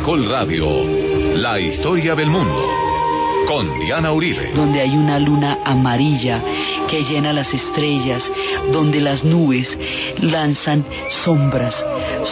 Caracol 0.00 0.24
Radio, 0.24 0.66
la 1.36 1.60
historia 1.60 2.14
del 2.14 2.30
mundo 2.30 2.64
con 3.46 3.78
Diana 3.80 4.10
Uribe. 4.14 4.50
Donde 4.54 4.80
hay 4.80 4.96
una 4.96 5.18
luna 5.18 5.58
amarilla 5.62 6.42
que 6.90 7.04
llena 7.04 7.32
las 7.32 7.54
estrellas, 7.54 8.28
donde 8.72 9.00
las 9.00 9.24
nubes 9.24 9.78
lanzan 10.18 10.84
sombras 11.24 11.74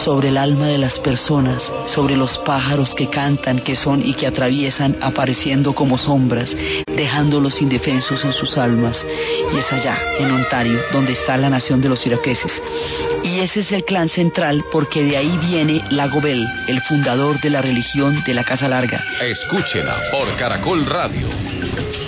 sobre 0.03 0.27
el 0.27 0.37
alma 0.37 0.67
de 0.67 0.77
las 0.77 0.99
personas, 0.99 1.63
sobre 1.85 2.17
los 2.17 2.37
pájaros 2.39 2.93
que 2.93 3.07
cantan, 3.07 3.61
que 3.61 3.77
son 3.77 4.05
y 4.05 4.13
que 4.13 4.27
atraviesan 4.27 4.97
apareciendo 5.01 5.73
como 5.73 5.97
sombras, 5.97 6.53
dejándolos 6.85 7.61
indefensos 7.61 8.25
en 8.25 8.33
sus 8.33 8.57
almas. 8.57 9.07
Y 9.53 9.57
es 9.57 9.71
allá, 9.71 9.97
en 10.19 10.29
Ontario, 10.31 10.81
donde 10.91 11.13
está 11.13 11.37
la 11.37 11.49
nación 11.49 11.79
de 11.79 11.87
los 11.87 12.05
iroqueses. 12.05 12.61
Y 13.23 13.39
ese 13.39 13.61
es 13.61 13.71
el 13.71 13.85
clan 13.85 14.09
central 14.09 14.65
porque 14.73 15.03
de 15.03 15.15
ahí 15.15 15.37
viene 15.37 15.81
Lagobel, 15.89 16.45
el 16.67 16.81
fundador 16.81 17.39
de 17.39 17.49
la 17.49 17.61
religión 17.61 18.21
de 18.25 18.33
la 18.33 18.43
Casa 18.43 18.67
Larga. 18.67 19.01
Escúchela 19.21 20.01
por 20.11 20.35
Caracol 20.35 20.85
Radio 20.85 21.29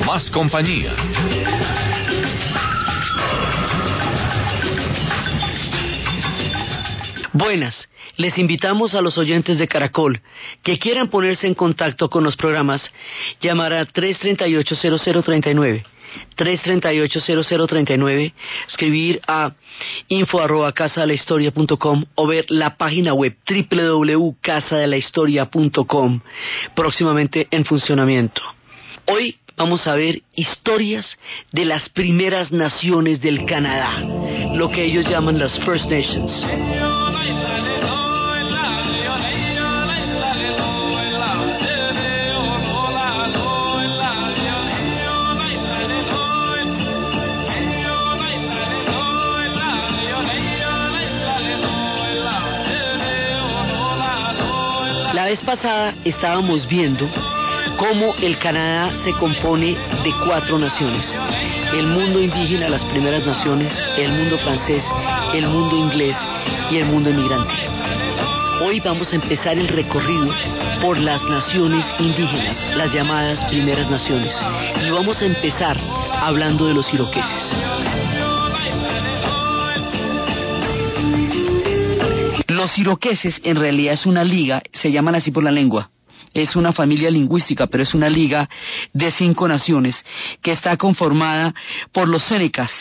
más 0.05 0.29
compañía. 0.31 0.91
Buenas, 7.33 7.89
les 8.17 8.37
invitamos 8.37 8.93
a 8.93 9.01
los 9.01 9.17
oyentes 9.17 9.57
de 9.57 9.69
Caracol 9.69 10.19
que 10.63 10.77
quieran 10.77 11.09
ponerse 11.09 11.47
en 11.47 11.53
contacto 11.53 12.09
con 12.09 12.25
los 12.25 12.35
programas, 12.35 12.91
llamar 13.39 13.71
a 13.73 13.85
338-0039. 13.85 15.85
338-0039, 16.35 18.33
escribir 18.67 19.21
a 19.27 19.53
info 20.09 20.41
arroba 20.41 20.73
casa 20.73 20.99
de 21.01 21.07
la 21.07 21.13
o 22.15 22.27
ver 22.27 22.45
la 22.49 22.75
página 22.75 23.13
web 23.13 23.33
www.casadelahistoria.com 23.47 26.19
próximamente 26.75 27.47
en 27.49 27.63
funcionamiento. 27.63 28.41
Hoy 29.05 29.37
vamos 29.61 29.85
a 29.85 29.93
ver 29.93 30.23
historias 30.35 31.19
de 31.51 31.65
las 31.65 31.87
primeras 31.89 32.51
naciones 32.51 33.21
del 33.21 33.45
Canadá, 33.45 33.99
lo 34.55 34.71
que 34.71 34.83
ellos 34.83 35.07
llaman 35.07 35.37
las 35.37 35.55
First 35.59 35.85
Nations. 35.85 36.31
La 55.13 55.25
vez 55.25 55.39
pasada 55.43 55.93
estábamos 56.03 56.67
viendo 56.67 57.07
cómo 57.77 58.13
el 58.21 58.37
Canadá 58.37 58.97
se 59.03 59.13
compone 59.13 59.75
de 60.03 60.13
cuatro 60.25 60.57
naciones. 60.57 61.15
El 61.73 61.87
mundo 61.87 62.21
indígena, 62.21 62.69
las 62.69 62.83
primeras 62.85 63.25
naciones, 63.25 63.73
el 63.97 64.11
mundo 64.11 64.37
francés, 64.39 64.83
el 65.33 65.47
mundo 65.47 65.77
inglés 65.77 66.15
y 66.69 66.77
el 66.77 66.85
mundo 66.85 67.09
inmigrante. 67.09 67.53
Hoy 68.63 68.79
vamos 68.79 69.11
a 69.11 69.15
empezar 69.15 69.57
el 69.57 69.67
recorrido 69.67 70.33
por 70.81 70.97
las 70.97 71.23
naciones 71.25 71.85
indígenas, 71.99 72.63
las 72.75 72.93
llamadas 72.93 73.43
primeras 73.45 73.89
naciones. 73.89 74.35
Y 74.85 74.89
vamos 74.91 75.21
a 75.21 75.25
empezar 75.25 75.77
hablando 76.21 76.67
de 76.67 76.73
los 76.73 76.93
iroqueses. 76.93 77.55
Los 82.47 82.77
iroqueses 82.77 83.41
en 83.43 83.55
realidad 83.55 83.93
es 83.93 84.05
una 84.05 84.23
liga, 84.23 84.61
se 84.71 84.91
llaman 84.91 85.15
así 85.15 85.31
por 85.31 85.43
la 85.43 85.51
lengua, 85.51 85.89
es 86.33 86.55
una 86.55 86.73
familia 86.73 87.09
lingüística, 87.11 87.67
pero 87.67 87.83
es 87.83 87.93
una 87.93 88.09
liga 88.09 88.49
de 88.93 89.11
cinco 89.11 89.47
naciones 89.47 90.03
que 90.41 90.51
está 90.51 90.77
conformada 90.77 91.53
por 91.91 92.07
los 92.07 92.23
Senecas, 92.23 92.71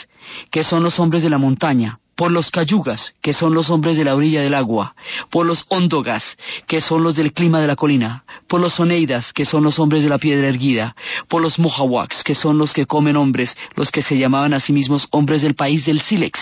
que 0.51 0.65
son 0.65 0.83
los 0.83 0.99
hombres 0.99 1.23
de 1.23 1.31
la 1.31 1.39
montaña, 1.39 1.99
por 2.21 2.31
los 2.31 2.51
Cayugas, 2.51 3.15
que 3.23 3.33
son 3.33 3.55
los 3.55 3.71
hombres 3.71 3.97
de 3.97 4.05
la 4.05 4.15
orilla 4.15 4.43
del 4.43 4.53
agua, 4.53 4.95
por 5.31 5.47
los 5.47 5.65
Ondogas, 5.69 6.37
que 6.67 6.83
son 6.83 7.03
los 7.03 7.17
del 7.17 7.33
clima 7.33 7.61
de 7.61 7.67
la 7.67 7.77
colina, 7.77 8.25
por 8.47 8.61
los 8.61 8.79
Oneidas, 8.79 9.33
que 9.33 9.47
son 9.47 9.65
los 9.65 9.79
hombres 9.79 10.03
de 10.03 10.11
la 10.11 10.19
piedra 10.19 10.49
erguida, 10.49 10.95
por 11.29 11.41
los 11.41 11.59
Mohawks, 11.59 12.23
que 12.23 12.35
son 12.35 12.59
los 12.59 12.75
que 12.75 12.85
comen 12.85 13.17
hombres, 13.17 13.57
los 13.75 13.91
que 13.91 14.03
se 14.03 14.19
llamaban 14.19 14.53
a 14.53 14.61
sí 14.61 14.73
mismos 14.73 15.09
hombres 15.13 15.41
del 15.41 15.55
país 15.55 15.87
del 15.87 16.03
Silex. 16.03 16.39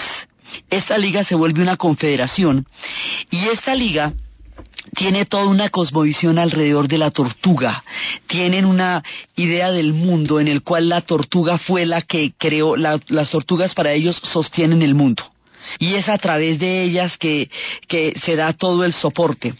Esta 0.68 0.98
liga 0.98 1.22
se 1.22 1.36
vuelve 1.36 1.62
una 1.62 1.76
confederación 1.76 2.66
y 3.30 3.46
esta 3.46 3.74
liga 3.74 4.14
tiene 4.94 5.24
toda 5.26 5.46
una 5.46 5.70
cosmovisión 5.70 6.38
alrededor 6.38 6.88
de 6.88 6.98
la 6.98 7.10
tortuga. 7.10 7.82
Tienen 8.26 8.64
una 8.64 9.02
idea 9.36 9.70
del 9.70 9.92
mundo 9.92 10.40
en 10.40 10.48
el 10.48 10.62
cual 10.62 10.88
la 10.88 11.00
tortuga 11.00 11.58
fue 11.58 11.86
la 11.86 12.02
que 12.02 12.32
creó, 12.36 12.76
las 12.76 13.30
tortugas 13.30 13.74
para 13.74 13.92
ellos 13.92 14.20
sostienen 14.22 14.82
el 14.82 14.94
mundo. 14.94 15.24
Y 15.78 15.94
es 15.94 16.08
a 16.08 16.18
través 16.18 16.58
de 16.58 16.82
ellas 16.82 17.16
que, 17.18 17.50
que 17.88 18.14
se 18.24 18.36
da 18.36 18.52
todo 18.52 18.84
el 18.84 18.92
soporte. 18.92 19.54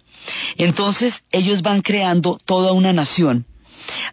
Entonces 0.57 1.23
ellos 1.31 1.63
van 1.63 1.83
creando 1.83 2.39
toda 2.45 2.73
una 2.73 2.93
nación 2.93 3.45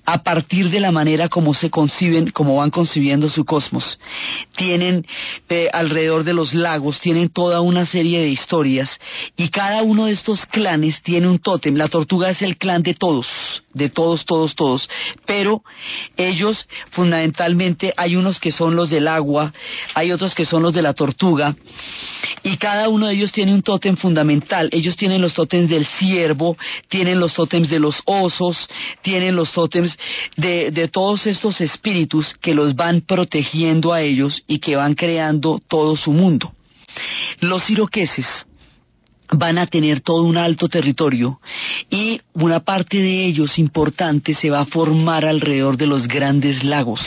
a 0.06 0.24
partir 0.24 0.70
de 0.70 0.80
la 0.80 0.92
manera 0.92 1.30
como 1.30 1.54
se 1.54 1.70
conciben, 1.70 2.30
como 2.32 2.58
van 2.58 2.70
concibiendo 2.70 3.30
su 3.30 3.46
cosmos. 3.46 4.00
Tienen 4.56 5.06
eh, 5.50 5.70
alrededor 5.72 6.24
de 6.24 6.34
los 6.34 6.54
lagos, 6.54 7.00
tienen 7.00 7.30
toda 7.30 7.62
una 7.62 7.86
serie 7.86 8.20
de 8.20 8.30
historias 8.30 9.00
y 9.36 9.50
cada 9.50 9.84
uno 9.84 10.06
de 10.06 10.14
estos 10.14 10.46
clanes 10.46 11.02
tiene 11.04 11.28
un 11.28 11.40
tótem. 11.40 11.76
La 11.76 11.88
tortuga 11.88 12.30
es 12.30 12.42
el 12.42 12.58
clan 12.58 12.84
de 12.84 12.94
todos, 12.94 13.28
de 13.74 13.90
todos, 13.90 14.26
todos, 14.26 14.56
todos. 14.56 14.90
Pero 15.26 15.64
ellos 16.18 16.68
fundamentalmente 16.92 17.94
hay 17.98 18.16
unos 18.16 18.40
que 18.40 18.52
son 18.52 18.76
los 18.76 18.90
del 18.90 19.08
agua, 19.08 19.54
hay 19.94 20.12
otros 20.12 20.36
que 20.36 20.46
son 20.46 20.64
los 20.64 20.74
de 20.74 20.82
la 20.82 20.94
tortuga 20.94 21.56
y 22.44 22.58
cada 22.58 22.90
uno 22.90 23.08
de 23.08 23.16
ellos 23.16 23.32
tiene 23.32 23.54
un 23.54 23.64
tótem 23.64 23.96
fundamental. 23.96 24.70
Ellos 24.72 24.96
tienen 24.96 25.22
los 25.22 25.34
tótems 25.34 25.70
del 25.70 25.86
ciervo, 25.86 26.58
tienen 26.90 27.20
los 27.20 27.34
tótems 27.34 27.70
de 27.70 27.80
los 27.80 28.02
osos, 28.06 28.68
tienen 29.02 29.36
los 29.36 29.52
tótems 29.52 29.65
de, 30.38 30.72
de 30.72 30.88
todos 30.88 31.28
estos 31.28 31.62
espíritus 31.62 32.36
que 32.42 32.54
los 32.54 32.76
van 32.76 33.02
protegiendo 33.02 33.94
a 33.94 34.02
ellos 34.02 34.44
y 34.48 34.60
que 34.60 34.76
van 34.76 34.96
creando 34.96 35.62
todo 35.68 35.96
su 35.96 36.12
mundo. 36.12 36.52
Los 37.40 37.70
iroqueses 37.70 38.26
van 39.32 39.58
a 39.58 39.68
tener 39.68 40.02
todo 40.02 40.24
un 40.24 40.38
alto 40.38 40.68
territorio 40.68 41.40
y 41.90 42.22
una 42.34 42.60
parte 42.60 42.98
de 42.98 43.26
ellos 43.26 43.58
importante 43.58 44.34
se 44.34 44.50
va 44.50 44.62
a 44.62 44.66
formar 44.66 45.26
alrededor 45.26 45.78
de 45.78 45.88
los 45.88 46.08
grandes 46.08 46.64
lagos. 46.64 47.02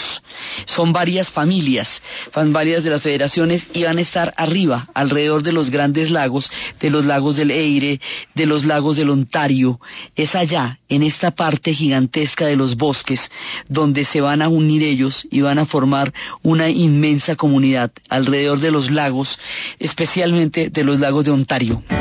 Son 0.67 0.93
varias 0.93 1.31
familias, 1.31 1.89
van 2.35 2.53
varias 2.53 2.85
de 2.85 2.91
las 2.91 3.03
federaciones 3.03 3.67
y 3.73 3.85
van 3.85 3.99
a 3.99 4.03
estar 4.03 4.35
arriba, 4.37 4.89
alrededor 4.95 5.43
de 5.43 5.53
los 5.53 5.71
grandes 5.71 6.11
lagos, 6.11 6.51
de 6.81 6.91
los 6.91 7.05
lagos 7.05 7.37
del 7.37 7.51
Eire, 7.51 8.01
de 8.35 8.47
los 8.47 8.65
lagos 8.65 8.97
del 8.97 9.11
Ontario. 9.11 9.81
Es 10.17 10.35
allá, 10.35 10.79
en 10.89 11.03
esta 11.03 11.33
parte 11.33 11.75
gigantesca 11.75 12.47
de 12.47 12.57
los 12.57 12.77
bosques, 12.77 13.21
donde 13.69 14.05
se 14.05 14.21
van 14.21 14.43
a 14.43 14.49
unir 14.49 14.83
ellos 14.83 15.27
y 15.31 15.41
van 15.41 15.59
a 15.59 15.67
formar 15.67 16.13
una 16.43 16.69
inmensa 16.69 17.37
comunidad 17.37 17.93
alrededor 18.09 18.61
de 18.61 18.71
los 18.71 18.91
lagos, 18.91 19.39
especialmente 19.79 20.71
de 20.71 20.85
los 20.85 21.01
lagos 21.01 21.25
de 21.25 21.31
Ontario. 21.31 21.83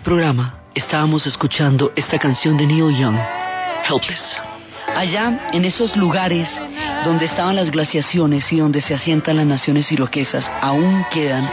programa 0.00 0.64
estábamos 0.74 1.26
escuchando 1.26 1.92
esta 1.96 2.18
canción 2.18 2.56
de 2.56 2.66
Neil 2.66 2.94
Young, 2.94 3.16
Helpless. 3.88 4.38
Allá, 4.94 5.48
en 5.52 5.64
esos 5.64 5.96
lugares 5.96 6.48
donde 7.04 7.24
estaban 7.24 7.56
las 7.56 7.70
glaciaciones 7.70 8.50
y 8.52 8.58
donde 8.58 8.80
se 8.80 8.94
asientan 8.94 9.36
las 9.36 9.46
naciones 9.46 9.90
iroquesas, 9.92 10.50
aún 10.60 11.04
quedan 11.10 11.48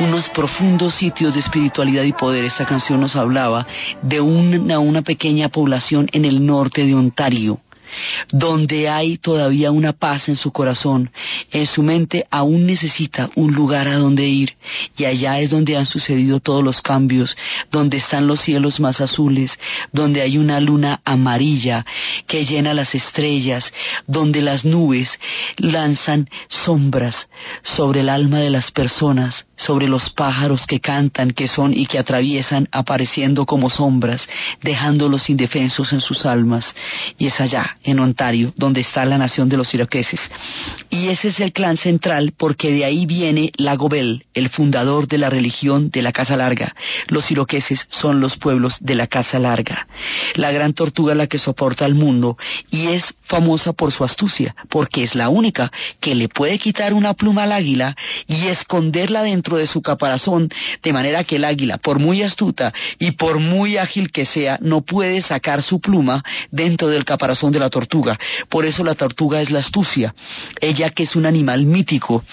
unos 0.00 0.28
profundos 0.30 0.94
sitios 0.94 1.34
de 1.34 1.40
espiritualidad 1.40 2.02
y 2.04 2.12
poder. 2.12 2.44
Esta 2.44 2.66
canción 2.66 3.00
nos 3.00 3.16
hablaba 3.16 3.66
de 4.02 4.20
una 4.20 5.02
pequeña 5.02 5.48
población 5.48 6.08
en 6.12 6.24
el 6.24 6.44
norte 6.44 6.84
de 6.84 6.94
Ontario 6.94 7.60
donde 8.30 8.88
hay 8.88 9.18
todavía 9.18 9.70
una 9.70 9.92
paz 9.92 10.28
en 10.28 10.36
su 10.36 10.52
corazón, 10.52 11.10
en 11.50 11.66
su 11.66 11.82
mente 11.82 12.26
aún 12.30 12.66
necesita 12.66 13.30
un 13.34 13.54
lugar 13.54 13.88
a 13.88 13.96
donde 13.96 14.26
ir 14.26 14.56
y 14.96 15.04
allá 15.04 15.38
es 15.40 15.50
donde 15.50 15.76
han 15.76 15.86
sucedido 15.86 16.40
todos 16.40 16.62
los 16.62 16.80
cambios, 16.82 17.36
donde 17.70 17.98
están 17.98 18.26
los 18.26 18.40
cielos 18.40 18.80
más 18.80 19.00
azules, 19.00 19.58
donde 19.92 20.22
hay 20.22 20.38
una 20.38 20.60
luna 20.60 21.00
amarilla 21.04 21.84
que 22.26 22.44
llena 22.44 22.74
las 22.74 22.94
estrellas, 22.94 23.72
donde 24.06 24.42
las 24.42 24.64
nubes 24.64 25.10
lanzan 25.56 26.28
sombras 26.48 27.28
sobre 27.62 28.00
el 28.00 28.08
alma 28.08 28.38
de 28.38 28.50
las 28.50 28.70
personas, 28.70 29.46
sobre 29.56 29.88
los 29.88 30.10
pájaros 30.10 30.66
que 30.66 30.80
cantan, 30.80 31.32
que 31.32 31.48
son 31.48 31.74
y 31.74 31.86
que 31.86 31.98
atraviesan 31.98 32.68
apareciendo 32.72 33.46
como 33.46 33.70
sombras, 33.70 34.28
dejándolos 34.62 35.28
indefensos 35.30 35.92
en 35.92 36.00
sus 36.00 36.24
almas. 36.26 36.74
Y 37.18 37.26
es 37.26 37.40
allá, 37.40 37.76
en 37.84 38.00
Ontario, 38.00 38.52
donde 38.56 38.80
está 38.80 39.04
la 39.04 39.18
nación 39.18 39.48
de 39.48 39.56
los 39.56 39.72
iroqueses. 39.74 40.20
Y 40.90 41.08
ese 41.08 41.28
es 41.28 41.40
el 41.40 41.52
clan 41.52 41.76
central 41.76 42.32
porque 42.36 42.72
de 42.72 42.84
ahí 42.84 43.06
viene 43.06 43.52
Lagobel, 43.56 44.24
el 44.34 44.48
fundador 44.50 45.08
de 45.08 45.18
la 45.18 45.30
religión 45.30 45.90
de 45.90 46.02
la 46.02 46.12
Casa 46.12 46.36
Larga. 46.36 46.74
Los 47.08 47.30
iroqueses 47.30 47.86
son 47.90 48.20
los 48.20 48.36
pueblos 48.36 48.76
de 48.80 48.94
la 48.94 49.06
Casa 49.06 49.38
Larga. 49.38 49.86
La 50.34 50.50
gran 50.50 50.72
tortuga 50.72 51.14
la 51.14 51.26
que 51.26 51.38
soporta 51.38 51.84
al 51.84 51.94
mundo 51.94 52.36
y 52.70 52.88
es 52.88 53.04
famosa 53.22 53.72
por 53.72 53.92
su 53.92 54.04
astucia, 54.04 54.54
porque 54.68 55.04
es 55.04 55.14
la 55.14 55.28
única 55.28 55.70
que 56.00 56.14
le 56.14 56.28
puede 56.28 56.58
quitar 56.58 56.94
una 56.94 57.14
pluma 57.14 57.44
al 57.44 57.52
águila 57.52 57.96
y 58.26 58.46
esconderla 58.46 59.22
dentro 59.22 59.56
de 59.56 59.66
su 59.66 59.82
caparazón, 59.82 60.48
de 60.82 60.92
manera 60.92 61.24
que 61.24 61.36
el 61.36 61.44
águila, 61.44 61.78
por 61.78 61.98
muy 61.98 62.22
astuta 62.22 62.72
y 62.98 63.12
por 63.12 63.38
muy 63.38 63.76
ágil 63.76 64.10
que 64.10 64.24
sea, 64.24 64.58
no 64.60 64.82
puede 64.82 65.20
sacar 65.22 65.62
su 65.62 65.80
pluma 65.80 66.22
dentro 66.50 66.88
del 66.88 67.04
caparazón 67.04 67.52
de 67.52 67.60
la 67.60 67.67
tortuga. 67.70 68.18
Por 68.48 68.64
eso 68.64 68.84
la 68.84 68.94
tortuga 68.94 69.40
es 69.40 69.50
la 69.50 69.60
astucia. 69.60 70.14
Ella 70.60 70.90
que 70.90 71.04
es 71.04 71.16
un 71.16 71.26
animal 71.26 71.66
mítico 71.66 72.24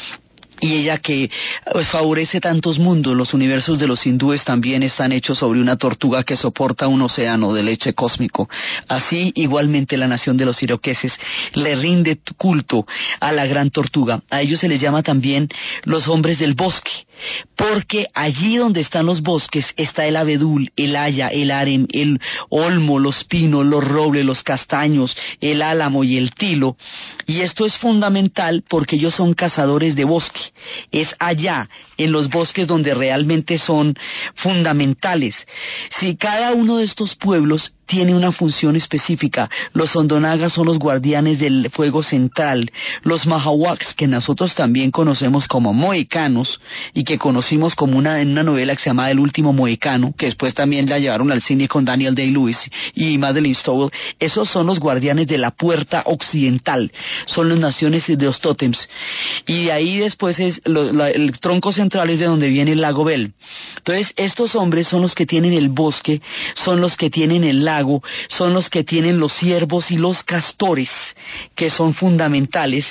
y 0.61 0.75
ella 0.75 0.97
que 0.97 1.29
pues, 1.71 1.87
favorece 1.87 2.39
tantos 2.39 2.79
mundos, 2.79 3.15
los 3.15 3.33
universos 3.33 3.79
de 3.79 3.87
los 3.87 4.05
hindúes 4.05 4.43
también 4.43 4.83
están 4.83 5.11
hechos 5.11 5.39
sobre 5.39 5.59
una 5.59 5.77
tortuga 5.77 6.23
que 6.23 6.35
soporta 6.35 6.87
un 6.87 7.01
océano 7.01 7.53
de 7.53 7.63
leche 7.63 7.93
cósmico. 7.93 8.49
Así, 8.87 9.31
igualmente, 9.35 9.97
la 9.97 10.07
nación 10.07 10.37
de 10.37 10.45
los 10.45 10.61
iroqueses 10.61 11.13
le 11.53 11.75
rinde 11.75 12.19
culto 12.37 12.85
a 13.19 13.31
la 13.31 13.45
gran 13.45 13.69
tortuga. 13.69 14.21
A 14.29 14.41
ellos 14.41 14.59
se 14.59 14.67
les 14.67 14.81
llama 14.81 15.03
también 15.03 15.49
los 15.83 16.07
hombres 16.07 16.39
del 16.39 16.53
bosque 16.53 17.05
porque 17.55 18.07
allí 18.13 18.57
donde 18.57 18.81
están 18.81 19.05
los 19.05 19.21
bosques 19.21 19.73
está 19.77 20.05
el 20.05 20.15
abedul, 20.15 20.71
el 20.75 20.95
haya, 20.95 21.27
el 21.29 21.51
harem, 21.51 21.87
el 21.91 22.19
olmo, 22.49 22.99
los 22.99 23.23
pinos, 23.23 23.65
los 23.65 23.83
robles, 23.83 24.25
los 24.25 24.43
castaños, 24.43 25.15
el 25.39 25.61
álamo 25.61 26.03
y 26.03 26.17
el 26.17 26.33
tilo. 26.33 26.75
Y 27.25 27.41
esto 27.41 27.65
es 27.65 27.75
fundamental 27.77 28.63
porque 28.67 28.97
ellos 28.97 29.15
son 29.15 29.33
cazadores 29.33 29.95
de 29.95 30.03
bosque. 30.03 30.44
Es 30.91 31.13
allá, 31.19 31.69
en 31.97 32.11
los 32.11 32.29
bosques, 32.29 32.67
donde 32.67 32.93
realmente 32.93 33.57
son 33.57 33.95
fundamentales. 34.35 35.35
Si 35.89 36.15
cada 36.15 36.53
uno 36.53 36.77
de 36.77 36.85
estos 36.85 37.15
pueblos 37.15 37.71
tiene 37.85 38.15
una 38.15 38.31
función 38.31 38.75
específica. 38.75 39.49
Los 39.73 39.95
Ondonagas 39.95 40.53
son 40.53 40.65
los 40.65 40.79
guardianes 40.79 41.39
del 41.39 41.69
fuego 41.71 42.03
central. 42.03 42.71
Los 43.03 43.25
Mahawaks, 43.25 43.93
que 43.93 44.07
nosotros 44.07 44.55
también 44.55 44.91
conocemos 44.91 45.47
como 45.47 45.73
Moecanos 45.73 46.59
y 46.93 47.03
que 47.03 47.17
conocimos 47.17 47.75
como 47.75 47.97
una 47.97 48.21
en 48.21 48.31
una 48.31 48.43
novela 48.43 48.75
que 48.75 48.81
se 48.81 48.89
llama 48.89 49.11
El 49.11 49.19
último 49.19 49.53
Moecano, 49.53 50.13
que 50.17 50.27
después 50.27 50.53
también 50.53 50.89
la 50.89 50.99
llevaron 50.99 51.31
al 51.31 51.41
cine 51.41 51.67
con 51.67 51.85
Daniel 51.85 52.15
Day-Lewis 52.15 52.57
y 52.95 53.17
Madeleine 53.17 53.55
Stowe. 53.55 53.91
Esos 54.19 54.49
son 54.49 54.65
los 54.65 54.79
guardianes 54.79 55.27
de 55.27 55.37
la 55.37 55.51
puerta 55.51 56.03
occidental. 56.05 56.91
Son 57.27 57.49
las 57.49 57.59
naciones 57.59 58.07
de 58.07 58.25
los 58.25 58.41
tótems. 58.41 58.89
Y 59.45 59.69
ahí 59.69 59.97
después 59.97 60.39
es 60.39 60.61
el 60.65 61.39
tronco 61.39 61.71
central 61.71 61.84
de 61.89 62.25
donde 62.25 62.49
viene 62.49 62.71
el 62.71 62.81
lago 62.81 63.03
Bell. 63.03 63.33
Entonces, 63.77 64.13
estos 64.15 64.55
hombres 64.55 64.87
son 64.87 65.01
los 65.01 65.15
que 65.15 65.25
tienen 65.25 65.53
el 65.53 65.69
bosque, 65.69 66.21
son 66.55 66.81
los 66.81 66.95
que 66.97 67.09
tienen 67.09 67.43
el 67.43 67.63
lago 67.63 68.01
son 68.29 68.53
los 68.53 68.69
que 68.69 68.83
tienen 68.83 69.19
los 69.19 69.33
ciervos 69.33 69.91
y 69.91 69.97
los 69.97 70.23
castores, 70.23 70.89
que 71.55 71.69
son 71.69 71.93
fundamentales 71.93 72.85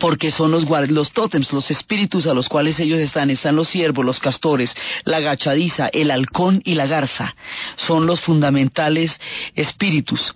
porque 0.00 0.32
son 0.32 0.50
los, 0.50 0.66
los 0.90 1.12
tótems, 1.12 1.52
los 1.52 1.70
espíritus 1.70 2.26
a 2.26 2.34
los 2.34 2.48
cuales 2.48 2.78
ellos 2.80 2.98
están, 2.98 3.30
están 3.30 3.54
los 3.54 3.68
ciervos, 3.68 4.04
los 4.04 4.18
castores, 4.18 4.74
la 5.04 5.20
gachadiza, 5.20 5.86
el 5.88 6.10
halcón 6.10 6.60
y 6.64 6.74
la 6.74 6.86
garza, 6.86 7.34
son 7.76 8.04
los 8.04 8.20
fundamentales 8.20 9.18
espíritus. 9.54 10.34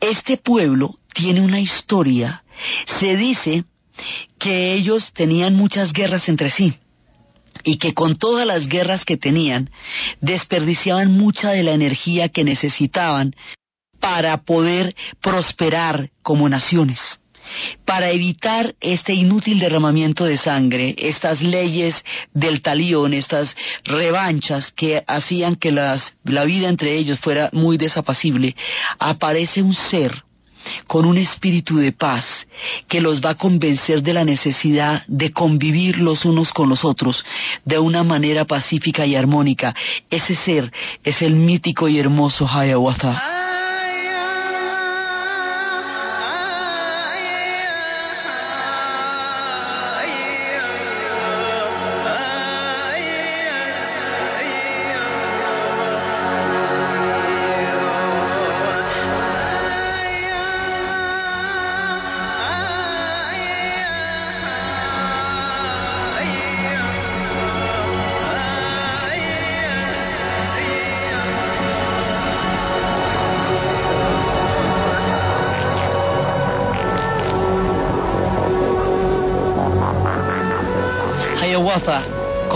Este 0.00 0.36
pueblo 0.36 0.94
tiene 1.12 1.40
una 1.40 1.60
historia, 1.60 2.44
se 3.00 3.16
dice 3.16 3.64
que 4.38 4.74
ellos 4.74 5.12
tenían 5.12 5.56
muchas 5.56 5.92
guerras 5.92 6.28
entre 6.28 6.50
sí 6.50 6.78
y 7.64 7.78
que 7.78 7.94
con 7.94 8.16
todas 8.16 8.46
las 8.46 8.66
guerras 8.66 9.04
que 9.04 9.16
tenían 9.16 9.70
desperdiciaban 10.20 11.12
mucha 11.12 11.50
de 11.50 11.62
la 11.62 11.72
energía 11.72 12.28
que 12.28 12.44
necesitaban 12.44 13.34
para 14.00 14.36
poder 14.38 14.94
prosperar 15.20 16.10
como 16.22 16.48
naciones. 16.48 16.98
Para 17.86 18.10
evitar 18.10 18.74
este 18.80 19.14
inútil 19.14 19.58
derramamiento 19.58 20.24
de 20.24 20.36
sangre, 20.36 20.94
estas 20.98 21.40
leyes 21.40 21.94
del 22.34 22.60
talión, 22.60 23.14
estas 23.14 23.56
revanchas 23.84 24.70
que 24.72 25.02
hacían 25.06 25.56
que 25.56 25.72
las, 25.72 26.18
la 26.24 26.44
vida 26.44 26.68
entre 26.68 26.98
ellos 26.98 27.18
fuera 27.20 27.48
muy 27.52 27.78
desapacible, 27.78 28.54
aparece 28.98 29.62
un 29.62 29.74
ser 29.74 30.22
con 30.86 31.04
un 31.04 31.18
espíritu 31.18 31.76
de 31.76 31.92
paz 31.92 32.46
que 32.88 33.00
los 33.00 33.20
va 33.20 33.30
a 33.30 33.34
convencer 33.34 34.02
de 34.02 34.12
la 34.12 34.24
necesidad 34.24 35.02
de 35.06 35.32
convivir 35.32 35.98
los 35.98 36.24
unos 36.24 36.52
con 36.52 36.68
los 36.68 36.84
otros 36.84 37.24
de 37.64 37.78
una 37.78 38.02
manera 38.02 38.44
pacífica 38.44 39.06
y 39.06 39.14
armónica. 39.16 39.74
Ese 40.10 40.34
ser 40.34 40.72
es 41.04 41.22
el 41.22 41.34
mítico 41.34 41.88
y 41.88 41.98
hermoso 41.98 42.46
Hiawatha. 42.46 43.37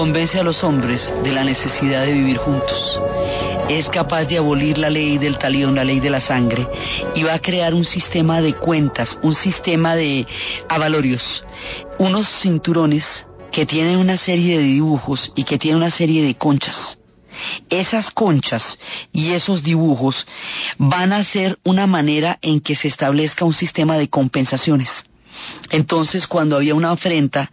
Convence 0.03 0.37
a 0.37 0.43
los 0.43 0.65
hombres 0.65 1.15
de 1.23 1.31
la 1.31 1.45
necesidad 1.45 2.05
de 2.05 2.13
vivir 2.13 2.37
juntos. 2.39 3.01
Es 3.69 3.89
capaz 3.89 4.25
de 4.25 4.37
abolir 4.37 4.77
la 4.77 4.91
ley 4.91 5.17
del 5.17 5.39
talión, 5.39 5.77
la 5.77 5.85
ley 5.85 6.01
de 6.01 6.11
la 6.11 6.21
sangre, 6.21 6.67
y 7.15 7.23
va 7.23 7.35
a 7.35 7.39
crear 7.39 7.73
un 7.73 7.85
sistema 7.85 8.41
de 8.41 8.55
cuentas, 8.55 9.17
un 9.23 9.33
sistema 9.33 9.95
de 9.95 10.27
avalorios, 10.69 11.23
unos 12.01 12.29
cinturones 12.41 13.05
que 13.53 13.65
tienen 13.65 13.97
una 13.99 14.17
serie 14.17 14.59
de 14.59 14.65
dibujos 14.65 15.31
y 15.37 15.45
que 15.45 15.57
tienen 15.57 15.81
una 15.81 15.93
serie 15.93 16.25
de 16.25 16.35
conchas. 16.35 16.99
Esas 17.71 18.11
conchas 18.11 18.77
y 19.13 19.31
esos 19.31 19.63
dibujos 19.63 20.27
van 20.79 21.13
a 21.13 21.23
ser 21.23 21.61
una 21.63 21.87
manera 21.87 22.41
en 22.43 22.59
que 22.59 22.75
se 22.75 22.89
establezca 22.89 23.45
un 23.45 23.55
sistema 23.55 23.97
de 23.99 24.09
compensaciones. 24.09 25.05
Entonces, 25.71 26.27
cuando 26.27 26.57
había 26.57 26.75
una 26.75 26.91
afrenta, 26.91 27.51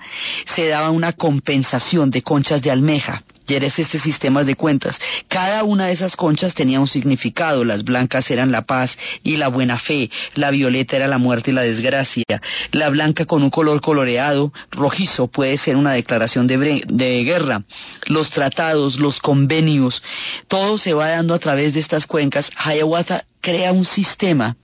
se 0.56 0.68
daba 0.68 0.92
una 0.92 1.14
compensación 1.14 2.12
de 2.12 2.22
conchas 2.22 2.62
de 2.62 2.72
almeja. 2.72 3.24
Y 3.50 3.56
eres 3.56 3.80
este 3.80 3.98
sistema 3.98 4.44
de 4.44 4.56
cuentas 4.56 5.00
Cada 5.28 5.64
una 5.64 5.88
de 5.88 5.94
esas 5.94 6.16
conchas 6.16 6.54
tenía 6.54 6.80
un 6.80 6.88
significado. 6.88 7.66
Las 7.66 7.84
blancas 7.84 8.30
eran 8.30 8.52
la 8.52 8.62
paz 8.62 8.96
y 9.24 9.38
la 9.38 9.48
buena 9.48 9.80
fe, 9.80 10.12
la 10.36 10.52
violeta 10.52 10.96
era 10.96 11.08
la 11.08 11.18
muerte 11.18 11.50
y 11.50 11.56
la 11.56 11.64
desgracia, 11.64 12.24
la 12.72 12.90
blanca 12.90 13.26
con 13.26 13.42
un 13.42 13.50
color 13.50 13.82
coloreado, 13.82 14.54
rojizo, 14.70 15.28
puede 15.28 15.58
ser 15.58 15.78
una 15.78 15.94
declaración 15.94 16.46
de, 16.46 16.84
de 16.86 17.24
guerra. 17.24 17.64
Los 18.06 18.30
tratados, 18.30 19.00
los 19.00 19.20
convenios, 19.20 20.04
todo 20.48 20.78
se 20.78 20.94
va 20.94 21.10
dando 21.10 21.34
a 21.34 21.40
través 21.40 21.74
de 21.74 21.80
estas 21.80 22.06
cuencas. 22.06 22.52
Hiawatha 22.64 23.24
crea 23.42 23.72
un 23.72 23.86
sistema 23.86 24.58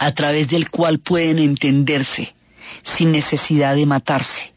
a 0.00 0.12
través 0.12 0.48
del 0.48 0.70
cual 0.70 0.98
pueden 0.98 1.38
entenderse 1.38 2.34
sin 2.82 3.12
necesidad 3.12 3.74
de 3.74 3.86
matarse. 3.86 4.52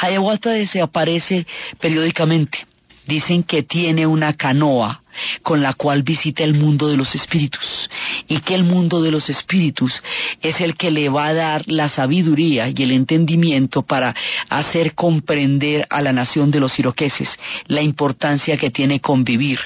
Hiawatha 0.00 0.50
desaparece 0.50 1.46
periódicamente. 1.80 2.66
Dicen 3.06 3.42
que 3.42 3.62
tiene 3.62 4.06
una 4.06 4.34
canoa 4.34 5.02
con 5.42 5.62
la 5.62 5.74
cual 5.74 6.02
visita 6.02 6.44
el 6.44 6.54
mundo 6.54 6.88
de 6.88 6.96
los 6.96 7.14
espíritus 7.14 7.88
y 8.28 8.40
que 8.40 8.54
el 8.54 8.64
mundo 8.64 9.02
de 9.02 9.10
los 9.10 9.28
espíritus 9.28 10.02
es 10.42 10.60
el 10.60 10.76
que 10.76 10.90
le 10.90 11.08
va 11.08 11.26
a 11.26 11.34
dar 11.34 11.62
la 11.66 11.88
sabiduría 11.88 12.68
y 12.68 12.82
el 12.82 12.92
entendimiento 12.92 13.82
para 13.82 14.14
hacer 14.48 14.94
comprender 14.94 15.86
a 15.90 16.00
la 16.02 16.12
nación 16.12 16.50
de 16.50 16.60
los 16.60 16.78
iroqueses 16.78 17.28
la 17.66 17.82
importancia 17.82 18.56
que 18.56 18.70
tiene 18.70 19.00
convivir. 19.00 19.58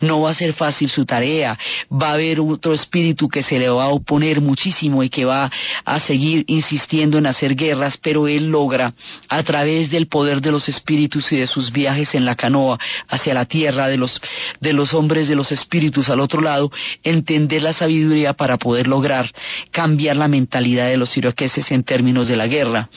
No 0.00 0.22
va 0.22 0.30
a 0.30 0.34
ser 0.34 0.54
fácil 0.54 0.88
su 0.88 1.04
tarea, 1.04 1.58
va 1.90 2.10
a 2.10 2.14
haber 2.14 2.40
otro 2.40 2.72
espíritu 2.72 3.28
que 3.28 3.42
se 3.42 3.58
le 3.58 3.68
va 3.68 3.84
a 3.84 3.88
oponer 3.88 4.40
muchísimo 4.40 5.02
y 5.02 5.08
que 5.08 5.24
va 5.24 5.50
a 5.84 6.00
seguir 6.00 6.44
insistiendo 6.46 7.18
en 7.18 7.26
hacer 7.26 7.54
guerras, 7.54 7.98
pero 8.02 8.28
él 8.28 8.50
logra 8.50 8.94
a 9.28 9.42
través 9.42 9.90
del 9.90 10.06
poder 10.06 10.40
de 10.40 10.52
los 10.52 10.68
espíritus 10.68 11.30
y 11.32 11.36
de 11.36 11.46
sus 11.46 11.72
viajes 11.72 12.14
en 12.14 12.24
la 12.24 12.36
canoa 12.36 12.78
hacia 13.08 13.34
la 13.34 13.44
tierra 13.44 13.88
de 13.88 13.96
los 13.96 14.20
de 14.60 14.72
los 14.72 14.93
hombres 14.94 15.28
de 15.28 15.34
los 15.34 15.52
espíritus 15.52 16.08
al 16.08 16.20
otro 16.20 16.40
lado, 16.40 16.70
entender 17.02 17.62
la 17.62 17.72
sabiduría 17.72 18.32
para 18.34 18.56
poder 18.56 18.86
lograr 18.86 19.30
cambiar 19.70 20.16
la 20.16 20.28
mentalidad 20.28 20.88
de 20.88 20.96
los 20.96 21.16
iroqueses 21.16 21.70
en 21.70 21.84
términos 21.84 22.28
de 22.28 22.36
la 22.36 22.46
guerra. 22.46 22.88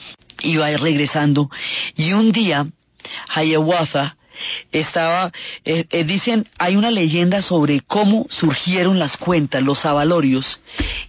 Iba 0.42 0.66
a 0.66 0.72
ir 0.72 0.80
regresando 0.80 1.50
y 1.96 2.12
un 2.12 2.32
día 2.32 2.66
Hiawatha 3.34 4.16
estaba, 4.72 5.32
eh, 5.64 5.84
eh, 5.90 6.04
dicen, 6.04 6.46
hay 6.58 6.76
una 6.76 6.90
leyenda 6.90 7.42
sobre 7.42 7.80
cómo 7.80 8.26
surgieron 8.30 8.98
las 8.98 9.16
cuentas, 9.16 9.62
los 9.62 9.84
avalorios, 9.84 10.60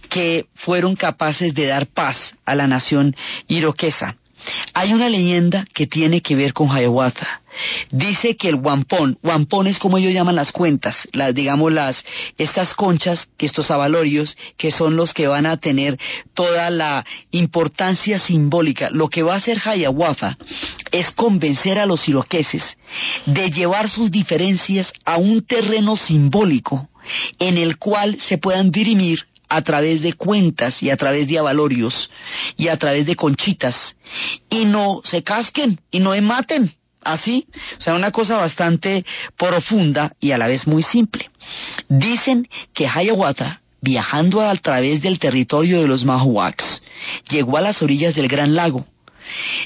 que 0.08 0.46
fueron 0.54 0.96
capaces 0.96 1.54
de 1.54 1.66
dar 1.66 1.86
paz 1.86 2.34
a 2.44 2.54
la 2.54 2.66
nación 2.66 3.14
iroquesa. 3.46 4.16
Hay 4.74 4.92
una 4.92 5.08
leyenda 5.08 5.66
que 5.74 5.86
tiene 5.86 6.20
que 6.20 6.36
ver 6.36 6.52
con 6.52 6.68
Hiawatha. 6.68 7.42
Dice 7.90 8.36
que 8.36 8.48
el 8.48 8.54
wampón, 8.54 9.18
wampón 9.22 9.66
es 9.66 9.78
como 9.78 9.98
ellos 9.98 10.14
llaman 10.14 10.36
las 10.36 10.52
cuentas, 10.52 11.08
las, 11.12 11.34
digamos 11.34 11.72
las, 11.72 12.04
estas 12.38 12.74
conchas, 12.74 13.28
que 13.36 13.46
estos 13.46 13.70
avalorios, 13.70 14.36
que 14.56 14.70
son 14.70 14.96
los 14.96 15.12
que 15.12 15.26
van 15.26 15.46
a 15.46 15.56
tener 15.56 15.98
toda 16.34 16.70
la 16.70 17.04
importancia 17.32 18.18
simbólica. 18.20 18.88
Lo 18.90 19.08
que 19.08 19.22
va 19.22 19.34
a 19.34 19.38
hacer 19.38 19.58
Hiawatha 19.58 20.38
es 20.92 21.10
convencer 21.10 21.78
a 21.78 21.86
los 21.86 22.08
iroqueses 22.08 22.62
de 23.26 23.50
llevar 23.50 23.88
sus 23.88 24.10
diferencias 24.10 24.92
a 25.04 25.16
un 25.16 25.44
terreno 25.44 25.96
simbólico 25.96 26.88
en 27.38 27.58
el 27.58 27.78
cual 27.78 28.18
se 28.20 28.38
puedan 28.38 28.70
dirimir 28.70 29.24
a 29.50 29.62
través 29.62 30.00
de 30.00 30.14
cuentas 30.14 30.82
y 30.82 30.90
a 30.90 30.96
través 30.96 31.28
de 31.28 31.38
avalorios 31.38 32.08
y 32.56 32.68
a 32.68 32.78
través 32.78 33.04
de 33.04 33.16
conchitas 33.16 33.96
y 34.48 34.64
no 34.64 35.02
se 35.04 35.22
casquen 35.22 35.80
y 35.90 36.00
no 36.00 36.14
maten. 36.22 36.72
Así, 37.02 37.46
o 37.78 37.80
sea, 37.80 37.94
una 37.94 38.10
cosa 38.10 38.36
bastante 38.36 39.04
profunda 39.36 40.12
y 40.20 40.32
a 40.32 40.38
la 40.38 40.46
vez 40.46 40.66
muy 40.66 40.82
simple. 40.82 41.30
Dicen 41.88 42.46
que 42.74 42.86
Hiawatha, 42.86 43.62
viajando 43.80 44.42
a 44.42 44.54
través 44.56 45.00
del 45.00 45.18
territorio 45.18 45.80
de 45.80 45.88
los 45.88 46.04
Mahuacs, 46.04 46.82
llegó 47.30 47.56
a 47.56 47.62
las 47.62 47.80
orillas 47.80 48.14
del 48.14 48.28
Gran 48.28 48.54
Lago 48.54 48.86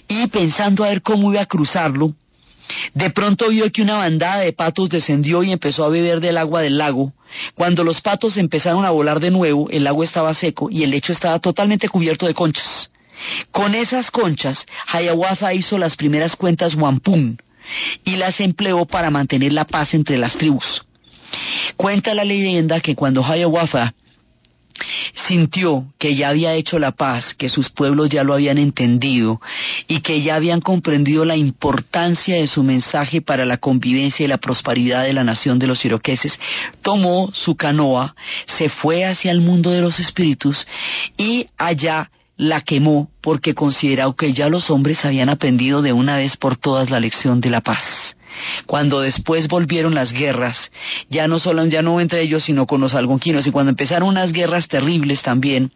y 0.06 0.28
pensando 0.28 0.84
a 0.84 0.88
ver 0.88 1.02
cómo 1.02 1.32
iba 1.32 1.42
a 1.42 1.46
cruzarlo, 1.46 2.14
de 2.94 3.10
pronto 3.10 3.48
vio 3.48 3.70
que 3.72 3.82
una 3.82 3.98
bandada 3.98 4.40
de 4.40 4.52
patos 4.52 4.88
descendió 4.88 5.42
y 5.42 5.52
empezó 5.52 5.84
a 5.84 5.88
beber 5.88 6.20
del 6.20 6.38
agua 6.38 6.62
del 6.62 6.78
lago. 6.78 7.12
Cuando 7.54 7.84
los 7.84 8.00
patos 8.00 8.36
empezaron 8.36 8.84
a 8.84 8.90
volar 8.90 9.20
de 9.20 9.30
nuevo, 9.30 9.68
el 9.70 9.84
lago 9.84 10.04
estaba 10.04 10.34
seco 10.34 10.68
y 10.70 10.82
el 10.82 10.90
lecho 10.90 11.12
estaba 11.12 11.38
totalmente 11.38 11.88
cubierto 11.88 12.26
de 12.26 12.34
conchas. 12.34 12.90
Con 13.50 13.74
esas 13.74 14.10
conchas, 14.10 14.66
Hiawatha 14.92 15.54
hizo 15.54 15.78
las 15.78 15.96
primeras 15.96 16.36
cuentas 16.36 16.74
wampum 16.74 17.36
y 18.04 18.16
las 18.16 18.40
empleó 18.40 18.84
para 18.84 19.10
mantener 19.10 19.52
la 19.52 19.64
paz 19.64 19.94
entre 19.94 20.18
las 20.18 20.36
tribus. 20.36 20.84
Cuenta 21.76 22.14
la 22.14 22.24
leyenda 22.24 22.80
que 22.80 22.94
cuando 22.94 23.22
Hiawatha 23.22 23.94
sintió 25.28 25.86
que 25.98 26.14
ya 26.14 26.28
había 26.28 26.54
hecho 26.54 26.78
la 26.78 26.92
paz, 26.92 27.34
que 27.34 27.48
sus 27.48 27.70
pueblos 27.70 28.10
ya 28.10 28.24
lo 28.24 28.34
habían 28.34 28.58
entendido 28.58 29.40
y 29.86 30.00
que 30.00 30.22
ya 30.22 30.36
habían 30.36 30.60
comprendido 30.60 31.24
la 31.24 31.36
importancia 31.36 32.36
de 32.36 32.46
su 32.46 32.62
mensaje 32.62 33.22
para 33.22 33.44
la 33.44 33.58
convivencia 33.58 34.24
y 34.24 34.28
la 34.28 34.38
prosperidad 34.38 35.04
de 35.04 35.12
la 35.12 35.24
nación 35.24 35.58
de 35.58 35.66
los 35.66 35.84
iroqueses, 35.84 36.38
tomó 36.82 37.30
su 37.32 37.56
canoa, 37.56 38.14
se 38.58 38.68
fue 38.68 39.04
hacia 39.04 39.30
el 39.30 39.40
mundo 39.40 39.70
de 39.70 39.80
los 39.80 39.98
espíritus 40.00 40.66
y 41.16 41.46
allá 41.56 42.10
la 42.36 42.62
quemó 42.62 43.10
porque 43.20 43.54
consideró 43.54 44.14
que 44.16 44.32
ya 44.32 44.48
los 44.48 44.70
hombres 44.70 45.04
habían 45.04 45.28
aprendido 45.28 45.82
de 45.82 45.92
una 45.92 46.16
vez 46.16 46.36
por 46.36 46.56
todas 46.56 46.90
la 46.90 47.00
lección 47.00 47.40
de 47.40 47.50
la 47.50 47.60
paz. 47.60 48.16
Cuando 48.66 49.00
después 49.00 49.48
volvieron 49.48 49.94
las 49.94 50.12
guerras, 50.12 50.70
ya 51.08 51.28
no 51.28 51.38
solo 51.38 51.64
ya 51.66 51.82
no 51.82 52.00
entre 52.00 52.22
ellos, 52.22 52.44
sino 52.44 52.66
con 52.66 52.80
los 52.80 52.94
algonquinos, 52.94 53.46
y 53.46 53.50
cuando 53.50 53.70
empezaron 53.70 54.08
unas 54.08 54.32
guerras 54.32 54.68
terribles 54.68 55.22
también, 55.22 55.70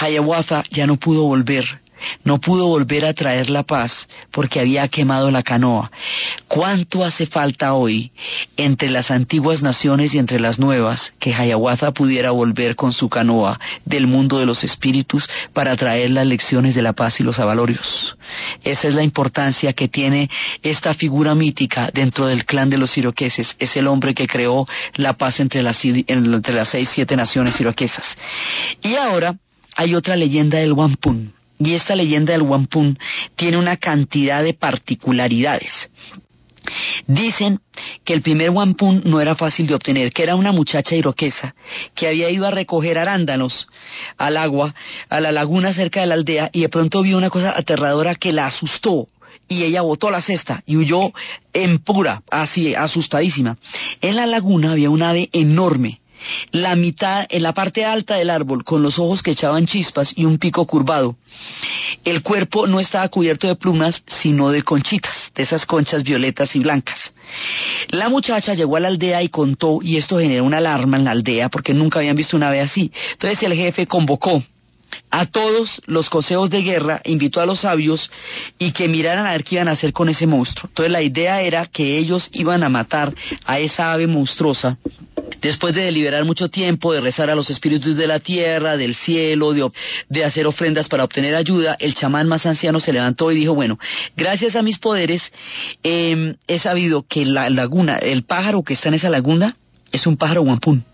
Hiawatha 0.00 0.64
ya 0.70 0.86
no 0.86 0.96
pudo 0.96 1.24
volver 1.24 1.81
no 2.24 2.40
pudo 2.40 2.66
volver 2.66 3.04
a 3.04 3.14
traer 3.14 3.50
la 3.50 3.62
paz 3.62 4.08
porque 4.30 4.60
había 4.60 4.88
quemado 4.88 5.30
la 5.30 5.42
canoa. 5.42 5.90
¿Cuánto 6.48 7.04
hace 7.04 7.26
falta 7.26 7.74
hoy 7.74 8.12
entre 8.56 8.90
las 8.90 9.10
antiguas 9.10 9.62
naciones 9.62 10.14
y 10.14 10.18
entre 10.18 10.40
las 10.40 10.58
nuevas 10.58 11.12
que 11.18 11.32
Hiawatha 11.32 11.92
pudiera 11.92 12.30
volver 12.30 12.76
con 12.76 12.92
su 12.92 13.08
canoa 13.08 13.58
del 13.84 14.06
mundo 14.06 14.38
de 14.38 14.46
los 14.46 14.64
espíritus 14.64 15.28
para 15.52 15.76
traer 15.76 16.10
las 16.10 16.26
lecciones 16.26 16.74
de 16.74 16.82
la 16.82 16.92
paz 16.92 17.20
y 17.20 17.22
los 17.22 17.38
avalorios? 17.38 18.16
Esa 18.62 18.88
es 18.88 18.94
la 18.94 19.02
importancia 19.02 19.72
que 19.72 19.88
tiene 19.88 20.30
esta 20.62 20.94
figura 20.94 21.34
mítica 21.34 21.90
dentro 21.92 22.26
del 22.26 22.44
clan 22.44 22.70
de 22.70 22.78
los 22.78 22.96
iroqueses. 22.96 23.54
Es 23.58 23.76
el 23.76 23.86
hombre 23.86 24.14
que 24.14 24.26
creó 24.26 24.66
la 24.94 25.14
paz 25.14 25.40
entre 25.40 25.62
las, 25.62 25.78
entre 25.84 26.54
las 26.54 26.68
seis, 26.68 26.88
siete 26.94 27.16
naciones 27.16 27.60
iroquesas. 27.60 28.04
Y 28.82 28.94
ahora 28.94 29.36
hay 29.76 29.94
otra 29.94 30.16
leyenda 30.16 30.58
del 30.58 30.72
Wampun 30.72 31.32
y 31.64 31.74
esta 31.74 31.94
leyenda 31.94 32.32
del 32.32 32.42
Wampum 32.42 32.96
tiene 33.36 33.58
una 33.58 33.76
cantidad 33.76 34.42
de 34.42 34.54
particularidades. 34.54 35.90
Dicen 37.06 37.60
que 38.04 38.14
el 38.14 38.22
primer 38.22 38.50
wampum 38.50 39.00
no 39.04 39.20
era 39.20 39.34
fácil 39.34 39.66
de 39.66 39.74
obtener, 39.74 40.12
que 40.12 40.22
era 40.22 40.36
una 40.36 40.52
muchacha 40.52 40.94
iroquesa 40.94 41.54
que 41.94 42.06
había 42.06 42.30
ido 42.30 42.46
a 42.46 42.50
recoger 42.50 42.98
arándanos 42.98 43.66
al 44.16 44.36
agua, 44.36 44.74
a 45.08 45.20
la 45.20 45.32
laguna 45.32 45.72
cerca 45.72 46.00
de 46.00 46.06
la 46.06 46.14
aldea, 46.14 46.50
y 46.52 46.60
de 46.60 46.68
pronto 46.68 47.02
vio 47.02 47.18
una 47.18 47.30
cosa 47.30 47.56
aterradora 47.56 48.14
que 48.14 48.32
la 48.32 48.46
asustó. 48.46 49.08
Y 49.48 49.64
ella 49.64 49.82
botó 49.82 50.10
la 50.10 50.22
cesta 50.22 50.62
y 50.64 50.76
huyó 50.76 51.12
en 51.52 51.78
pura, 51.78 52.22
así, 52.30 52.74
asustadísima. 52.74 53.58
En 54.00 54.16
la 54.16 54.26
laguna 54.26 54.72
había 54.72 54.88
un 54.88 55.02
ave 55.02 55.28
enorme, 55.32 56.00
la 56.50 56.76
mitad 56.76 57.26
en 57.28 57.42
la 57.42 57.52
parte 57.52 57.84
alta 57.84 58.16
del 58.16 58.30
árbol, 58.30 58.64
con 58.64 58.82
los 58.82 58.98
ojos 58.98 59.22
que 59.22 59.32
echaban 59.32 59.66
chispas 59.66 60.12
y 60.16 60.24
un 60.24 60.38
pico 60.38 60.66
curvado. 60.66 61.16
El 62.04 62.22
cuerpo 62.22 62.66
no 62.66 62.80
estaba 62.80 63.08
cubierto 63.08 63.46
de 63.46 63.56
plumas, 63.56 64.02
sino 64.22 64.50
de 64.50 64.62
conchitas, 64.62 65.30
de 65.34 65.42
esas 65.42 65.66
conchas 65.66 66.02
violetas 66.02 66.54
y 66.56 66.60
blancas. 66.60 67.12
La 67.88 68.08
muchacha 68.08 68.54
llegó 68.54 68.76
a 68.76 68.80
la 68.80 68.88
aldea 68.88 69.22
y 69.22 69.28
contó, 69.28 69.78
y 69.82 69.96
esto 69.96 70.18
generó 70.18 70.44
una 70.44 70.58
alarma 70.58 70.96
en 70.96 71.04
la 71.04 71.12
aldea 71.12 71.48
porque 71.48 71.74
nunca 71.74 71.98
habían 71.98 72.16
visto 72.16 72.36
una 72.36 72.48
ave 72.48 72.60
así. 72.60 72.92
Entonces 73.12 73.42
el 73.42 73.54
jefe 73.54 73.86
convocó 73.86 74.42
a 75.10 75.26
todos 75.26 75.80
los 75.86 76.08
consejos 76.10 76.50
de 76.50 76.62
guerra, 76.62 77.00
invitó 77.04 77.40
a 77.40 77.46
los 77.46 77.60
sabios 77.60 78.10
y 78.58 78.72
que 78.72 78.88
miraran 78.88 79.26
a 79.26 79.32
ver 79.32 79.44
qué 79.44 79.56
iban 79.56 79.68
a 79.68 79.72
hacer 79.72 79.92
con 79.92 80.08
ese 80.08 80.26
monstruo. 80.26 80.68
Entonces 80.68 80.92
la 80.92 81.02
idea 81.02 81.42
era 81.42 81.66
que 81.66 81.98
ellos 81.98 82.28
iban 82.32 82.62
a 82.62 82.68
matar 82.68 83.14
a 83.44 83.58
esa 83.58 83.92
ave 83.92 84.06
monstruosa 84.06 84.78
Después 85.40 85.74
de 85.74 85.82
deliberar 85.82 86.24
mucho 86.24 86.48
tiempo, 86.48 86.92
de 86.92 87.00
rezar 87.00 87.30
a 87.30 87.34
los 87.34 87.50
espíritus 87.50 87.96
de 87.96 88.06
la 88.06 88.20
tierra, 88.20 88.76
del 88.76 88.94
cielo, 88.94 89.52
de, 90.08 90.24
hacer 90.24 90.46
ofrendas 90.46 90.88
para 90.88 91.04
obtener 91.04 91.34
ayuda, 91.34 91.76
el 91.80 91.94
chamán 91.94 92.28
más 92.28 92.46
anciano 92.46 92.80
se 92.80 92.92
levantó 92.92 93.30
y 93.32 93.36
dijo, 93.36 93.54
bueno, 93.54 93.78
gracias 94.16 94.56
a 94.56 94.62
mis 94.62 94.78
poderes 94.78 95.32
em, 95.82 96.36
he 96.46 96.58
sabido 96.58 97.04
que 97.08 97.24
la 97.24 97.50
laguna, 97.50 97.96
el 97.96 98.24
pájaro 98.24 98.62
que 98.62 98.74
está 98.74 98.88
en 98.88 98.94
esa 98.94 99.10
laguna, 99.10 99.56
es 99.90 100.06
un 100.06 100.16
pájaro 100.16 100.42
guampún. 100.42 100.84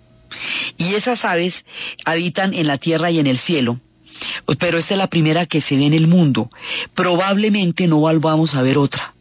Y 0.77 0.95
esas 0.95 1.25
aves 1.25 1.65
habitan 2.05 2.55
en 2.55 2.67
la 2.67 2.79
tierra 2.79 3.11
y 3.11 3.19
en 3.19 3.27
el 3.27 3.39
cielo. 3.39 3.81
Pero 4.59 4.79
esta 4.79 4.95
es 4.95 4.99
la 4.99 5.07
primera 5.07 5.47
que 5.47 5.61
se 5.61 5.77
ve 5.77 5.87
en 5.87 5.95
el 5.95 6.09
mundo. 6.09 6.51
Probablemente 6.95 7.87
no 7.87 7.99
volvamos 7.99 8.55
a 8.55 8.63
ver 8.63 8.79
otra. 8.79 9.15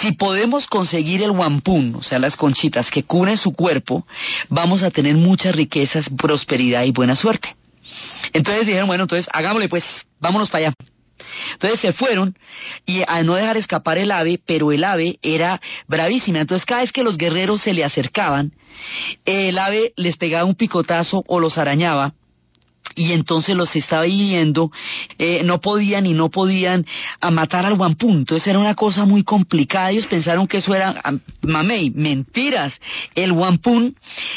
Si 0.00 0.12
podemos 0.12 0.66
conseguir 0.66 1.22
el 1.22 1.30
wampún, 1.30 1.94
o 1.96 2.02
sea, 2.02 2.18
las 2.18 2.36
conchitas 2.36 2.90
que 2.90 3.02
cubren 3.02 3.36
su 3.36 3.52
cuerpo, 3.52 4.06
vamos 4.48 4.82
a 4.82 4.90
tener 4.90 5.14
muchas 5.16 5.54
riquezas, 5.54 6.08
prosperidad 6.16 6.84
y 6.84 6.92
buena 6.92 7.16
suerte. 7.16 7.54
Entonces 8.32 8.66
dijeron, 8.66 8.86
bueno, 8.86 9.04
entonces 9.04 9.28
hagámosle 9.32 9.68
pues, 9.68 9.84
vámonos 10.20 10.50
para 10.50 10.68
allá. 10.68 10.74
Entonces 11.52 11.80
se 11.80 11.92
fueron 11.92 12.36
y 12.86 13.02
a 13.06 13.22
no 13.22 13.34
dejar 13.34 13.56
escapar 13.56 13.98
el 13.98 14.10
ave, 14.10 14.40
pero 14.44 14.72
el 14.72 14.84
ave 14.84 15.18
era 15.22 15.60
bravísima. 15.86 16.40
Entonces 16.40 16.64
cada 16.64 16.82
vez 16.82 16.92
que 16.92 17.04
los 17.04 17.18
guerreros 17.18 17.62
se 17.62 17.74
le 17.74 17.84
acercaban, 17.84 18.52
el 19.24 19.58
ave 19.58 19.92
les 19.96 20.16
pegaba 20.16 20.44
un 20.44 20.54
picotazo 20.54 21.22
o 21.26 21.40
los 21.40 21.58
arañaba 21.58 22.14
y 22.94 23.12
entonces 23.12 23.56
los 23.56 23.74
estaba 23.76 24.02
viendo, 24.02 24.70
eh, 25.18 25.42
no 25.44 25.60
podían 25.60 26.06
y 26.06 26.14
no 26.14 26.30
podían 26.30 26.84
a 27.20 27.30
matar 27.30 27.66
al 27.66 27.74
Wampum. 27.74 28.18
Entonces 28.18 28.46
era 28.48 28.58
una 28.58 28.74
cosa 28.74 29.04
muy 29.04 29.22
complicada. 29.22 29.90
Ellos 29.90 30.06
pensaron 30.06 30.46
que 30.46 30.58
eso 30.58 30.74
era 30.74 31.00
mamey, 31.42 31.90
mentiras. 31.90 32.78
El 33.14 33.32
Wampum 33.32 33.92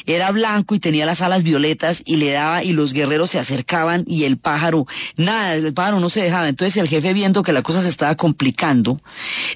era 0.06 0.32
blanco 0.32 0.76
y 0.76 0.80
tenía 0.80 1.06
las 1.06 1.22
alas 1.22 1.44
violetas 1.44 2.02
y 2.06 2.18
le 2.18 2.32
daba 2.32 2.64
y 2.64 2.74
los 2.74 2.94
guerreros 2.94 3.32
se 3.32 3.40
acercaban 3.40 4.04
y 4.08 4.24
el 4.24 4.38
pájaro, 4.38 4.86
nada, 5.18 5.56
el 5.56 5.74
pájaro 5.74 6.00
no 6.00 6.10
se 6.10 6.22
dejaba. 6.22 6.50
Entonces 6.50 6.78
el 6.78 6.88
jefe 6.88 7.14
viendo 7.14 7.44
que 7.44 7.54
la 7.54 7.62
cosa 7.62 7.82
se 7.82 7.90
estaba 7.90 8.16
complicando, 8.16 9.00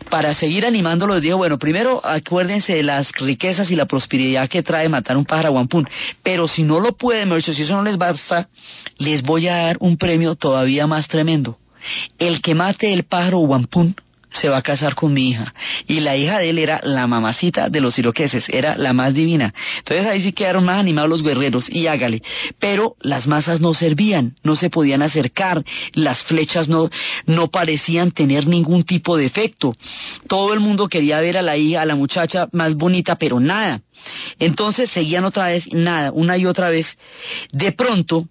para 0.10 0.34
seguir 0.34 0.66
animándolo 0.66 1.20
dijo, 1.20 1.38
bueno, 1.38 1.58
primero 1.58 2.06
acuérdense 2.06 2.74
de 2.74 2.84
las 2.84 3.12
riquezas 3.14 3.70
y 3.72 3.76
la 3.76 3.86
prosperidad 3.86 4.50
que 4.50 4.64
trae 4.64 4.90
matar 4.90 5.18
un 5.18 5.26
pájaro 5.26 5.52
Wampum. 5.52 5.84
Pero 6.24 6.48
si 6.48 6.64
no 6.64 6.80
lo 6.80 6.94
pueden, 6.94 7.30
si 7.42 7.52
eso 7.52 7.76
no 7.76 7.84
les 7.84 7.98
basta, 7.98 8.50
les 8.98 9.22
voy 9.22 9.48
a 9.48 9.58
dar 9.58 9.78
un 9.80 9.98
premio 9.98 10.36
todavía 10.36 10.88
más 10.88 11.08
tremendo. 11.08 11.58
El 12.18 12.42
que 12.42 12.56
mate 12.56 12.94
el 12.94 13.04
pájaro 13.04 13.40
wampún 13.40 13.96
se 14.30 14.50
va 14.50 14.58
a 14.58 14.62
casar 14.62 14.96
con 14.96 15.14
mi 15.14 15.30
hija. 15.30 15.54
Y 15.88 16.00
la 16.02 16.16
hija 16.16 16.40
de 16.40 16.50
él 16.50 16.60
era 16.60 16.80
la 16.84 17.08
mamacita 17.08 17.70
de 17.70 17.82
los 17.82 17.98
iroqueses, 17.98 18.48
era 18.50 18.76
la 18.76 18.94
más 18.94 19.14
divina. 19.14 19.54
Entonces 19.80 20.06
ahí 20.06 20.22
sí 20.22 20.34
quedaron 20.34 20.66
más 20.66 20.80
animados 20.80 21.10
los 21.10 21.24
guerreros, 21.24 21.70
y 21.70 21.88
hágale. 21.88 22.22
Pero 22.60 22.96
las 23.02 23.28
masas 23.28 23.62
no 23.62 23.74
servían, 23.74 24.36
no 24.44 24.56
se 24.56 24.70
podían 24.70 25.02
acercar, 25.02 25.64
las 25.94 26.24
flechas 26.24 26.68
no, 26.68 26.90
no 27.26 27.48
parecían 27.48 28.12
tener 28.12 28.48
ningún 28.48 28.84
tipo 28.84 29.18
de 29.18 29.26
efecto. 29.26 29.76
Todo 30.28 30.54
el 30.54 30.60
mundo 30.60 30.88
quería 30.88 31.22
ver 31.22 31.38
a 31.38 31.42
la 31.42 31.58
hija, 31.58 31.82
a 31.82 31.86
la 31.86 31.96
muchacha 31.96 32.48
más 32.52 32.76
bonita, 32.76 33.16
pero 33.16 33.40
nada. 33.40 33.82
Entonces 34.40 34.90
seguían 34.92 35.26
otra 35.26 35.48
vez, 35.48 35.72
nada, 35.72 36.12
una 36.12 36.38
y 36.38 36.46
otra 36.46 36.70
vez. 36.70 36.98
De 37.52 37.72
pronto, 37.72 38.28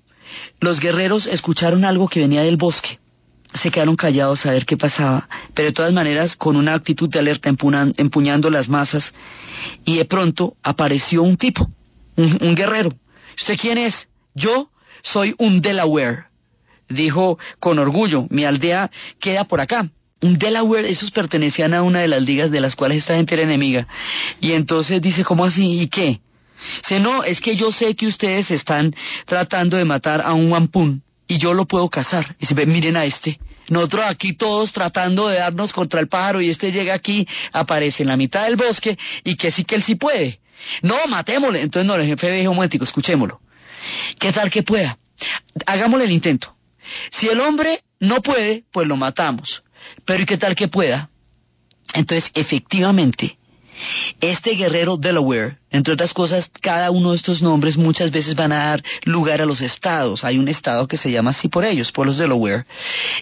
los 0.60 0.80
guerreros 0.80 1.26
escucharon 1.26 1.84
algo 1.84 2.08
que 2.08 2.20
venía 2.20 2.42
del 2.42 2.56
bosque. 2.56 2.98
Se 3.54 3.70
quedaron 3.70 3.96
callados 3.96 4.44
a 4.44 4.50
ver 4.50 4.66
qué 4.66 4.76
pasaba, 4.76 5.28
pero 5.54 5.68
de 5.68 5.72
todas 5.72 5.92
maneras 5.92 6.36
con 6.36 6.56
una 6.56 6.74
actitud 6.74 7.08
de 7.08 7.18
alerta 7.18 7.48
empuñando 7.48 8.50
las 8.50 8.68
masas. 8.68 9.14
Y 9.84 9.96
de 9.96 10.04
pronto 10.04 10.54
apareció 10.62 11.22
un 11.22 11.36
tipo, 11.36 11.68
un, 12.16 12.54
guerrero. 12.54 12.90
¿Usted 13.38 13.56
quién 13.58 13.78
es? 13.78 14.08
Yo 14.34 14.70
soy 15.02 15.34
un 15.38 15.60
Delaware, 15.60 16.24
dijo 16.88 17.38
con 17.58 17.78
orgullo. 17.78 18.26
Mi 18.28 18.44
aldea 18.44 18.90
queda 19.20 19.44
por 19.44 19.60
acá. 19.60 19.88
Un 20.20 20.38
Delaware, 20.38 20.90
esos 20.90 21.10
pertenecían 21.10 21.72
a 21.74 21.82
una 21.82 22.00
de 22.00 22.08
las 22.08 22.22
ligas 22.22 22.50
de 22.50 22.60
las 22.60 22.74
cuales 22.74 22.98
esta 22.98 23.16
gente 23.16 23.34
era 23.34 23.44
enemiga. 23.44 23.86
Y 24.40 24.52
entonces 24.52 25.00
dice, 25.00 25.24
¿cómo 25.24 25.44
así? 25.44 25.80
¿Y 25.80 25.88
qué? 25.88 26.20
Dice, 26.82 27.00
no, 27.00 27.22
es 27.22 27.40
que 27.40 27.56
yo 27.56 27.72
sé 27.72 27.94
que 27.94 28.06
ustedes 28.06 28.50
están 28.50 28.94
tratando 29.24 29.76
de 29.76 29.84
matar 29.84 30.20
a 30.20 30.32
un 30.34 30.50
wampún 30.50 31.02
y 31.26 31.38
yo 31.38 31.54
lo 31.54 31.66
puedo 31.66 31.88
cazar. 31.88 32.36
Y 32.38 32.46
se 32.46 32.54
miren 32.66 32.96
a 32.96 33.04
este. 33.04 33.38
Nosotros 33.68 34.04
aquí 34.06 34.34
todos 34.34 34.72
tratando 34.72 35.28
de 35.28 35.38
darnos 35.38 35.72
contra 35.72 36.00
el 36.00 36.08
pájaro 36.08 36.40
y 36.40 36.50
este 36.50 36.70
llega 36.70 36.94
aquí, 36.94 37.26
aparece 37.52 38.02
en 38.02 38.08
la 38.08 38.16
mitad 38.16 38.44
del 38.44 38.56
bosque 38.56 38.96
y 39.24 39.36
que 39.36 39.50
sí 39.50 39.64
que 39.64 39.74
él 39.74 39.82
sí 39.82 39.96
puede. 39.96 40.38
No, 40.82 41.06
matémosle. 41.08 41.62
Entonces 41.62 41.86
no, 41.86 41.94
el 41.94 42.06
jefe 42.06 42.30
dijo, 42.30 42.50
un 42.50 42.56
momentico, 42.56 42.84
escuchémoslo. 42.84 43.40
¿Qué 44.18 44.32
tal 44.32 44.50
que 44.50 44.62
pueda? 44.62 44.98
Hagámosle 45.66 46.04
el 46.04 46.12
intento. 46.12 46.54
Si 47.10 47.26
el 47.26 47.40
hombre 47.40 47.80
no 47.98 48.22
puede, 48.22 48.64
pues 48.72 48.86
lo 48.86 48.96
matamos. 48.96 49.62
Pero 50.04 50.22
¿y 50.22 50.26
qué 50.26 50.38
tal 50.38 50.54
que 50.54 50.68
pueda? 50.68 51.10
Entonces, 51.92 52.30
efectivamente, 52.34 53.36
este 54.20 54.52
guerrero 54.52 54.96
Delaware, 54.96 55.58
entre 55.70 55.94
otras 55.94 56.12
cosas, 56.12 56.50
cada 56.60 56.90
uno 56.90 57.10
de 57.10 57.16
estos 57.16 57.42
nombres 57.42 57.76
muchas 57.76 58.10
veces 58.10 58.34
van 58.34 58.52
a 58.52 58.64
dar 58.70 58.82
lugar 59.04 59.40
a 59.40 59.46
los 59.46 59.60
estados. 59.60 60.24
Hay 60.24 60.38
un 60.38 60.48
estado 60.48 60.86
que 60.86 60.96
se 60.96 61.10
llama 61.10 61.30
así 61.30 61.48
por 61.48 61.64
ellos, 61.64 61.92
por 61.92 62.06
los 62.06 62.18
Delaware. 62.18 62.64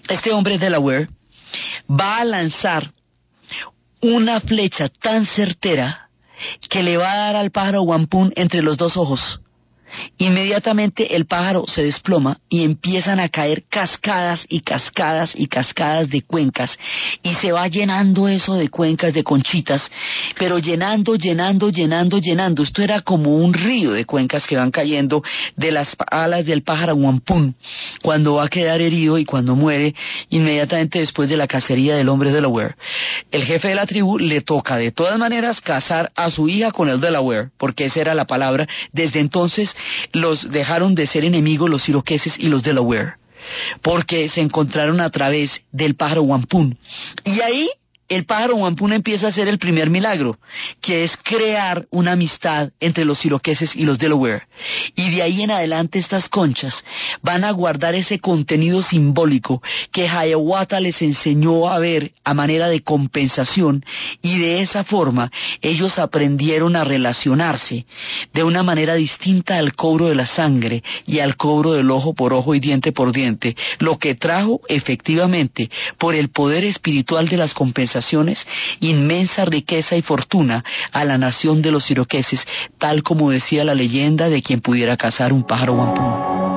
Este 0.08 0.32
hombre 0.32 0.58
Delaware 0.58 1.08
va 1.88 2.18
a 2.18 2.24
lanzar 2.24 2.92
una 4.00 4.40
flecha 4.40 4.88
tan 4.88 5.26
certera 5.26 6.08
que 6.68 6.82
le 6.82 6.96
va 6.96 7.12
a 7.12 7.16
dar 7.16 7.36
al 7.36 7.50
pájaro 7.50 7.82
Wampun 7.82 8.32
entre 8.36 8.62
los 8.62 8.76
dos 8.76 8.96
ojos. 8.96 9.40
Inmediatamente 10.18 11.14
el 11.16 11.26
pájaro 11.26 11.64
se 11.66 11.82
desploma 11.82 12.38
y 12.48 12.64
empiezan 12.64 13.20
a 13.20 13.28
caer 13.28 13.64
cascadas 13.68 14.44
y 14.48 14.60
cascadas 14.60 15.32
y 15.34 15.46
cascadas 15.46 16.08
de 16.08 16.22
cuencas 16.22 16.76
y 17.22 17.34
se 17.34 17.52
va 17.52 17.66
llenando 17.68 18.28
eso 18.28 18.54
de 18.54 18.68
cuencas 18.68 19.12
de 19.12 19.24
conchitas, 19.24 19.90
pero 20.38 20.58
llenando, 20.58 21.16
llenando, 21.16 21.70
llenando, 21.70 22.18
llenando. 22.18 22.62
Esto 22.62 22.82
era 22.82 23.00
como 23.00 23.36
un 23.36 23.52
río 23.52 23.92
de 23.92 24.04
cuencas 24.04 24.46
que 24.46 24.56
van 24.56 24.70
cayendo 24.70 25.22
de 25.56 25.72
las 25.72 25.96
alas 26.10 26.44
del 26.44 26.62
pájaro 26.62 26.94
wampún 26.94 27.54
cuando 28.02 28.34
va 28.34 28.44
a 28.44 28.48
quedar 28.48 28.80
herido 28.80 29.18
y 29.18 29.24
cuando 29.24 29.56
muere 29.56 29.94
inmediatamente 30.30 30.98
después 30.98 31.28
de 31.28 31.36
la 31.36 31.46
cacería 31.46 31.96
del 31.96 32.08
hombre 32.08 32.30
Delaware. 32.30 32.76
El 33.30 33.44
jefe 33.44 33.68
de 33.68 33.74
la 33.74 33.86
tribu 33.86 34.18
le 34.18 34.40
toca 34.40 34.76
de 34.76 34.92
todas 34.92 35.18
maneras 35.18 35.60
casar 35.60 36.12
a 36.14 36.30
su 36.30 36.48
hija 36.48 36.70
con 36.70 36.88
el 36.88 37.00
Delaware, 37.00 37.50
porque 37.58 37.86
esa 37.86 38.00
era 38.00 38.14
la 38.14 38.26
palabra. 38.26 38.66
Desde 38.92 39.20
entonces 39.20 39.74
los 40.12 40.50
dejaron 40.50 40.94
de 40.94 41.06
ser 41.06 41.24
enemigos 41.24 41.70
los 41.70 41.88
iroqueses 41.88 42.34
y 42.38 42.48
los 42.48 42.62
Delaware, 42.62 43.14
porque 43.82 44.28
se 44.28 44.40
encontraron 44.40 45.00
a 45.00 45.10
través 45.10 45.50
del 45.72 45.94
pájaro 45.94 46.22
wampún. 46.22 46.78
Y 47.24 47.40
ahí 47.40 47.70
el 48.08 48.26
pájaro 48.26 48.56
Wampun 48.56 48.92
empieza 48.92 49.26
a 49.26 49.28
hacer 49.30 49.48
el 49.48 49.58
primer 49.58 49.88
milagro, 49.88 50.36
que 50.82 51.04
es 51.04 51.16
crear 51.22 51.86
una 51.90 52.12
amistad 52.12 52.70
entre 52.78 53.04
los 53.04 53.24
iroqueses 53.24 53.74
y 53.74 53.84
los 53.84 53.98
Delaware. 53.98 54.42
Y 54.94 55.10
de 55.10 55.22
ahí 55.22 55.42
en 55.42 55.50
adelante 55.50 55.98
estas 55.98 56.28
conchas 56.28 56.84
van 57.22 57.44
a 57.44 57.50
guardar 57.52 57.94
ese 57.94 58.18
contenido 58.18 58.82
simbólico 58.82 59.62
que 59.90 60.06
Hiawatha 60.06 60.80
les 60.80 61.00
enseñó 61.00 61.68
a 61.68 61.78
ver 61.78 62.12
a 62.24 62.34
manera 62.34 62.68
de 62.68 62.82
compensación 62.82 63.84
y 64.20 64.38
de 64.38 64.60
esa 64.60 64.84
forma 64.84 65.30
ellos 65.62 65.98
aprendieron 65.98 66.76
a 66.76 66.84
relacionarse 66.84 67.86
de 68.32 68.44
una 68.44 68.62
manera 68.62 68.94
distinta 68.94 69.56
al 69.56 69.72
cobro 69.72 70.06
de 70.06 70.14
la 70.14 70.26
sangre 70.26 70.82
y 71.06 71.20
al 71.20 71.36
cobro 71.36 71.72
del 71.72 71.90
ojo 71.90 72.14
por 72.14 72.34
ojo 72.34 72.54
y 72.54 72.60
diente 72.60 72.92
por 72.92 73.12
diente, 73.12 73.56
lo 73.78 73.98
que 73.98 74.14
trajo 74.14 74.60
efectivamente 74.68 75.70
por 75.98 76.14
el 76.14 76.28
poder 76.28 76.64
espiritual 76.64 77.28
de 77.28 77.38
las 77.38 77.54
compensaciones 77.54 77.93
inmensa 78.80 79.44
riqueza 79.44 79.96
y 79.96 80.02
fortuna 80.02 80.64
a 80.92 81.04
la 81.04 81.18
nación 81.18 81.62
de 81.62 81.70
los 81.70 81.90
iroqueses, 81.90 82.46
tal 82.78 83.02
como 83.02 83.30
decía 83.30 83.64
la 83.64 83.74
leyenda 83.74 84.28
de 84.28 84.42
quien 84.42 84.60
pudiera 84.60 84.96
cazar 84.96 85.32
un 85.32 85.44
pájaro 85.44 85.74
wampum. 85.74 86.54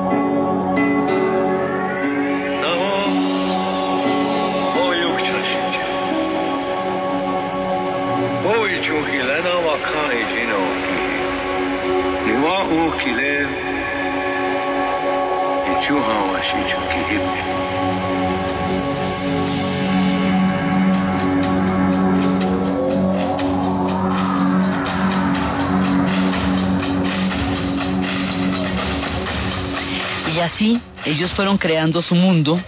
Y 30.37 30.39
así 30.39 30.79
ellos 31.03 31.33
fueron 31.33 31.57
creando 31.57 31.99
su 32.03 32.13
mundo. 32.13 32.61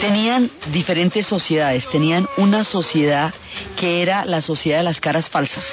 Tenían 0.00 0.50
diferentes 0.72 1.24
sociedades. 1.24 1.88
Tenían 1.90 2.26
una 2.36 2.64
sociedad 2.64 3.32
que 3.76 4.02
era 4.02 4.24
la 4.24 4.42
sociedad 4.42 4.78
de 4.78 4.82
las 4.82 4.98
caras 4.98 5.30
falsas. 5.30 5.64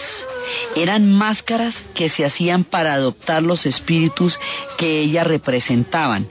Eran 0.75 1.11
máscaras 1.11 1.73
que 1.95 2.09
se 2.09 2.25
hacían 2.25 2.63
para 2.63 2.93
adoptar 2.93 3.41
los 3.41 3.65
espíritus 3.65 4.37
que 4.77 5.01
ellas 5.01 5.25
representaban. 5.25 6.27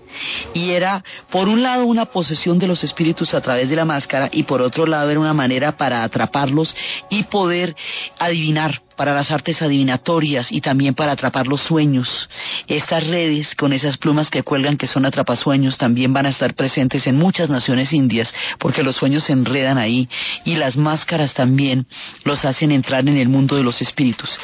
Y 0.54 0.70
era, 0.70 1.04
por 1.30 1.48
un 1.48 1.62
lado, 1.62 1.84
una 1.86 2.06
posesión 2.06 2.58
de 2.58 2.66
los 2.66 2.82
espíritus 2.84 3.34
a 3.34 3.40
través 3.40 3.68
de 3.68 3.76
la 3.76 3.84
máscara 3.84 4.28
y 4.32 4.44
por 4.44 4.62
otro 4.62 4.86
lado 4.86 5.10
era 5.10 5.20
una 5.20 5.34
manera 5.34 5.76
para 5.76 6.02
atraparlos 6.02 6.74
y 7.10 7.24
poder 7.24 7.76
adivinar 8.18 8.80
para 8.98 9.14
las 9.14 9.30
artes 9.30 9.62
adivinatorias 9.62 10.50
y 10.50 10.60
también 10.60 10.92
para 10.92 11.12
atrapar 11.12 11.46
los 11.46 11.60
sueños 11.60 12.28
Estas 12.66 13.06
redes 13.06 13.54
con 13.54 13.72
esas 13.72 13.96
plumas 13.96 14.28
que 14.28 14.42
cuelgan 14.42 14.76
que 14.76 14.88
son 14.88 15.06
atrapasueños 15.06 15.78
también 15.78 16.12
van 16.12 16.26
a 16.26 16.30
estar 16.30 16.52
presentes 16.54 17.06
en 17.06 17.16
muchas 17.16 17.48
naciones 17.48 17.92
indias 17.92 18.34
porque 18.58 18.82
los 18.82 18.96
sueños 18.96 19.24
se 19.24 19.32
enredan 19.32 19.78
ahí 19.78 20.08
y 20.44 20.56
las 20.56 20.76
máscaras 20.76 21.32
también 21.32 21.86
los 22.24 22.44
hacen 22.44 22.72
entrar 22.72 23.08
en 23.08 23.16
el 23.16 23.28
mundo 23.28 23.54
de 23.54 23.62
los 23.62 23.80
espíritus. 23.80 24.36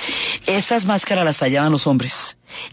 Estas 0.46 0.84
máscaras 0.84 1.24
las 1.24 1.38
tallaban 1.38 1.72
los 1.72 1.86
hombres. 1.88 2.14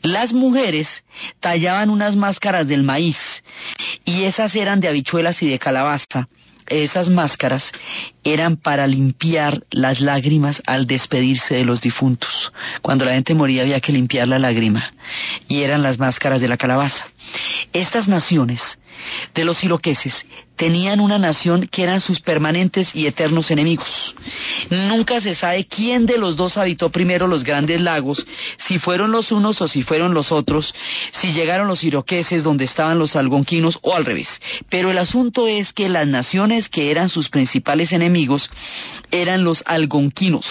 Las 0.02 0.34
mujeres 0.34 1.04
tallaban 1.40 1.90
unas 1.90 2.16
máscaras 2.16 2.68
del 2.68 2.84
maíz 2.84 3.18
y 4.06 4.24
esas 4.24 4.56
eran 4.56 4.80
de 4.80 4.88
habichuelas 4.88 5.42
y 5.42 5.50
de 5.50 5.60
calabaza 5.60 6.28
esas 6.72 7.10
máscaras 7.10 7.70
eran 8.24 8.56
para 8.56 8.88
limpiar 8.88 9.64
las 9.72 10.00
lágrimas 10.00 10.62
al 10.66 10.88
despedirse 10.88 11.56
de 11.56 11.66
los 11.66 11.82
difuntos. 11.82 12.52
Cuando 12.82 13.04
la 13.04 13.14
gente 13.14 13.34
moría 13.34 13.64
había 13.64 13.82
que 13.82 13.92
limpiar 13.92 14.28
la 14.28 14.40
lágrima 14.40 14.94
y 15.48 15.64
eran 15.64 15.82
las 15.84 16.00
máscaras 16.00 16.40
de 16.40 16.48
la 16.48 16.58
calabaza. 16.58 17.08
Estas 17.74 18.08
naciones 18.08 18.62
de 19.34 19.44
los 19.44 19.64
iroqueses 19.64 20.26
tenían 20.62 21.00
una 21.00 21.18
nación 21.18 21.68
que 21.72 21.82
eran 21.82 22.02
sus 22.02 22.20
permanentes 22.20 22.88
y 22.94 23.08
eternos 23.08 23.50
enemigos. 23.50 23.88
Nunca 24.70 25.20
se 25.20 25.34
sabe 25.34 25.66
quién 25.66 26.06
de 26.06 26.20
los 26.20 26.36
dos 26.36 26.56
habitó 26.56 26.92
primero 26.92 27.26
los 27.28 27.44
grandes 27.44 27.82
lagos, 27.82 28.24
si 28.58 28.78
fueron 28.78 29.12
los 29.12 29.32
unos 29.32 29.60
o 29.60 29.68
si 29.68 29.82
fueron 29.82 30.14
los 30.14 30.32
otros, 30.32 30.72
si 31.14 31.34
llegaron 31.34 31.68
los 31.68 31.84
iroqueses 31.84 32.44
donde 32.44 32.66
estaban 32.66 33.00
los 33.00 33.16
algonquinos 33.16 33.80
o 33.82 33.96
al 33.96 34.06
revés. 34.06 34.30
Pero 34.70 34.92
el 34.92 35.00
asunto 35.00 35.48
es 35.48 35.74
que 35.74 35.90
las 35.90 36.06
naciones 36.06 36.70
que 36.70 36.92
eran 36.92 37.10
sus 37.10 37.30
principales 37.30 37.92
enemigos 37.92 38.48
eran 39.10 39.44
los 39.44 39.64
algonquinos 39.66 40.46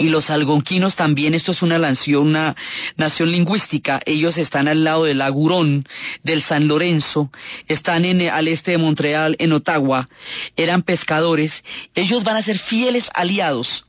y 0.00 0.08
los 0.08 0.30
algonquinos 0.30 0.96
también, 0.96 1.34
esto 1.34 1.52
es 1.52 1.62
una 1.62 1.78
nación, 1.78 2.28
una 2.28 2.56
nación 2.96 3.30
lingüística, 3.30 4.00
ellos 4.06 4.38
están 4.38 4.66
al 4.66 4.82
lado 4.82 5.04
del 5.04 5.20
Agurón, 5.20 5.84
del 6.22 6.42
San 6.42 6.66
Lorenzo, 6.66 7.30
están 7.68 8.04
en, 8.04 8.28
al 8.30 8.48
este 8.48 8.72
de 8.72 8.78
Montreal, 8.78 9.36
en 9.38 9.52
Ottawa, 9.52 10.08
eran 10.56 10.82
pescadores, 10.82 11.52
ellos 11.94 12.24
van 12.24 12.36
a 12.36 12.42
ser 12.42 12.58
fieles 12.58 13.08
aliados 13.14 13.84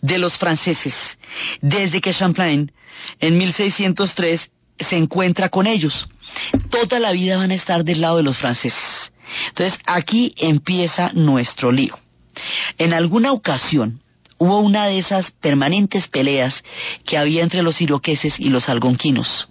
de 0.00 0.18
los 0.18 0.38
franceses, 0.38 0.94
desde 1.60 2.00
que 2.00 2.14
Champlain 2.14 2.70
en 3.18 3.38
1603 3.38 4.50
se 4.78 4.96
encuentra 4.96 5.48
con 5.48 5.66
ellos. 5.66 6.08
Toda 6.70 7.00
la 7.00 7.12
vida 7.12 7.36
van 7.36 7.50
a 7.50 7.54
estar 7.54 7.84
del 7.84 8.00
lado 8.00 8.18
de 8.18 8.22
los 8.22 8.38
franceses. 8.38 9.12
Entonces 9.48 9.78
aquí 9.86 10.34
empieza 10.36 11.10
nuestro 11.14 11.72
lío. 11.72 11.98
En 12.78 12.94
alguna 12.94 13.32
ocasión, 13.32 14.00
hubo 14.42 14.58
una 14.58 14.86
de 14.86 14.98
esas 14.98 15.30
permanentes 15.40 16.08
peleas 16.08 16.64
que 17.06 17.16
había 17.16 17.44
entre 17.44 17.62
los 17.62 17.80
iroqueses 17.80 18.40
y 18.40 18.48
los 18.48 18.68
algonquinos. 18.68 19.46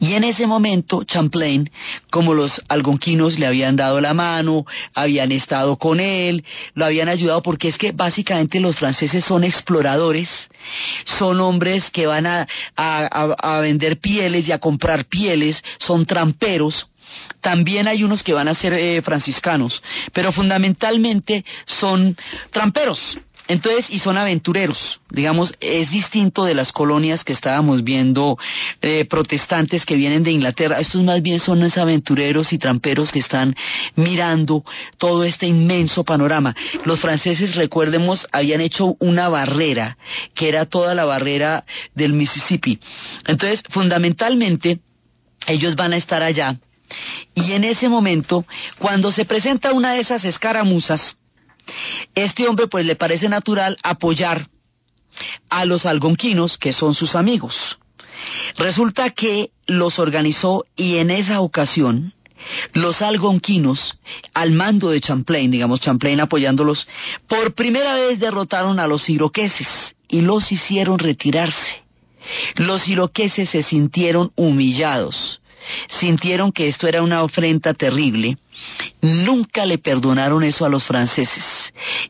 Y 0.00 0.12
en 0.12 0.24
ese 0.24 0.46
momento 0.46 1.04
Champlain, 1.04 1.70
como 2.10 2.34
los 2.34 2.60
algonquinos 2.68 3.38
le 3.38 3.46
habían 3.46 3.74
dado 3.74 4.02
la 4.02 4.12
mano, 4.12 4.66
habían 4.92 5.32
estado 5.32 5.78
con 5.78 5.98
él, 5.98 6.44
lo 6.74 6.84
habían 6.84 7.08
ayudado, 7.08 7.42
porque 7.42 7.68
es 7.68 7.78
que 7.78 7.92
básicamente 7.92 8.60
los 8.60 8.76
franceses 8.76 9.24
son 9.24 9.44
exploradores, 9.44 10.28
son 11.18 11.40
hombres 11.40 11.88
que 11.90 12.06
van 12.06 12.26
a, 12.26 12.46
a, 12.76 13.60
vender 13.60 13.98
pieles 13.98 14.46
y 14.46 14.52
a 14.52 14.58
comprar 14.58 15.06
pieles, 15.06 15.62
son 15.78 16.04
tramperos, 16.04 16.86
también 17.40 17.88
hay 17.88 18.04
unos 18.04 18.22
que 18.22 18.34
van 18.34 18.48
a 18.48 18.54
ser 18.54 18.74
eh, 18.74 19.00
franciscanos, 19.00 19.82
pero 20.12 20.32
fundamentalmente 20.32 21.44
son 21.66 22.16
tramperos. 22.50 23.00
Entonces, 23.52 23.84
y 23.90 23.98
son 23.98 24.16
aventureros, 24.16 24.98
digamos, 25.10 25.54
es 25.60 25.90
distinto 25.90 26.44
de 26.44 26.54
las 26.54 26.72
colonias 26.72 27.22
que 27.22 27.34
estábamos 27.34 27.84
viendo 27.84 28.38
eh, 28.80 29.04
protestantes 29.04 29.84
que 29.84 29.94
vienen 29.94 30.22
de 30.22 30.30
Inglaterra. 30.30 30.80
Estos 30.80 31.02
más 31.02 31.20
bien 31.20 31.38
son 31.38 31.62
aventureros 31.62 32.50
y 32.54 32.58
tramperos 32.58 33.12
que 33.12 33.18
están 33.18 33.54
mirando 33.94 34.64
todo 34.96 35.22
este 35.22 35.46
inmenso 35.46 36.02
panorama. 36.02 36.56
Los 36.86 36.98
franceses, 37.00 37.54
recuerdemos, 37.54 38.26
habían 38.32 38.62
hecho 38.62 38.96
una 39.00 39.28
barrera, 39.28 39.98
que 40.34 40.48
era 40.48 40.64
toda 40.64 40.94
la 40.94 41.04
barrera 41.04 41.62
del 41.94 42.14
Mississippi. 42.14 42.78
Entonces, 43.26 43.62
fundamentalmente, 43.68 44.80
ellos 45.46 45.76
van 45.76 45.92
a 45.92 45.98
estar 45.98 46.22
allá. 46.22 46.56
Y 47.34 47.52
en 47.52 47.64
ese 47.64 47.90
momento, 47.90 48.46
cuando 48.78 49.12
se 49.12 49.26
presenta 49.26 49.74
una 49.74 49.92
de 49.92 50.00
esas 50.00 50.24
escaramuzas, 50.24 51.18
este 52.14 52.48
hombre 52.48 52.66
pues 52.66 52.86
le 52.86 52.96
parece 52.96 53.28
natural 53.28 53.76
apoyar 53.82 54.48
a 55.48 55.64
los 55.64 55.86
algonquinos 55.86 56.58
que 56.58 56.72
son 56.72 56.94
sus 56.94 57.14
amigos. 57.14 57.78
Resulta 58.56 59.10
que 59.10 59.50
los 59.66 59.98
organizó 59.98 60.64
y 60.76 60.96
en 60.96 61.10
esa 61.10 61.40
ocasión 61.40 62.14
los 62.72 63.00
algonquinos, 63.02 63.96
al 64.34 64.52
mando 64.52 64.90
de 64.90 65.00
Champlain, 65.00 65.50
digamos 65.50 65.80
Champlain 65.80 66.20
apoyándolos, 66.20 66.88
por 67.28 67.54
primera 67.54 67.94
vez 67.94 68.18
derrotaron 68.18 68.80
a 68.80 68.86
los 68.86 69.08
iroqueses 69.08 69.68
y 70.08 70.22
los 70.22 70.50
hicieron 70.50 70.98
retirarse. 70.98 71.82
Los 72.56 72.86
iroqueses 72.88 73.48
se 73.50 73.62
sintieron 73.62 74.32
humillados 74.36 75.41
sintieron 75.88 76.52
que 76.52 76.68
esto 76.68 76.86
era 76.86 77.02
una 77.02 77.22
ofrenda 77.22 77.74
terrible, 77.74 78.36
nunca 79.00 79.66
le 79.66 79.78
perdonaron 79.78 80.42
eso 80.42 80.64
a 80.64 80.68
los 80.68 80.84
franceses. 80.84 81.44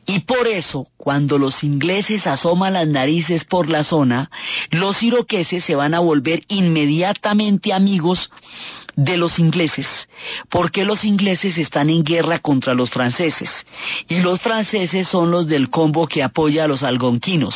Y 0.05 0.19
por 0.19 0.47
eso, 0.47 0.87
cuando 0.97 1.37
los 1.37 1.63
ingleses 1.63 2.27
asoman 2.27 2.73
las 2.73 2.87
narices 2.87 3.45
por 3.45 3.69
la 3.69 3.83
zona, 3.83 4.29
los 4.71 5.01
iroqueses 5.01 5.63
se 5.63 5.75
van 5.75 5.93
a 5.93 5.99
volver 5.99 6.43
inmediatamente 6.47 7.73
amigos 7.73 8.29
de 8.95 9.17
los 9.17 9.39
ingleses, 9.39 9.87
porque 10.49 10.85
los 10.85 11.03
ingleses 11.03 11.57
están 11.57 11.89
en 11.89 12.03
guerra 12.03 12.39
contra 12.39 12.73
los 12.73 12.91
franceses, 12.91 13.49
y 14.07 14.19
los 14.19 14.39
franceses 14.39 15.07
son 15.07 15.31
los 15.31 15.47
del 15.47 15.69
combo 15.69 16.07
que 16.07 16.21
apoya 16.21 16.65
a 16.65 16.67
los 16.67 16.83
algonquinos. 16.83 17.55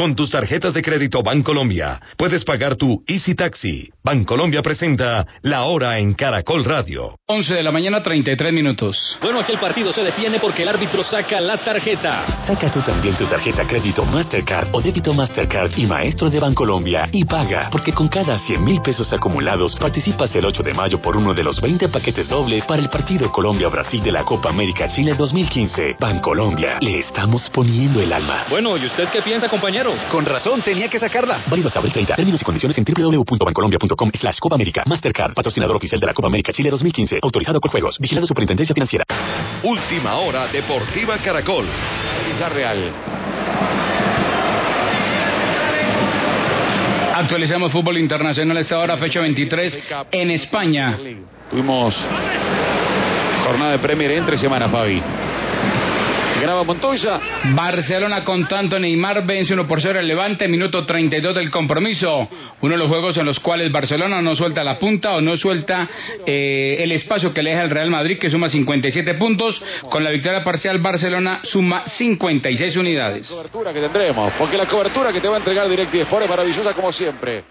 Con 0.00 0.16
tus 0.16 0.30
tarjetas 0.30 0.72
de 0.72 0.80
crédito 0.80 1.22
Bancolombia 1.22 2.00
puedes 2.16 2.42
pagar 2.42 2.74
tu 2.76 3.04
Easy 3.06 3.34
Taxi. 3.34 3.90
Bancolombia 4.02 4.62
presenta 4.62 5.26
La 5.42 5.64
Hora 5.64 5.98
en 5.98 6.14
Caracol 6.14 6.64
Radio. 6.64 7.18
11 7.26 7.52
de 7.52 7.62
la 7.62 7.70
mañana, 7.70 8.02
33 8.02 8.50
minutos. 8.50 8.96
Bueno, 9.20 9.40
aquí 9.40 9.52
el 9.52 9.58
partido 9.58 9.92
se 9.92 10.02
detiene 10.02 10.40
porque 10.40 10.62
el 10.62 10.70
árbitro 10.70 11.04
saca 11.04 11.38
la 11.38 11.58
tarjeta. 11.58 12.46
Saca 12.46 12.70
tú 12.70 12.80
también 12.80 13.14
tu 13.18 13.26
tarjeta 13.26 13.66
crédito 13.66 14.02
Mastercard 14.06 14.68
o 14.72 14.80
débito 14.80 15.12
Mastercard 15.12 15.72
y 15.76 15.84
Maestro 15.84 16.30
de 16.30 16.40
Bancolombia 16.40 17.06
y 17.12 17.26
paga, 17.26 17.68
porque 17.70 17.92
con 17.92 18.08
cada 18.08 18.38
100 18.38 18.64
mil 18.64 18.80
pesos 18.80 19.12
acumulados 19.12 19.76
participas 19.76 20.34
el 20.34 20.46
8 20.46 20.62
de 20.62 20.72
mayo 20.72 20.98
por 21.02 21.14
uno 21.14 21.34
de 21.34 21.44
los 21.44 21.60
20 21.60 21.90
paquetes 21.90 22.26
dobles 22.30 22.64
para 22.64 22.80
el 22.80 22.88
partido 22.88 23.30
Colombia-Brasil 23.30 24.02
de 24.02 24.12
la 24.12 24.24
Copa 24.24 24.48
América 24.48 24.88
Chile 24.88 25.14
2015. 25.14 25.96
Bancolombia, 26.00 26.78
le 26.80 27.00
estamos 27.00 27.50
poniendo 27.50 28.00
el 28.00 28.14
alma. 28.14 28.46
Bueno, 28.48 28.78
¿y 28.78 28.86
usted 28.86 29.06
qué 29.10 29.20
piensa, 29.20 29.46
compañero? 29.46 29.89
Con 30.10 30.24
razón, 30.24 30.62
tenía 30.62 30.88
que 30.88 30.98
sacarla. 30.98 31.44
Válido 31.48 31.68
hasta 31.68 31.78
abril 31.78 31.92
30. 31.92 32.14
Términos 32.14 32.40
y 32.40 32.44
condiciones 32.44 32.78
en 32.78 32.84
www.bancolombia.com 32.84 34.10
slash 34.14 34.38
Copa 34.38 34.54
América. 34.54 34.82
Mastercard, 34.86 35.34
patrocinador 35.34 35.76
oficial 35.76 36.00
de 36.00 36.06
la 36.06 36.14
Copa 36.14 36.28
América 36.28 36.52
Chile 36.52 36.70
2015. 36.70 37.18
Autorizado 37.22 37.60
por 37.60 37.70
juegos. 37.70 37.98
Vigilado 37.98 38.26
Superintendencia 38.26 38.74
Financiera. 38.74 39.04
Última 39.62 40.16
hora 40.16 40.46
Deportiva 40.48 41.18
Caracol. 41.18 41.66
Real. 42.48 42.92
Actualizamos 47.14 47.70
fútbol 47.70 47.98
internacional 47.98 48.56
esta 48.56 48.78
hora, 48.78 48.96
fecha 48.96 49.20
23, 49.20 49.78
en 50.10 50.30
España. 50.30 50.98
Tuvimos 51.50 51.94
jornada 53.44 53.72
de 53.72 53.78
Premier 53.78 54.12
entre 54.12 54.38
semana, 54.38 54.68
Fabi. 54.68 55.02
Graba 56.40 56.64
Montoya. 56.64 57.20
Barcelona 57.54 58.24
con 58.24 58.48
tanto 58.48 58.78
Neymar 58.78 59.26
vence 59.26 59.52
1 59.52 59.66
por 59.66 59.80
0 59.82 60.00
el 60.00 60.08
Levante, 60.08 60.48
minuto 60.48 60.86
32 60.86 61.34
del 61.34 61.50
compromiso. 61.50 62.28
Uno 62.62 62.72
de 62.72 62.78
los 62.78 62.88
juegos 62.88 63.18
en 63.18 63.26
los 63.26 63.38
cuales 63.40 63.70
Barcelona 63.70 64.22
no 64.22 64.34
suelta 64.34 64.64
la 64.64 64.78
punta 64.78 65.16
o 65.16 65.20
no 65.20 65.36
suelta 65.36 65.88
eh, 66.24 66.78
el 66.80 66.92
espacio 66.92 67.34
que 67.34 67.42
le 67.42 67.50
deja 67.50 67.62
el 67.62 67.70
Real 67.70 67.90
Madrid, 67.90 68.18
que 68.18 68.30
suma 68.30 68.48
57 68.48 69.14
puntos. 69.14 69.60
Con 69.90 70.02
la 70.02 70.10
victoria 70.10 70.42
parcial, 70.42 70.78
Barcelona 70.78 71.40
suma 71.42 71.86
56 71.86 72.76
unidades. 72.76 73.28
La 73.28 73.36
cobertura 73.36 73.72
que 73.74 73.80
tendremos, 73.80 74.32
porque 74.38 74.56
la 74.56 74.66
cobertura 74.66 75.12
que 75.12 75.20
te 75.20 75.28
va 75.28 75.36
a 75.36 75.38
entregar 75.38 75.68
DirecTV 75.68 76.02
Sport 76.02 76.22
es 76.22 76.30
maravillosa 76.30 76.72
como 76.72 76.90
siempre. 76.90 77.44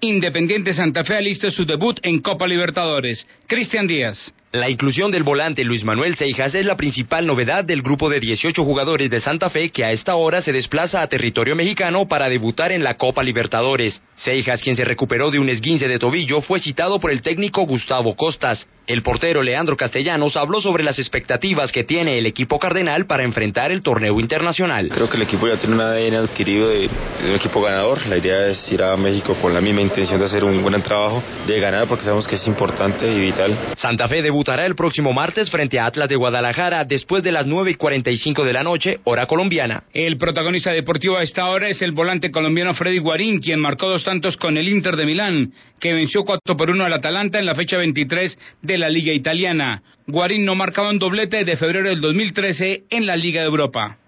Independiente 0.00 0.72
Santa 0.74 1.04
Fe 1.04 1.16
alista 1.16 1.50
su 1.50 1.64
debut 1.64 1.98
en 2.02 2.20
Copa 2.20 2.46
Libertadores. 2.46 3.26
Cristian 3.46 3.86
Díaz. 3.86 4.32
La 4.52 4.68
inclusión 4.68 5.12
del 5.12 5.22
volante 5.22 5.62
Luis 5.62 5.84
Manuel 5.84 6.16
Seijas 6.16 6.56
es 6.56 6.66
la 6.66 6.74
principal 6.74 7.24
novedad 7.24 7.62
del 7.62 7.82
grupo 7.82 8.10
de 8.10 8.18
18 8.18 8.64
jugadores 8.64 9.08
de 9.08 9.20
Santa 9.20 9.48
Fe 9.48 9.70
que 9.70 9.84
a 9.84 9.92
esta 9.92 10.16
hora 10.16 10.40
se 10.40 10.52
desplaza 10.52 11.00
a 11.00 11.06
territorio 11.06 11.54
mexicano 11.54 12.08
para 12.08 12.28
debutar 12.28 12.72
en 12.72 12.82
la 12.82 12.94
Copa 12.94 13.22
Libertadores. 13.22 14.02
Seijas, 14.16 14.60
quien 14.60 14.74
se 14.74 14.84
recuperó 14.84 15.30
de 15.30 15.38
un 15.38 15.48
esguince 15.48 15.86
de 15.86 16.00
tobillo, 16.00 16.40
fue 16.40 16.58
citado 16.58 16.98
por 16.98 17.12
el 17.12 17.22
técnico 17.22 17.62
Gustavo 17.62 18.16
Costas. 18.16 18.66
El 18.88 19.02
portero 19.02 19.40
Leandro 19.40 19.76
Castellanos 19.76 20.36
habló 20.36 20.60
sobre 20.60 20.82
las 20.82 20.98
expectativas 20.98 21.70
que 21.70 21.84
tiene 21.84 22.18
el 22.18 22.26
equipo 22.26 22.58
cardenal 22.58 23.06
para 23.06 23.22
enfrentar 23.22 23.70
el 23.70 23.82
torneo 23.82 24.18
internacional. 24.18 24.88
Creo 24.88 25.08
que 25.08 25.16
el 25.16 25.22
equipo 25.22 25.46
ya 25.46 25.56
tiene 25.60 25.76
un 25.76 25.80
ADN 25.80 26.14
adquirido 26.16 26.68
de, 26.70 26.90
un 27.24 27.36
equipo 27.36 27.62
ganador. 27.62 28.04
La 28.08 28.18
idea 28.18 28.48
es 28.48 28.72
ir 28.72 28.82
a 28.82 28.96
México 28.96 29.36
con 29.40 29.54
la 29.54 29.60
misma 29.60 29.80
intención 29.80 30.18
de 30.18 30.26
hacer 30.26 30.44
un 30.44 30.60
buen 30.60 30.82
trabajo, 30.82 31.22
de 31.46 31.60
ganar 31.60 31.86
porque 31.86 32.02
sabemos 32.02 32.26
que 32.26 32.34
es 32.34 32.44
importante 32.48 33.06
y 33.06 33.20
vital. 33.20 33.56
Santa 33.76 34.08
Fe 34.08 34.22
debutará 34.40 34.64
el 34.64 34.74
próximo 34.74 35.12
martes 35.12 35.50
frente 35.50 35.78
a 35.78 35.84
Atlas 35.84 36.08
de 36.08 36.16
Guadalajara 36.16 36.86
después 36.86 37.22
de 37.22 37.30
las 37.30 37.46
9 37.46 37.72
y 37.72 37.74
45 37.74 38.42
de 38.42 38.54
la 38.54 38.62
noche, 38.62 38.98
hora 39.04 39.26
colombiana. 39.26 39.82
El 39.92 40.16
protagonista 40.16 40.72
deportivo 40.72 41.18
a 41.18 41.22
esta 41.22 41.50
hora 41.50 41.68
es 41.68 41.82
el 41.82 41.92
volante 41.92 42.30
colombiano 42.30 42.72
Freddy 42.72 43.00
Guarín, 43.00 43.40
quien 43.40 43.60
marcó 43.60 43.90
dos 43.90 44.02
tantos 44.02 44.38
con 44.38 44.56
el 44.56 44.66
Inter 44.66 44.96
de 44.96 45.04
Milán, 45.04 45.52
que 45.78 45.92
venció 45.92 46.24
4 46.24 46.56
por 46.56 46.70
1 46.70 46.82
al 46.82 46.94
Atalanta 46.94 47.38
en 47.38 47.44
la 47.44 47.54
fecha 47.54 47.76
23 47.76 48.38
de 48.62 48.78
la 48.78 48.88
Liga 48.88 49.12
Italiana. 49.12 49.82
Guarín 50.06 50.46
no 50.46 50.54
marcaba 50.54 50.88
un 50.88 50.98
doblete 50.98 51.44
de 51.44 51.58
febrero 51.58 51.90
del 51.90 52.00
2013 52.00 52.84
en 52.88 53.04
la 53.04 53.16
Liga 53.16 53.42
de 53.42 53.48
Europa. 53.48 53.98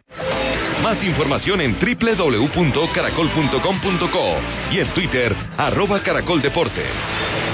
Más 0.82 1.04
información 1.04 1.60
en 1.60 1.76
www.caracol.com.co 1.78 4.36
y 4.72 4.78
en 4.78 4.94
Twitter, 4.94 5.36
arroba 5.58 6.02
caracoldeportes. 6.02 7.51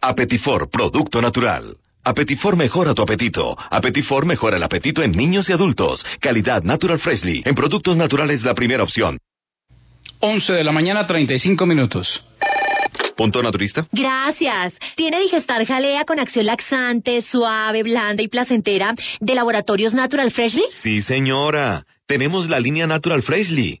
Apetifor, 0.00 0.70
producto 0.70 1.20
natural. 1.20 1.76
Apetifor 2.04 2.56
mejora 2.56 2.94
tu 2.94 3.02
apetito. 3.02 3.56
Apetifor 3.70 4.24
mejora 4.26 4.56
el 4.56 4.62
apetito 4.62 5.02
en 5.02 5.12
niños 5.12 5.48
y 5.48 5.52
adultos. 5.52 6.04
Calidad 6.20 6.62
Natural 6.62 6.98
Freshly. 6.98 7.42
En 7.44 7.54
productos 7.54 7.96
naturales 7.96 8.42
la 8.44 8.54
primera 8.54 8.82
opción. 8.82 9.18
11 10.20 10.52
de 10.52 10.64
la 10.64 10.72
mañana, 10.72 11.06
35 11.06 11.66
minutos. 11.66 12.24
Punto 13.16 13.42
naturista. 13.42 13.86
Gracias. 13.90 14.74
Tiene 14.96 15.20
Digestar 15.20 15.66
Jalea 15.66 16.04
con 16.04 16.20
acción 16.20 16.46
laxante, 16.46 17.20
suave, 17.20 17.82
blanda 17.82 18.22
y 18.22 18.28
placentera 18.28 18.94
de 19.20 19.34
Laboratorios 19.34 19.92
Natural 19.92 20.30
Freshly. 20.30 20.62
Sí, 20.76 21.02
señora. 21.02 21.84
Tenemos 22.06 22.48
la 22.48 22.60
línea 22.60 22.86
Natural 22.86 23.22
Freshly. 23.22 23.80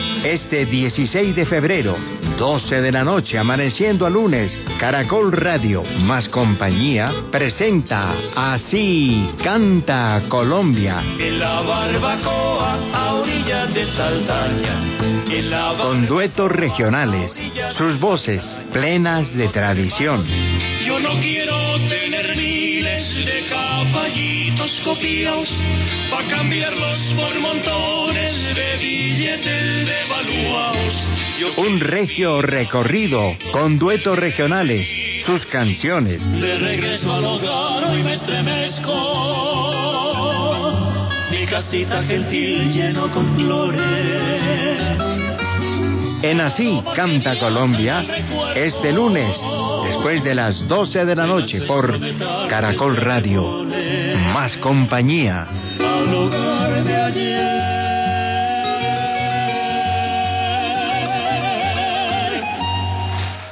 Este 0.23 0.67
16 0.67 1.35
de 1.35 1.45
febrero, 1.47 1.97
12 2.37 2.81
de 2.81 2.91
la 2.91 3.03
noche, 3.03 3.39
amaneciendo 3.39 4.05
a 4.05 4.09
lunes, 4.09 4.55
Caracol 4.79 5.31
Radio 5.31 5.83
más 6.01 6.29
compañía 6.29 7.11
presenta 7.31 8.13
Así 8.35 9.31
canta 9.43 10.21
Colombia. 10.27 11.03
En 11.17 11.39
la 11.39 11.61
barbacoa 11.61 12.79
a 12.93 13.13
orillas 13.15 13.73
de 13.73 13.85
Saldaña. 13.93 15.11
Con 15.77 16.05
duetos 16.05 16.51
regionales, 16.51 17.41
sus 17.77 17.99
voces 17.99 18.43
plenas 18.71 19.33
de 19.35 19.47
tradición. 19.47 20.23
Yo 20.85 20.99
no 20.99 21.19
quiero 21.19 21.55
tener 21.87 22.35
miles 22.35 23.25
de 23.25 23.47
caballitos 23.49 24.81
copiados 24.83 25.49
para 26.11 26.27
cambiarlos 26.27 26.99
por 27.15 27.39
montones 27.39 28.55
de 28.55 28.77
billetes 28.77 29.85
devaluados. 29.85 30.10
Un 31.57 31.79
regio 31.79 32.41
recorrido 32.41 33.37
con 33.51 33.77
duetos 33.77 34.17
regionales, 34.17 34.87
sus 35.25 35.45
canciones. 35.45 36.21
De 36.39 36.57
regreso 36.57 37.13
al 37.13 37.25
hogar 37.25 37.91
hoy 37.91 38.03
me 38.03 38.13
estremezco. 38.13 39.71
Mi 41.29 41.45
casita 41.45 42.01
gentil 42.03 42.69
lleno 42.71 43.09
con 43.11 43.35
flores. 43.35 44.81
En 46.23 46.39
Así 46.39 46.81
Canta 46.95 47.39
Colombia, 47.39 48.05
este 48.55 48.91
lunes, 48.91 49.35
después 49.83 50.23
de 50.23 50.35
las 50.35 50.67
12 50.67 51.05
de 51.05 51.15
la 51.15 51.25
noche, 51.25 51.61
por 51.63 51.99
Caracol 52.47 52.95
Radio. 52.95 53.65
Más 54.33 54.55
compañía. 54.57 55.47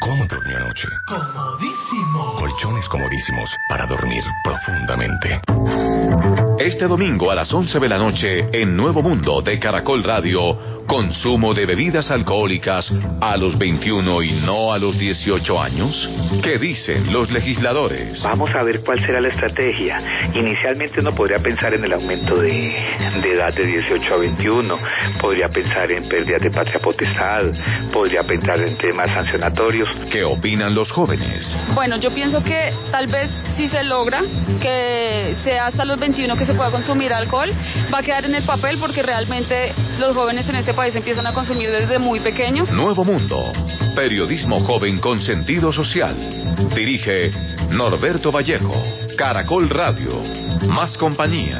cómo 0.00 0.26
durmió 0.26 0.56
anoche? 0.56 0.88
Comodísimo. 1.06 2.34
Colchones 2.38 2.88
comodísimos 2.88 3.50
para 3.68 3.86
dormir 3.86 4.22
profundamente. 4.44 5.40
Este 6.58 6.86
domingo 6.86 7.30
a 7.30 7.34
las 7.34 7.52
11 7.52 7.78
de 7.78 7.88
la 7.88 7.98
noche 7.98 8.48
en 8.52 8.76
Nuevo 8.76 9.02
Mundo 9.02 9.42
de 9.42 9.58
Caracol 9.58 10.02
Radio, 10.02 10.77
consumo 10.88 11.52
de 11.52 11.66
bebidas 11.66 12.10
alcohólicas 12.10 12.90
a 13.20 13.36
los 13.36 13.58
21 13.58 14.22
y 14.22 14.32
no 14.40 14.72
a 14.72 14.78
los 14.78 14.98
18 14.98 15.60
años. 15.60 16.08
¿Qué 16.42 16.58
dicen 16.58 17.12
los 17.12 17.30
legisladores? 17.30 18.22
Vamos 18.24 18.50
a 18.54 18.62
ver 18.62 18.80
cuál 18.82 18.98
será 18.98 19.20
la 19.20 19.28
estrategia. 19.28 19.96
Inicialmente 20.34 21.00
uno 21.00 21.12
podría 21.12 21.38
pensar 21.40 21.74
en 21.74 21.84
el 21.84 21.92
aumento 21.92 22.36
de, 22.36 22.74
de 23.22 23.32
edad 23.34 23.54
de 23.54 23.66
18 23.66 24.14
a 24.14 24.16
21, 24.16 24.74
podría 25.20 25.48
pensar 25.48 25.92
en 25.92 26.08
pérdidas 26.08 26.42
de 26.42 26.50
patria 26.50 26.80
potestad, 26.80 27.42
podría 27.92 28.22
pensar 28.22 28.58
en 28.60 28.76
temas 28.78 29.10
sancionatorios. 29.10 29.88
¿Qué 30.10 30.24
opinan 30.24 30.74
los 30.74 30.90
jóvenes? 30.90 31.54
Bueno, 31.74 31.98
yo 31.98 32.10
pienso 32.14 32.42
que 32.42 32.72
tal 32.90 33.08
vez 33.08 33.28
si 33.58 33.68
se 33.68 33.84
logra 33.84 34.22
que 34.62 35.36
sea 35.44 35.66
hasta 35.66 35.84
los 35.84 36.00
21 36.00 36.34
que 36.36 36.46
se 36.46 36.54
pueda 36.54 36.70
consumir 36.70 37.12
alcohol, 37.12 37.50
va 37.92 37.98
a 37.98 38.02
quedar 38.02 38.24
en 38.24 38.34
el 38.34 38.44
papel 38.44 38.78
porque 38.80 39.02
realmente 39.02 39.74
los 39.98 40.16
jóvenes 40.16 40.48
en 40.48 40.56
este 40.56 40.72
país 40.78 40.94
empiezan 40.94 41.26
a 41.26 41.34
consumir 41.34 41.72
desde 41.72 41.98
muy 41.98 42.20
pequeños. 42.20 42.70
Nuevo 42.70 43.04
Mundo. 43.04 43.52
Periodismo 43.96 44.60
joven 44.60 45.00
con 45.00 45.20
sentido 45.20 45.72
social. 45.72 46.16
Dirige 46.72 47.32
Norberto 47.70 48.30
Vallejo. 48.30 48.80
Caracol 49.16 49.68
Radio. 49.68 50.22
Más 50.68 50.96
compañía. 50.96 51.58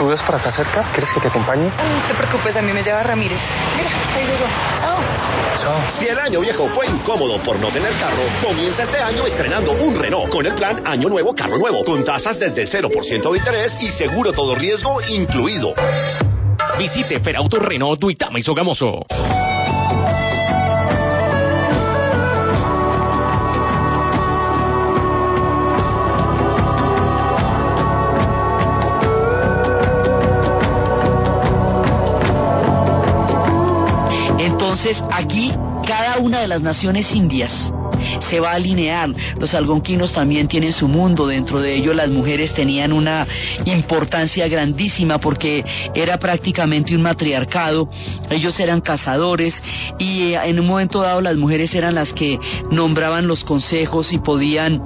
¿Tú 0.00 0.06
ves 0.06 0.22
por 0.22 0.34
acá 0.34 0.50
cerca? 0.50 0.90
¿Quieres 0.92 1.10
que 1.12 1.20
te 1.20 1.28
acompañe? 1.28 1.64
No 1.64 2.08
te 2.08 2.14
preocupes, 2.14 2.56
a 2.56 2.62
mí 2.62 2.72
me 2.72 2.82
lleva 2.82 3.02
Ramírez. 3.02 3.38
Mira, 3.76 3.90
ahí 4.14 4.24
llegó. 4.24 4.46
Chao. 4.80 4.98
Chao. 5.60 5.78
Si 5.98 6.06
el 6.06 6.18
año 6.18 6.40
viejo 6.40 6.70
fue 6.70 6.86
incómodo 6.86 7.36
por 7.42 7.60
no 7.60 7.68
tener 7.68 7.92
carro, 7.98 8.22
comienza 8.42 8.84
este 8.84 8.96
año 8.96 9.26
estrenando 9.26 9.72
un 9.72 9.94
Renault 9.94 10.30
con 10.30 10.46
el 10.46 10.54
plan 10.54 10.80
Año 10.86 11.10
Nuevo, 11.10 11.34
Carro 11.34 11.58
Nuevo, 11.58 11.84
con 11.84 12.02
tasas 12.02 12.38
desde 12.38 12.64
0% 12.64 13.30
de 13.30 13.38
interés 13.38 13.76
y 13.78 13.90
seguro 13.90 14.32
todo 14.32 14.54
riesgo 14.54 15.02
incluido. 15.06 15.74
Visite 16.78 17.20
Ferauto 17.20 17.58
Renault 17.58 18.00
Duitama 18.00 18.38
y 18.38 18.42
Sogamoso. 18.42 19.04
Aquí 35.10 35.52
cada 35.86 36.18
una 36.18 36.40
de 36.40 36.48
las 36.48 36.62
naciones 36.62 37.10
indias 37.14 37.52
se 38.28 38.40
va 38.40 38.52
a 38.52 38.54
alinear. 38.54 39.10
Los 39.38 39.54
algonquinos 39.54 40.12
también 40.12 40.48
tienen 40.48 40.72
su 40.72 40.88
mundo, 40.88 41.26
dentro 41.26 41.60
de 41.60 41.76
ellos 41.76 41.94
las 41.94 42.10
mujeres 42.10 42.52
tenían 42.54 42.92
una 42.92 43.26
importancia 43.64 44.48
grandísima 44.48 45.18
porque 45.18 45.64
era 45.94 46.18
prácticamente 46.18 46.94
un 46.94 47.02
matriarcado, 47.02 47.88
ellos 48.30 48.58
eran 48.60 48.80
cazadores 48.80 49.60
y 49.98 50.32
eh, 50.32 50.40
en 50.44 50.60
un 50.60 50.66
momento 50.66 51.00
dado 51.00 51.20
las 51.20 51.36
mujeres 51.36 51.74
eran 51.74 51.94
las 51.94 52.12
que 52.12 52.38
nombraban 52.70 53.26
los 53.26 53.44
consejos 53.44 54.12
y 54.12 54.18
podían 54.18 54.82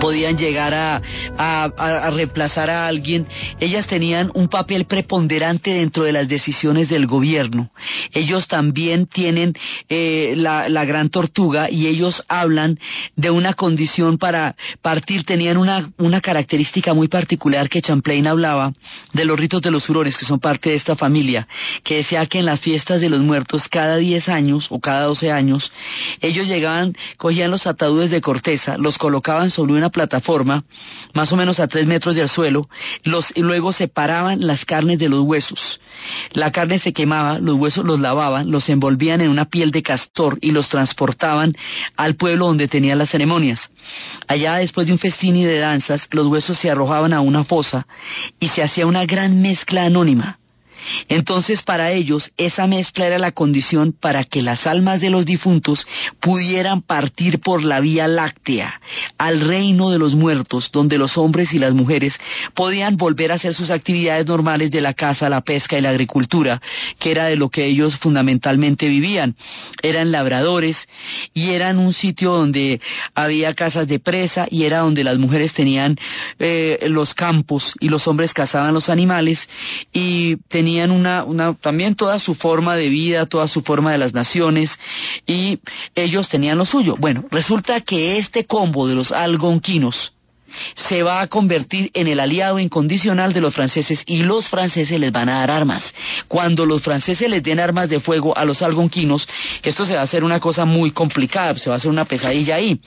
podían 0.00 0.36
llegar 0.36 0.74
a, 0.74 1.02
a, 1.36 2.10
reemplazar 2.10 2.70
a 2.70 2.86
alguien, 2.86 3.26
ellas 3.60 3.86
tenían 3.86 4.30
un 4.34 4.48
papel 4.48 4.86
preponderante 4.86 5.70
dentro 5.70 6.04
de 6.04 6.12
las 6.12 6.28
decisiones 6.28 6.88
del 6.88 7.06
gobierno. 7.06 7.70
Ellos 8.12 8.48
también 8.48 9.06
tienen 9.06 9.54
eh, 9.88 10.34
la, 10.36 10.68
la, 10.68 10.84
gran 10.84 11.10
tortuga 11.10 11.70
y 11.70 11.86
ellos 11.86 12.24
hablan 12.28 12.78
de 13.14 13.30
una 13.30 13.54
condición 13.54 14.18
para 14.18 14.56
partir, 14.80 15.24
tenían 15.24 15.58
una, 15.58 15.90
una 15.98 16.20
característica 16.20 16.94
muy 16.94 17.08
particular 17.08 17.68
que 17.68 17.82
Champlain 17.82 18.26
hablaba 18.26 18.72
de 19.12 19.24
los 19.24 19.38
ritos 19.38 19.60
de 19.62 19.70
los 19.70 19.86
furores, 19.86 20.16
que 20.16 20.24
son 20.24 20.40
parte 20.40 20.70
de 20.70 20.76
esta 20.76 20.96
familia, 20.96 21.46
que 21.84 21.96
decía 21.96 22.24
que 22.26 22.38
en 22.38 22.46
las 22.46 22.60
fiestas 22.60 23.00
de 23.00 23.10
los 23.10 23.20
muertos 23.20 23.68
cada 23.68 23.96
10 23.96 24.28
años 24.28 24.66
o 24.70 24.80
cada 24.80 25.04
12 25.04 25.30
años, 25.30 25.70
ellos 26.20 26.46
llegaban, 26.48 26.96
cogían 27.18 27.50
los 27.50 27.66
ataúdes 27.66 28.10
de 28.10 28.22
corteza, 28.22 28.78
los 28.78 28.96
colocaban 28.96 29.50
sobre 29.50 29.74
una 29.74 29.89
plataforma, 29.90 30.64
más 31.14 31.32
o 31.32 31.36
menos 31.36 31.60
a 31.60 31.68
tres 31.68 31.86
metros 31.86 32.14
del 32.14 32.28
suelo, 32.28 32.68
los, 33.04 33.32
luego 33.36 33.72
separaban 33.72 34.46
las 34.46 34.64
carnes 34.64 34.98
de 34.98 35.08
los 35.08 35.22
huesos. 35.22 35.80
La 36.32 36.50
carne 36.50 36.78
se 36.78 36.92
quemaba, 36.92 37.38
los 37.38 37.56
huesos 37.56 37.84
los 37.84 38.00
lavaban, 38.00 38.50
los 38.50 38.68
envolvían 38.68 39.20
en 39.20 39.30
una 39.30 39.44
piel 39.44 39.70
de 39.70 39.82
castor 39.82 40.38
y 40.40 40.52
los 40.52 40.68
transportaban 40.68 41.54
al 41.96 42.16
pueblo 42.16 42.46
donde 42.46 42.68
tenían 42.68 42.98
las 42.98 43.10
ceremonias. 43.10 43.70
Allá, 44.26 44.56
después 44.56 44.86
de 44.86 44.92
un 44.92 44.98
festín 44.98 45.36
y 45.36 45.44
de 45.44 45.58
danzas, 45.58 46.08
los 46.10 46.26
huesos 46.26 46.58
se 46.58 46.70
arrojaban 46.70 47.12
a 47.12 47.20
una 47.20 47.44
fosa 47.44 47.86
y 48.38 48.48
se 48.48 48.62
hacía 48.62 48.86
una 48.86 49.04
gran 49.04 49.40
mezcla 49.42 49.84
anónima. 49.84 50.39
Entonces 51.08 51.62
para 51.62 51.90
ellos 51.90 52.32
esa 52.36 52.66
mezcla 52.66 53.06
era 53.06 53.18
la 53.18 53.32
condición 53.32 53.92
para 53.98 54.24
que 54.24 54.42
las 54.42 54.66
almas 54.66 55.00
de 55.00 55.10
los 55.10 55.26
difuntos 55.26 55.86
pudieran 56.20 56.82
partir 56.82 57.40
por 57.40 57.62
la 57.64 57.80
vía 57.80 58.08
láctea 58.08 58.80
al 59.18 59.40
reino 59.40 59.90
de 59.90 59.98
los 59.98 60.14
muertos, 60.14 60.70
donde 60.72 60.98
los 60.98 61.16
hombres 61.18 61.52
y 61.52 61.58
las 61.58 61.74
mujeres 61.74 62.18
podían 62.54 62.96
volver 62.96 63.32
a 63.32 63.34
hacer 63.36 63.54
sus 63.54 63.70
actividades 63.70 64.26
normales 64.26 64.70
de 64.70 64.80
la 64.80 64.94
caza, 64.94 65.28
la 65.28 65.40
pesca 65.40 65.78
y 65.78 65.80
la 65.80 65.90
agricultura, 65.90 66.60
que 66.98 67.10
era 67.10 67.26
de 67.26 67.36
lo 67.36 67.48
que 67.48 67.66
ellos 67.66 67.96
fundamentalmente 67.96 68.88
vivían. 68.88 69.34
Eran 69.82 70.12
labradores 70.12 70.76
y 71.34 71.50
eran 71.50 71.78
un 71.78 71.92
sitio 71.92 72.32
donde 72.32 72.80
había 73.14 73.54
casas 73.54 73.88
de 73.88 73.98
presa 73.98 74.46
y 74.50 74.64
era 74.64 74.78
donde 74.78 75.04
las 75.04 75.18
mujeres 75.18 75.52
tenían 75.52 75.96
eh, 76.38 76.78
los 76.88 77.14
campos 77.14 77.74
y 77.80 77.88
los 77.88 78.06
hombres 78.06 78.32
cazaban 78.32 78.74
los 78.74 78.88
animales 78.88 79.48
y 79.92 80.36
tenían 80.48 80.69
tenían 80.70 80.92
una, 80.92 81.24
una, 81.24 81.54
también 81.54 81.96
toda 81.96 82.20
su 82.20 82.36
forma 82.36 82.76
de 82.76 82.88
vida, 82.88 83.26
toda 83.26 83.48
su 83.48 83.62
forma 83.62 83.90
de 83.90 83.98
las 83.98 84.14
naciones, 84.14 84.70
y 85.26 85.58
ellos 85.96 86.28
tenían 86.28 86.58
lo 86.58 86.64
suyo. 86.64 86.94
Bueno, 86.96 87.24
resulta 87.32 87.80
que 87.80 88.18
este 88.18 88.44
combo 88.44 88.86
de 88.86 88.94
los 88.94 89.10
algonquinos, 89.10 90.12
se 90.88 91.02
va 91.02 91.20
a 91.20 91.26
convertir 91.26 91.90
en 91.94 92.08
el 92.08 92.20
aliado 92.20 92.58
incondicional 92.58 93.32
de 93.32 93.40
los 93.40 93.54
franceses 93.54 94.02
y 94.06 94.22
los 94.22 94.48
franceses 94.48 94.98
les 94.98 95.12
van 95.12 95.28
a 95.28 95.40
dar 95.40 95.50
armas. 95.50 95.82
Cuando 96.28 96.66
los 96.66 96.82
franceses 96.82 97.28
les 97.28 97.42
den 97.42 97.60
armas 97.60 97.88
de 97.88 98.00
fuego 98.00 98.36
a 98.36 98.44
los 98.44 98.62
algonquinos, 98.62 99.26
esto 99.62 99.86
se 99.86 99.94
va 99.94 100.00
a 100.00 100.04
hacer 100.04 100.24
una 100.24 100.40
cosa 100.40 100.64
muy 100.64 100.90
complicada, 100.90 101.56
se 101.58 101.70
va 101.70 101.76
a 101.76 101.78
hacer 101.78 101.90
una 101.90 102.04
pesadilla 102.04 102.56
ahí 102.56 102.80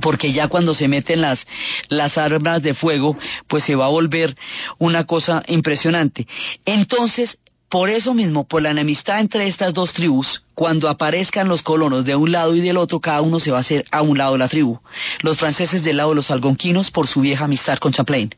porque 0.00 0.32
ya 0.32 0.48
cuando 0.48 0.74
se 0.74 0.88
meten 0.88 1.20
las, 1.20 1.46
las 1.88 2.18
armas 2.18 2.62
de 2.62 2.74
fuego, 2.74 3.16
pues 3.48 3.64
se 3.64 3.74
va 3.74 3.86
a 3.86 3.90
volver 3.90 4.34
una 4.78 5.04
cosa 5.04 5.42
impresionante. 5.46 6.26
Entonces, 6.64 7.38
por 7.68 7.90
eso 7.90 8.14
mismo, 8.14 8.46
por 8.46 8.62
la 8.62 8.70
enemistad 8.70 9.18
entre 9.18 9.48
estas 9.48 9.74
dos 9.74 9.92
tribus, 9.92 10.42
cuando 10.54 10.88
aparezcan 10.88 11.48
los 11.48 11.62
colonos 11.62 12.04
de 12.04 12.14
un 12.14 12.30
lado 12.30 12.54
y 12.54 12.60
del 12.60 12.76
otro, 12.76 13.00
cada 13.00 13.20
uno 13.22 13.40
se 13.40 13.50
va 13.50 13.58
a 13.58 13.62
hacer 13.62 13.84
a 13.90 14.02
un 14.02 14.16
lado 14.16 14.34
de 14.34 14.38
la 14.38 14.48
tribu. 14.48 14.78
Los 15.22 15.36
franceses 15.36 15.82
del 15.82 15.96
lado 15.96 16.10
de 16.10 16.16
los 16.16 16.30
algonquinos 16.30 16.92
por 16.92 17.08
su 17.08 17.20
vieja 17.20 17.44
amistad 17.44 17.78
con 17.78 17.92
Champlain 17.92 18.30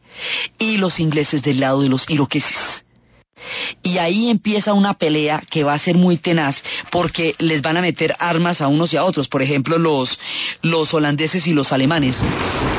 y 0.59 0.79
los 0.79 0.99
ingleses 0.99 1.43
del 1.43 1.61
lado 1.61 1.83
de 1.83 1.89
los 1.89 2.09
iroqueses. 2.09 2.85
Y 3.83 3.99
ahí 3.99 4.31
empieza 4.31 4.73
una 4.73 4.95
pelea 4.95 5.43
que 5.51 5.65
va 5.65 5.75
a 5.75 5.79
ser 5.79 5.97
muy 5.97 6.17
tenaz 6.19 6.63
porque 6.91 7.35
les 7.39 7.63
van 7.63 7.77
a 7.77 7.81
meter 7.81 8.15
armas 8.19 8.61
a 8.61 8.69
unos 8.69 8.93
y 8.93 8.97
a 8.97 9.05
otros. 9.05 9.29
Por 9.29 9.43
ejemplo, 9.43 9.79
los, 9.79 10.19
los 10.63 10.93
holandeses 10.93 11.47
y 11.47 11.53
los 11.53 11.73
alemanes 11.73 12.17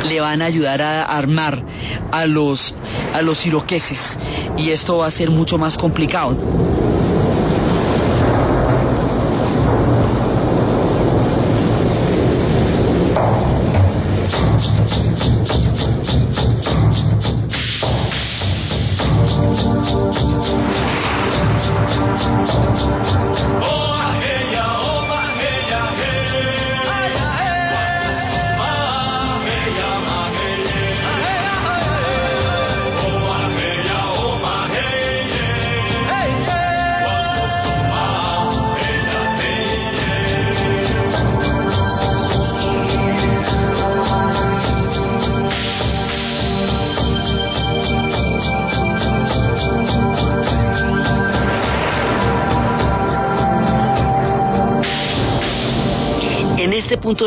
le 0.03 0.19
van 0.19 0.41
a 0.41 0.45
ayudar 0.45 0.81
a 0.81 1.03
armar 1.05 1.63
a 2.11 2.25
los, 2.25 2.73
a 3.13 3.21
los 3.21 3.45
iroqueses 3.45 3.99
y 4.57 4.71
esto 4.71 4.97
va 4.97 5.07
a 5.07 5.11
ser 5.11 5.29
mucho 5.29 5.57
más 5.57 5.77
complicado. 5.77 6.98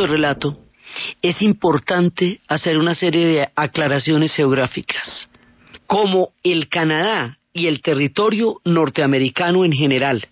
Relato 0.07 0.59
es 1.23 1.41
importante 1.43 2.41
hacer 2.49 2.79
una 2.79 2.95
serie 2.95 3.27
de 3.27 3.49
aclaraciones 3.55 4.35
geográficas. 4.35 5.31
Como 5.87 6.33
el 6.43 6.69
Canadá 6.69 7.38
y 7.53 7.67
el 7.67 7.81
territorio 7.83 8.61
norteamericano 8.65 9.65
en 9.65 9.73
general 9.73 10.27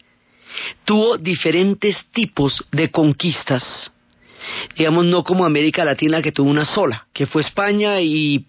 tuvo 0.85 1.19
diferentes 1.19 1.97
tipos 2.13 2.65
de 2.73 2.91
conquistas, 2.91 3.93
digamos, 4.77 5.05
no 5.05 5.23
como 5.23 5.45
América 5.45 5.85
Latina 5.85 6.23
que 6.23 6.33
tuvo 6.33 6.51
una 6.51 6.65
sola, 6.65 7.07
que 7.13 7.27
fue 7.27 7.43
España 7.43 8.01
y, 8.01 8.45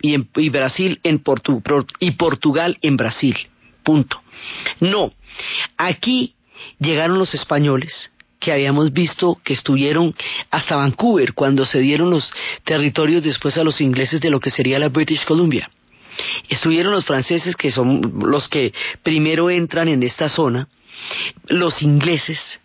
Brasil 0.50 1.00
en 1.04 1.22
y 2.00 2.12
Portugal 2.12 2.78
en 2.82 2.98
Brasil. 2.98 3.38
Punto. 3.84 4.22
No, 4.80 5.12
aquí 5.78 6.36
llegaron 6.80 7.18
los 7.18 7.34
españoles, 7.34 8.12
que 8.42 8.52
habíamos 8.52 8.92
visto 8.92 9.38
que 9.44 9.54
estuvieron 9.54 10.14
hasta 10.50 10.76
Vancouver 10.76 11.34
cuando 11.34 11.66
se 11.66 11.80
dieron 11.80 12.10
los 12.10 12.34
territorios 12.66 13.24
después 13.24 13.56
a 13.58 13.64
los 13.64 13.80
ingleses 13.80 14.20
de 14.20 14.32
lo 14.32 14.40
que 14.40 14.50
sería 14.50 14.80
la 14.80 14.90
British 14.90 15.24
Columbia. 15.24 15.70
Estuvieron 16.50 16.92
los 16.92 17.06
franceses 17.06 17.56
que 17.56 17.72
son 17.72 18.02
los 18.26 18.50
que 18.50 18.74
primero 19.04 19.50
entran 19.50 19.88
en 19.88 20.04
esta 20.04 20.28
zona, 20.28 20.68
los 21.48 21.82
ingleses 21.84 22.60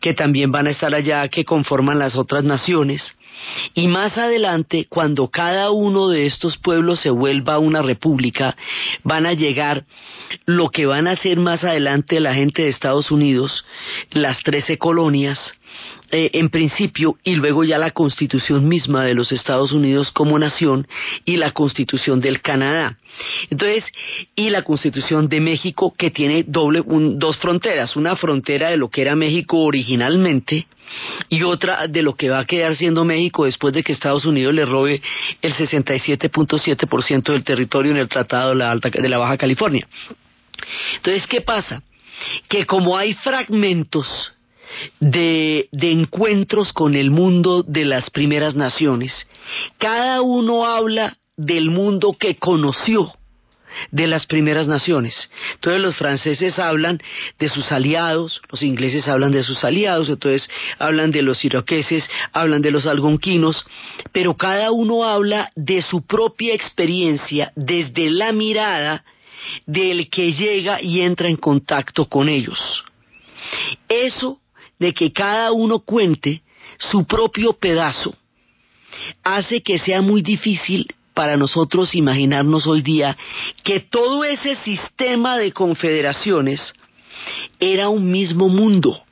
que 0.00 0.14
también 0.14 0.50
van 0.50 0.66
a 0.66 0.70
estar 0.70 0.94
allá, 0.94 1.26
que 1.28 1.44
conforman 1.44 1.98
las 1.98 2.16
otras 2.16 2.44
naciones, 2.44 3.16
y 3.74 3.88
más 3.88 4.18
adelante, 4.18 4.86
cuando 4.88 5.28
cada 5.28 5.70
uno 5.70 6.08
de 6.08 6.26
estos 6.26 6.56
pueblos 6.58 7.00
se 7.00 7.10
vuelva 7.10 7.58
una 7.58 7.82
república, 7.82 8.56
van 9.02 9.26
a 9.26 9.32
llegar 9.32 9.84
lo 10.46 10.68
que 10.68 10.86
van 10.86 11.06
a 11.06 11.12
hacer 11.12 11.38
más 11.38 11.64
adelante 11.64 12.20
la 12.20 12.34
gente 12.34 12.62
de 12.62 12.68
Estados 12.68 13.10
Unidos, 13.10 13.64
las 14.10 14.42
trece 14.42 14.78
colonias, 14.78 15.59
eh, 16.12 16.30
en 16.34 16.48
principio 16.48 17.16
y 17.22 17.36
luego 17.36 17.62
ya 17.62 17.78
la 17.78 17.92
constitución 17.92 18.68
misma 18.68 19.04
de 19.04 19.14
los 19.14 19.30
Estados 19.30 19.70
Unidos 19.70 20.10
como 20.10 20.38
nación 20.38 20.88
y 21.24 21.36
la 21.36 21.52
constitución 21.52 22.20
del 22.20 22.40
Canadá. 22.40 22.98
Entonces, 23.48 23.84
y 24.34 24.50
la 24.50 24.62
constitución 24.62 25.28
de 25.28 25.40
México 25.40 25.94
que 25.96 26.10
tiene 26.10 26.44
doble, 26.44 26.82
dos 26.84 27.36
fronteras, 27.36 27.94
una 27.94 28.16
frontera 28.16 28.70
de 28.70 28.76
lo 28.76 28.88
que 28.88 29.02
era 29.02 29.14
México 29.14 29.58
originalmente 29.58 30.66
y 31.28 31.44
otra 31.44 31.86
de 31.86 32.02
lo 32.02 32.16
que 32.16 32.28
va 32.28 32.40
a 32.40 32.44
quedar 32.44 32.74
siendo 32.74 33.04
México 33.04 33.44
después 33.44 33.72
de 33.72 33.84
que 33.84 33.92
Estados 33.92 34.24
Unidos 34.24 34.52
le 34.52 34.66
robe 34.66 35.00
el 35.40 35.54
67.7% 35.54 37.32
del 37.32 37.44
territorio 37.44 37.92
en 37.92 37.98
el 37.98 38.08
Tratado 38.08 38.50
de 38.50 38.56
la, 38.56 38.72
Alta, 38.72 38.90
de 38.90 39.08
la 39.08 39.18
Baja 39.18 39.36
California. 39.36 39.86
Entonces, 40.96 41.26
¿qué 41.28 41.40
pasa? 41.40 41.82
Que 42.48 42.66
como 42.66 42.96
hay 42.96 43.14
fragmentos 43.14 44.32
de, 45.00 45.68
encuentros 45.72 46.72
con 46.72 46.94
el 46.94 47.10
mundo 47.10 47.62
de 47.62 47.84
las 47.84 48.10
primeras 48.10 48.54
naciones. 48.54 49.28
Cada 49.78 50.22
uno 50.22 50.66
habla 50.66 51.16
del 51.36 51.70
mundo 51.70 52.16
que 52.18 52.36
conoció 52.36 53.14
de 53.92 54.06
las 54.08 54.26
primeras 54.26 54.66
naciones. 54.66 55.30
Entonces 55.54 55.80
los 55.80 55.96
franceses 55.96 56.58
hablan 56.58 57.00
de 57.38 57.48
sus 57.48 57.70
aliados, 57.70 58.42
los 58.50 58.62
ingleses 58.62 59.06
hablan 59.08 59.30
de 59.30 59.44
sus 59.44 59.62
aliados, 59.64 60.08
entonces 60.08 60.50
hablan 60.78 61.12
de 61.12 61.22
los 61.22 61.44
iroqueses, 61.44 62.10
hablan 62.32 62.62
de 62.62 62.72
los 62.72 62.86
algonquinos, 62.86 63.64
pero 64.12 64.36
cada 64.36 64.72
uno 64.72 65.04
habla 65.04 65.52
de 65.54 65.82
su 65.82 66.04
propia 66.04 66.52
experiencia 66.52 67.52
desde 67.54 68.10
la 68.10 68.32
mirada 68.32 69.04
del 69.66 70.10
que 70.10 70.32
llega 70.32 70.82
y 70.82 71.00
entra 71.00 71.28
en 71.28 71.36
contacto 71.36 72.06
con 72.06 72.28
ellos. 72.28 72.84
Eso 73.88 74.40
de 74.80 74.92
que 74.92 75.12
cada 75.12 75.52
uno 75.52 75.78
cuente 75.78 76.42
su 76.78 77.04
propio 77.04 77.52
pedazo 77.52 78.14
hace 79.22 79.60
que 79.62 79.78
sea 79.78 80.02
muy 80.02 80.22
difícil 80.22 80.86
para 81.14 81.36
nosotros 81.36 81.94
imaginarnos 81.94 82.66
hoy 82.66 82.82
día 82.82 83.16
que 83.62 83.80
todo 83.80 84.24
ese 84.24 84.56
sistema 84.56 85.36
de 85.38 85.52
confederaciones 85.52 86.72
era 87.60 87.88
un 87.88 88.10
mismo 88.10 88.48
mundo, 88.48 89.02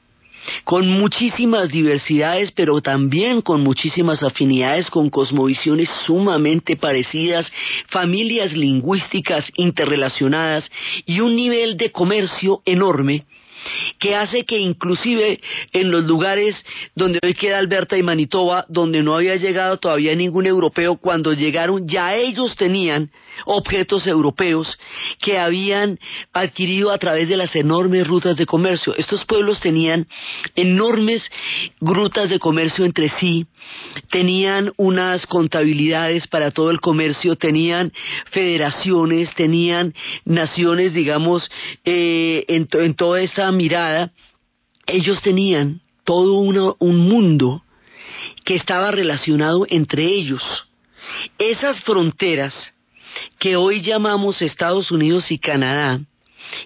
con 0.64 0.88
muchísimas 0.88 1.68
diversidades, 1.68 2.50
pero 2.52 2.80
también 2.80 3.42
con 3.42 3.62
muchísimas 3.62 4.22
afinidades, 4.22 4.88
con 4.88 5.10
cosmovisiones 5.10 5.90
sumamente 6.06 6.76
parecidas, 6.76 7.52
familias 7.88 8.54
lingüísticas 8.54 9.50
interrelacionadas 9.56 10.70
y 11.04 11.20
un 11.20 11.36
nivel 11.36 11.76
de 11.76 11.92
comercio 11.92 12.62
enorme 12.64 13.26
que 13.98 14.14
hace 14.14 14.44
que 14.44 14.58
inclusive 14.58 15.40
en 15.72 15.90
los 15.90 16.04
lugares 16.04 16.64
donde 16.94 17.18
hoy 17.22 17.34
queda 17.34 17.58
Alberta 17.58 17.96
y 17.96 18.02
Manitoba, 18.02 18.64
donde 18.68 19.02
no 19.02 19.16
había 19.16 19.36
llegado 19.36 19.78
todavía 19.78 20.14
ningún 20.14 20.46
europeo, 20.46 20.96
cuando 20.96 21.32
llegaron 21.32 21.88
ya 21.88 22.14
ellos 22.14 22.56
tenían 22.56 23.10
objetos 23.44 24.06
europeos 24.06 24.78
que 25.20 25.38
habían 25.38 25.98
adquirido 26.32 26.90
a 26.90 26.98
través 26.98 27.28
de 27.28 27.36
las 27.36 27.54
enormes 27.54 28.06
rutas 28.06 28.36
de 28.36 28.46
comercio. 28.46 28.94
Estos 28.96 29.24
pueblos 29.24 29.60
tenían 29.60 30.06
enormes 30.56 31.30
rutas 31.80 32.30
de 32.30 32.38
comercio 32.38 32.84
entre 32.84 33.08
sí, 33.08 33.46
tenían 34.10 34.72
unas 34.76 35.26
contabilidades 35.26 36.26
para 36.26 36.50
todo 36.50 36.70
el 36.70 36.80
comercio, 36.80 37.36
tenían 37.36 37.92
federaciones, 38.30 39.34
tenían 39.34 39.94
naciones, 40.24 40.94
digamos, 40.94 41.50
eh, 41.84 42.44
en, 42.48 42.94
toda 42.94 43.20
esta 43.20 43.50
mirada, 43.52 44.12
ellos 44.86 45.20
tenían 45.22 45.80
todo 46.04 46.38
un 46.78 46.96
mundo 47.08 47.62
que 48.44 48.54
estaba 48.54 48.90
relacionado 48.90 49.66
entre 49.68 50.04
ellos. 50.04 50.42
Esas 51.38 51.80
fronteras 51.82 52.74
que 53.38 53.56
hoy 53.56 53.82
llamamos 53.82 54.42
Estados 54.42 54.90
Unidos 54.90 55.30
y 55.30 55.38
Canadá, 55.38 56.00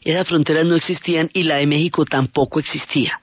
esas 0.03 0.28
fronteras 0.28 0.64
no 0.64 0.76
existían 0.76 1.30
y 1.32 1.43
la 1.43 1.57
de 1.57 1.66
México 1.66 2.05
tampoco 2.05 2.61
existía. 2.61 3.20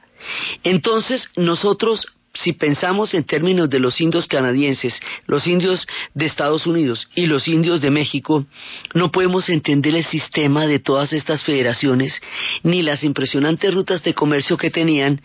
Entonces 0.64 1.30
nosotros 1.36 2.08
si 2.44 2.54
pensamos 2.54 3.14
en 3.14 3.24
términos 3.24 3.70
de 3.70 3.80
los 3.80 4.00
indios 4.00 4.28
canadienses, 4.28 5.00
los 5.28 5.46
indios 5.48 5.86
de 6.14 6.26
Estados 6.26 6.66
Unidos 6.66 7.08
y 7.16 7.26
los 7.26 7.48
indios 7.48 7.82
de 7.82 7.92
México, 7.92 8.46
no 8.94 9.12
podemos 9.12 9.50
entender 9.50 9.96
el 9.96 10.06
sistema 10.06 10.68
de 10.68 10.80
todas 10.80 11.14
estas 11.14 11.44
federaciones, 11.44 12.22
ni 12.64 12.82
las 12.82 13.04
impresionantes 13.04 13.74
rutas 13.74 14.04
de 14.04 14.14
comercio 14.14 14.58
que 14.58 14.70
tenían, 14.70 15.22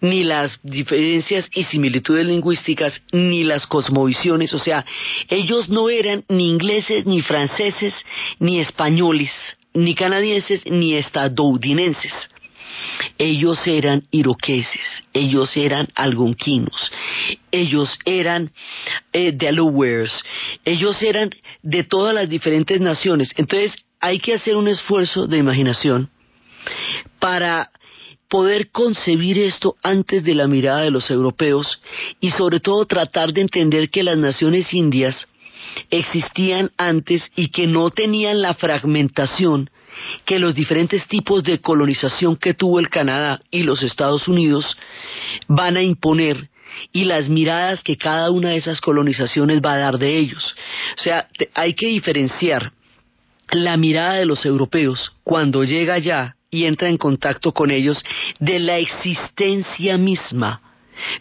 ni 0.00 0.24
las 0.24 0.58
diferencias 0.62 1.48
y 1.54 1.64
similitudes 1.64 2.26
lingüísticas, 2.26 3.00
ni 3.12 3.44
las 3.44 3.66
cosmovisiones. 3.66 4.52
O 4.54 4.58
sea, 4.58 4.84
ellos 5.28 5.68
no 5.68 5.88
eran 5.88 6.24
ni 6.28 6.48
ingleses, 6.48 7.06
ni 7.06 7.20
franceses, 7.20 7.94
ni 8.38 8.60
españoles, 8.60 9.32
ni 9.74 9.94
canadienses, 9.94 10.64
ni 10.66 10.94
estadounidenses 10.94 12.12
ellos 13.18 13.66
eran 13.66 14.04
iroqueses, 14.10 15.04
ellos 15.12 15.56
eran 15.56 15.88
algonquinos, 15.94 16.92
ellos 17.50 17.98
eran 18.04 18.52
eh, 19.12 19.32
Delawares, 19.32 20.24
ellos 20.64 21.02
eran 21.02 21.30
de 21.62 21.84
todas 21.84 22.14
las 22.14 22.28
diferentes 22.28 22.80
naciones. 22.80 23.32
Entonces 23.36 23.74
hay 24.00 24.18
que 24.18 24.34
hacer 24.34 24.56
un 24.56 24.68
esfuerzo 24.68 25.26
de 25.26 25.38
imaginación 25.38 26.10
para 27.18 27.70
poder 28.28 28.70
concebir 28.70 29.38
esto 29.38 29.76
antes 29.82 30.24
de 30.24 30.34
la 30.34 30.48
mirada 30.48 30.82
de 30.82 30.90
los 30.90 31.10
europeos 31.10 31.80
y 32.20 32.30
sobre 32.30 32.60
todo 32.60 32.84
tratar 32.84 33.32
de 33.32 33.42
entender 33.42 33.88
que 33.88 34.02
las 34.02 34.18
naciones 34.18 34.72
indias 34.74 35.28
existían 35.90 36.70
antes 36.76 37.22
y 37.36 37.48
que 37.48 37.66
no 37.66 37.90
tenían 37.90 38.42
la 38.42 38.54
fragmentación 38.54 39.70
que 40.24 40.38
los 40.38 40.54
diferentes 40.54 41.06
tipos 41.06 41.42
de 41.42 41.60
colonización 41.60 42.36
que 42.36 42.54
tuvo 42.54 42.78
el 42.78 42.88
Canadá 42.88 43.40
y 43.50 43.62
los 43.62 43.82
Estados 43.82 44.28
Unidos 44.28 44.76
van 45.48 45.76
a 45.76 45.82
imponer 45.82 46.48
y 46.92 47.04
las 47.04 47.28
miradas 47.28 47.82
que 47.82 47.96
cada 47.96 48.30
una 48.30 48.50
de 48.50 48.56
esas 48.56 48.80
colonizaciones 48.80 49.60
va 49.64 49.74
a 49.74 49.78
dar 49.78 49.98
de 49.98 50.18
ellos. 50.18 50.54
O 50.98 51.02
sea, 51.02 51.28
hay 51.54 51.74
que 51.74 51.86
diferenciar 51.86 52.72
la 53.50 53.76
mirada 53.76 54.14
de 54.14 54.26
los 54.26 54.44
europeos 54.44 55.12
cuando 55.22 55.64
llega 55.64 55.94
allá 55.94 56.36
y 56.50 56.64
entra 56.64 56.88
en 56.88 56.96
contacto 56.96 57.52
con 57.52 57.70
ellos 57.70 58.04
de 58.38 58.58
la 58.58 58.78
existencia 58.78 59.96
misma 59.96 60.60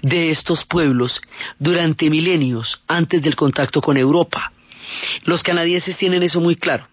de 0.01 0.31
estos 0.31 0.63
pueblos 0.65 1.21
durante 1.59 2.09
milenios 2.09 2.81
antes 2.87 3.21
del 3.21 3.35
contacto 3.35 3.81
con 3.81 3.97
Europa. 3.97 4.51
Los 5.23 5.43
canadienses 5.43 5.97
tienen 5.97 6.23
eso 6.23 6.39
muy 6.39 6.55
claro. 6.55 6.87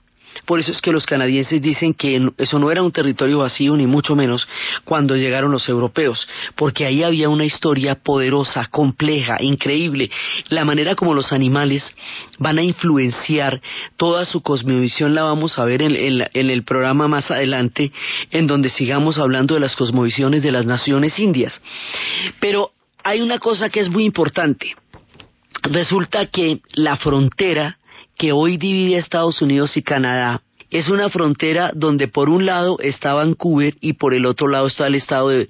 Por 0.47 0.59
eso 0.59 0.73
es 0.73 0.81
que 0.81 0.93
los 0.93 1.07
canadienses 1.07 1.63
dicen 1.63 1.95
que 1.95 2.31
eso 2.37 2.59
no 2.59 2.71
era 2.71 2.83
un 2.83 2.91
territorio 2.91 3.39
vacío, 3.39 3.77
ni 3.77 3.87
mucho 3.87 4.17
menos, 4.17 4.49
cuando 4.85 5.17
llegaron 5.17 5.53
los 5.53 5.69
europeos, 5.69 6.27
porque 6.57 6.85
ahí 6.85 7.03
había 7.03 7.29
una 7.29 7.45
historia 7.45 7.95
poderosa, 7.95 8.67
compleja, 8.67 9.37
increíble. 9.41 10.11
La 10.49 10.65
manera 10.65 10.95
como 10.95 11.15
los 11.15 11.33
animales 11.33 11.95
van 12.39 12.59
a 12.59 12.63
influenciar 12.63 13.61
toda 13.97 14.25
su 14.25 14.43
cosmovisión 14.43 15.15
la 15.15 15.23
vamos 15.23 15.59
a 15.59 15.65
ver 15.65 15.83
en, 15.83 15.97
en 15.97 16.51
el 16.51 16.65
programa 16.65 17.09
más 17.09 17.31
adelante, 17.31 17.93
en 18.31 18.47
donde 18.47 18.69
sigamos 18.69 19.19
hablando 19.19 19.55
de 19.55 19.61
las 19.61 19.77
cosmovisiones 19.77 20.43
de 20.43 20.53
las 20.53 20.67
naciones 20.67 21.19
indias. 21.19 21.61
Pero 22.41 22.73
hay 23.05 23.21
una 23.21 23.39
cosa 23.39 23.69
que 23.69 23.81
es 23.81 23.89
muy 23.89 24.05
importante. 24.05 24.75
Resulta 25.63 26.27
que 26.27 26.61
la 26.75 26.97
frontera 26.97 27.79
que 28.17 28.33
hoy 28.33 28.57
divide 28.57 28.97
Estados 28.97 29.43
Unidos 29.43 29.77
y 29.77 29.83
Canadá 29.83 30.43
es 30.73 30.89
una 30.89 31.11
frontera 31.11 31.71
donde 31.75 32.09
por 32.09 32.31
un 32.31 32.47
lado 32.47 32.79
está 32.81 33.13
Vancouver 33.13 33.75
y 33.81 33.93
por 33.93 34.15
el 34.15 34.25
otro 34.25 34.49
lado 34.49 34.67
está 34.67 34.87
el 34.87 34.95
estado 34.95 35.29
de, 35.29 35.49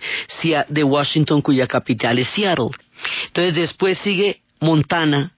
de 0.69 0.85
Washington 0.85 1.43
cuya 1.43 1.69
capital 1.69 2.19
es 2.19 2.29
Seattle. 2.31 2.71
Entonces 3.29 3.55
después 3.55 3.99
sigue 3.99 4.41
Montana 4.61 5.33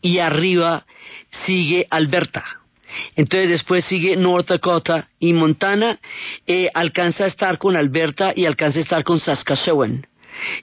y 0.00 0.18
arriba 0.18 0.86
sigue 1.44 1.86
Alberta. 1.90 2.44
Entonces 3.14 3.50
después 3.50 3.84
sigue 3.84 4.16
North 4.16 4.48
Dakota 4.48 5.08
y 5.18 5.34
Montana 5.34 5.98
eh, 6.46 6.70
alcanza 6.72 7.24
a 7.24 7.28
estar 7.28 7.58
con 7.58 7.76
Alberta 7.76 8.32
y 8.34 8.46
alcanza 8.46 8.78
a 8.78 8.82
estar 8.82 9.04
con 9.04 9.20
Saskatchewan. 9.20 10.06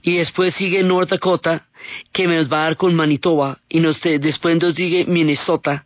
Y 0.01 0.17
después 0.17 0.55
sigue 0.55 0.81
North 0.81 1.11
Dakota 1.11 1.66
que 2.11 2.27
nos 2.27 2.51
va 2.51 2.61
a 2.61 2.63
dar 2.63 2.77
con 2.77 2.95
Manitoba 2.95 3.59
y 3.69 3.79
nos, 3.79 4.01
después 4.01 4.61
nos 4.61 4.75
sigue 4.75 5.05
Minnesota 5.05 5.85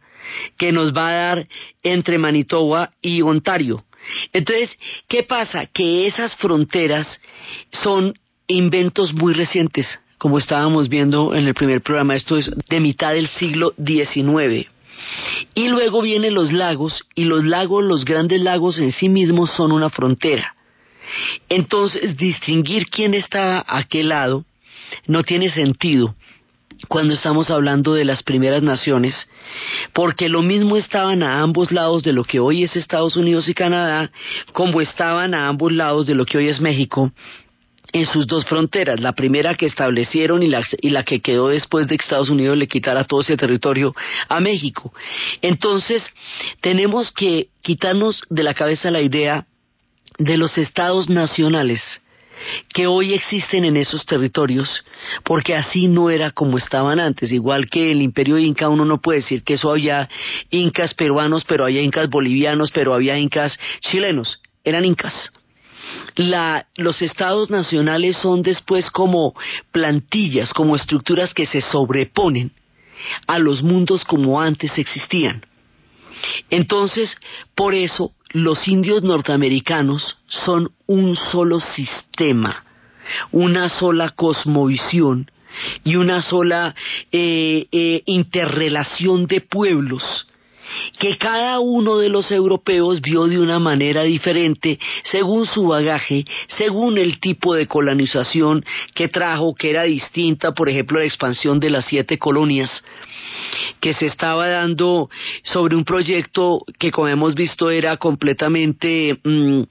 que 0.58 0.72
nos 0.72 0.94
va 0.94 1.10
a 1.10 1.14
dar 1.14 1.48
entre 1.84 2.18
Manitoba 2.18 2.92
y 3.02 3.22
Ontario. 3.22 3.84
Entonces, 4.34 4.78
¿qué 5.08 5.24
pasa? 5.24 5.68
Que 5.68 6.08
esas 6.08 6.36
fronteras 6.36 7.22
son 7.72 8.14
inventos 8.48 9.14
muy 9.14 9.34
recientes, 9.34 10.00
como 10.18 10.38
estábamos 10.38 10.90
viendo 10.90 11.36
en 11.36 11.48
el 11.48 11.54
primer 11.54 11.82
programa, 11.82 12.16
esto 12.16 12.38
es 12.38 12.52
de 12.70 12.80
mitad 12.80 13.14
del 13.14 13.28
siglo 13.28 13.74
XIX. 13.78 14.68
Y 15.56 15.68
luego 15.68 16.02
vienen 16.02 16.34
los 16.34 16.52
lagos, 16.52 17.06
y 17.16 17.24
los 17.24 17.44
lagos, 17.44 17.84
los 17.84 18.06
grandes 18.06 18.42
lagos 18.42 18.80
en 18.80 18.92
sí 18.92 19.10
mismos 19.10 19.52
son 19.52 19.72
una 19.72 19.90
frontera. 19.90 20.56
Entonces, 21.50 22.18
distinguir 22.18 22.86
quién 22.86 23.14
estaba 23.14 23.64
a 23.68 23.84
qué 23.84 24.04
lado 24.04 24.46
no 25.08 25.24
tiene 25.24 25.50
sentido 25.50 26.16
cuando 26.88 27.14
estamos 27.14 27.50
hablando 27.50 27.94
de 27.94 28.06
las 28.06 28.24
primeras 28.24 28.64
naciones, 28.64 29.30
porque 29.94 30.30
lo 30.30 30.42
mismo 30.42 30.78
estaban 30.78 31.24
a 31.24 31.42
ambos 31.42 31.72
lados 31.72 32.04
de 32.04 32.14
lo 32.14 32.24
que 32.24 32.40
hoy 32.40 32.64
es 32.64 32.76
Estados 32.76 33.16
Unidos 33.16 33.48
y 33.50 33.54
Canadá, 33.54 34.12
como 34.54 34.82
estaban 34.82 35.34
a 35.34 35.48
ambos 35.48 35.72
lados 35.72 36.06
de 36.08 36.16
lo 36.16 36.26
que 36.26 36.38
hoy 36.38 36.48
es 36.48 36.60
México, 36.60 37.12
en 37.94 38.06
sus 38.06 38.26
dos 38.26 38.46
fronteras, 38.46 39.02
la 39.02 39.14
primera 39.14 39.56
que 39.56 39.66
establecieron 39.66 40.44
y 40.44 40.48
la, 40.48 40.64
y 40.80 40.90
la, 40.90 41.04
que 41.04 41.20
quedó 41.20 41.50
después 41.50 41.88
de 41.88 41.98
que 41.98 42.04
Estados 42.04 42.30
Unidos 42.30 42.58
le 42.58 42.68
quitara 42.68 43.04
todo 43.04 43.20
ese 43.20 43.36
territorio 43.36 43.94
a 44.30 44.40
México. 44.40 44.94
Entonces, 45.42 46.04
tenemos 46.62 47.12
que 47.12 47.50
quitarnos 47.62 48.24
de 48.30 48.44
la 48.44 48.54
cabeza 48.54 48.92
la 48.92 49.02
idea 49.02 49.46
de 50.18 50.38
los 50.38 50.58
estados 50.58 51.10
nacionales 51.10 52.02
que 52.74 52.88
hoy 52.88 53.14
existen 53.14 53.66
en 53.66 53.78
esos 53.78 54.06
territorios, 54.06 54.84
porque 55.24 55.56
así 55.56 55.88
no 55.88 56.10
era 56.10 56.32
como 56.32 56.58
estaban 56.58 57.00
antes. 57.00 57.32
Igual 57.32 57.70
que 57.70 57.92
el 57.92 58.02
imperio 58.02 58.38
inca, 58.38 58.70
uno 58.70 58.86
no 58.86 59.02
puede 59.02 59.20
decir 59.20 59.44
que 59.44 59.54
eso 59.54 59.72
había 59.72 60.10
incas 60.50 60.94
peruanos, 60.94 61.44
pero 61.46 61.66
había 61.66 61.82
incas 61.82 62.10
bolivianos, 62.10 62.72
pero 62.72 62.94
había 62.94 63.18
incas 63.18 63.58
chilenos, 63.82 64.40
eran 64.64 64.86
incas. 64.86 65.32
Los 66.76 67.02
estados 67.02 67.50
nacionales 67.50 68.18
son 68.18 68.42
después 68.42 68.90
como 68.90 69.34
plantillas, 69.72 70.54
como 70.54 70.76
estructuras 70.76 71.34
que 71.34 71.46
se 71.46 71.62
sobreponen 71.62 72.52
a 73.28 73.40
los 73.40 73.64
mundos 73.64 74.06
como 74.06 74.40
antes 74.40 74.78
existían. 74.78 75.44
Entonces, 76.50 77.18
por 77.56 77.74
eso 77.74 78.14
los 78.34 78.68
indios 78.68 79.04
norteamericanos 79.04 80.18
son 80.28 80.72
un 80.88 81.16
solo 81.16 81.60
sistema, 81.60 82.64
una 83.32 83.70
sola 83.70 84.10
cosmovisión 84.10 85.30
y 85.84 85.96
una 85.96 86.22
sola 86.22 86.74
eh, 87.12 87.68
eh, 87.72 88.04
interrelación 88.06 89.28
de 89.28 89.42
pueblos 89.42 90.28
que 91.00 91.18
cada 91.18 91.60
uno 91.60 91.98
de 91.98 92.10
los 92.10 92.32
europeos 92.32 93.02
vio 93.02 93.28
de 93.28 93.40
una 93.40 93.60
manera 93.60 94.04
diferente 94.04 94.80
según 95.04 95.46
su 95.46 95.68
bagaje, 95.68 96.26
según 96.48 96.98
el 96.98 97.20
tipo 97.20 97.54
de 97.54 97.68
colonización 97.68 98.64
que 98.96 99.08
trajo, 99.08 99.54
que 99.54 99.70
era 99.70 99.84
distinta, 99.84 100.54
por 100.54 100.70
ejemplo, 100.70 101.00
la 101.00 101.06
expansión 101.06 101.60
de 101.60 101.70
las 101.70 101.86
siete 101.86 102.18
colonias 102.18 102.84
que 103.80 103.94
se 103.94 104.06
estaba 104.06 104.48
dando 104.48 105.10
sobre 105.44 105.76
un 105.76 105.84
proyecto 105.84 106.64
que 106.80 106.92
como 106.92 107.08
hemos 107.08 107.36
visto 107.36 107.70
era 107.70 107.98
completamente 107.98 109.18
mm, 109.24 109.62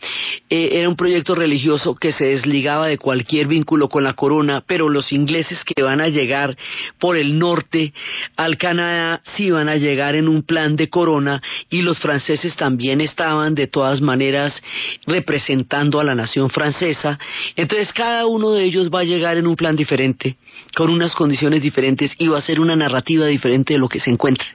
eh, 0.49 0.69
era 0.73 0.89
un 0.89 0.97
proyecto 0.97 1.35
religioso 1.35 1.95
que 1.95 2.13
se 2.13 2.27
desligaba 2.27 2.89
de 2.89 2.99
cualquier 2.99 3.47
vínculo 3.47 3.89
con 3.89 4.05
la 4.05 4.15
corona 4.15 4.63
pero 4.67 4.89
los 4.89 5.13
ingleses 5.13 5.65
que 5.65 5.83
van 5.83 6.01
a 6.01 6.09
llegar 6.09 6.57
por 6.99 7.17
el 7.17 7.39
norte 7.39 7.93
al 8.37 8.57
Canadá 8.57 9.23
sí 9.37 9.51
van 9.51 9.69
a 9.69 9.77
llegar 9.77 10.15
en 10.15 10.29
un 10.29 10.43
plan 10.43 10.77
de 10.77 10.89
corona 10.89 11.43
y 11.69 11.83
los 11.83 11.99
franceses 11.99 12.57
también 12.57 13.01
estaban 13.01 13.55
de 13.55 13.67
todas 13.67 14.01
maneras 14.01 14.63
representando 15.07 16.01
a 16.01 16.05
la 16.05 16.15
nación 16.15 16.51
francesa. 16.51 17.19
Entonces 17.57 17.93
cada 17.93 18.27
uno 18.27 18.53
de 18.53 18.65
ellos 18.65 18.91
va 18.91 19.01
a 19.01 19.05
llegar 19.05 19.37
en 19.37 19.47
un 19.47 19.57
plan 19.57 19.77
diferente 19.77 20.37
con 20.75 20.91
unas 20.91 21.15
condiciones 21.15 21.63
diferentes 21.63 22.15
y 22.19 22.29
va 22.29 22.39
a 22.39 22.43
ser 22.43 22.61
una 22.61 22.77
narrativa 22.77 23.27
diferente 23.27 23.50
de 23.75 23.79
lo 23.79 23.89
que 23.89 24.01
se 24.01 24.11
encuentre. 24.11 24.47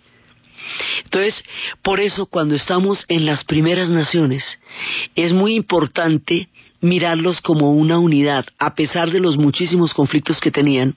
Entonces, 1.04 1.44
por 1.82 2.00
eso 2.00 2.26
cuando 2.26 2.56
estamos 2.56 3.06
en 3.08 3.26
las 3.26 3.44
primeras 3.44 3.90
naciones, 3.90 4.60
es 5.16 5.32
muy 5.32 5.56
importante 5.56 6.50
mirarlos 6.82 7.42
como 7.42 7.72
una 7.72 7.98
unidad, 8.00 8.46
a 8.60 8.76
pesar 8.76 9.12
de 9.12 9.20
los 9.20 9.38
muchísimos 9.38 9.94
conflictos 9.94 10.40
que 10.40 10.52
tenían, 10.52 10.96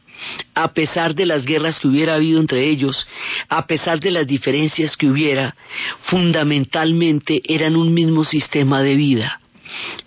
a 0.55 0.73
pesar 0.73 1.15
de 1.15 1.27
las 1.27 1.45
guerras 1.45 1.79
que 1.79 1.89
hubiera 1.89 2.17
habido 2.17 2.41
entre 2.41 2.69
ellos, 2.69 3.07
a 3.49 3.67
pesar 3.67 4.01
de 4.01 4.11
las 4.11 4.27
diferencias 4.27 4.97
que 4.97 5.09
hubiera, 5.09 5.57
fundamentalmente 6.03 7.41
eran 7.45 7.77
un 7.77 7.95
mismo 7.95 8.25
sistema 8.25 8.83
de 8.83 8.97
vida. 8.97 9.41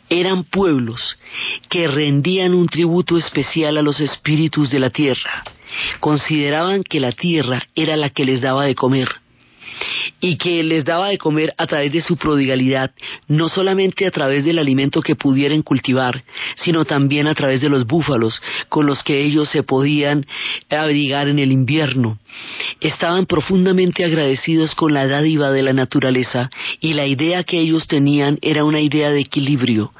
Eran 0.09 0.43
pueblos 0.43 1.17
que 1.69 1.87
rendían 1.87 2.53
un 2.53 2.67
tributo 2.67 3.17
especial 3.17 3.77
a 3.77 3.81
los 3.81 3.99
espíritus 4.01 4.69
de 4.71 4.79
la 4.79 4.89
tierra 4.89 5.43
consideraban 5.99 6.83
que 6.83 6.99
la 6.99 7.11
tierra 7.11 7.61
era 7.75 7.95
la 7.95 8.09
que 8.09 8.25
les 8.25 8.41
daba 8.41 8.65
de 8.65 8.75
comer 8.75 9.21
y 10.19 10.37
que 10.37 10.63
les 10.63 10.85
daba 10.85 11.09
de 11.09 11.17
comer 11.17 11.53
a 11.57 11.67
través 11.67 11.91
de 11.91 12.01
su 12.01 12.17
prodigalidad, 12.17 12.91
no 13.27 13.49
solamente 13.49 14.05
a 14.05 14.11
través 14.11 14.45
del 14.45 14.59
alimento 14.59 15.01
que 15.01 15.15
pudieran 15.15 15.61
cultivar, 15.63 16.23
sino 16.55 16.85
también 16.85 17.27
a 17.27 17.35
través 17.35 17.61
de 17.61 17.69
los 17.69 17.85
búfalos 17.85 18.41
con 18.69 18.85
los 18.85 19.03
que 19.03 19.21
ellos 19.21 19.49
se 19.49 19.63
podían 19.63 20.25
abrigar 20.69 21.27
en 21.27 21.39
el 21.39 21.51
invierno. 21.51 22.19
Estaban 22.79 23.25
profundamente 23.25 24.05
agradecidos 24.05 24.75
con 24.75 24.93
la 24.93 25.07
dádiva 25.07 25.51
de 25.51 25.63
la 25.63 25.73
naturaleza 25.73 26.49
y 26.79 26.93
la 26.93 27.05
idea 27.05 27.43
que 27.43 27.59
ellos 27.59 27.87
tenían 27.87 28.37
era 28.41 28.63
una 28.63 28.79
idea 28.79 29.11
de 29.11 29.21
equilibrio, 29.21 29.91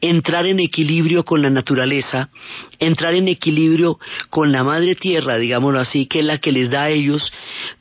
entrar 0.00 0.46
en 0.46 0.60
equilibrio 0.60 1.24
con 1.24 1.42
la 1.42 1.50
naturaleza, 1.50 2.30
entrar 2.78 3.14
en 3.14 3.28
equilibrio 3.28 3.98
con 4.30 4.52
la 4.52 4.64
madre 4.64 4.94
tierra, 4.94 5.38
digámoslo 5.38 5.80
así, 5.80 6.06
que 6.06 6.20
es 6.20 6.24
la 6.24 6.38
que 6.38 6.52
les 6.52 6.70
da 6.70 6.84
a 6.84 6.90
ellos 6.90 7.32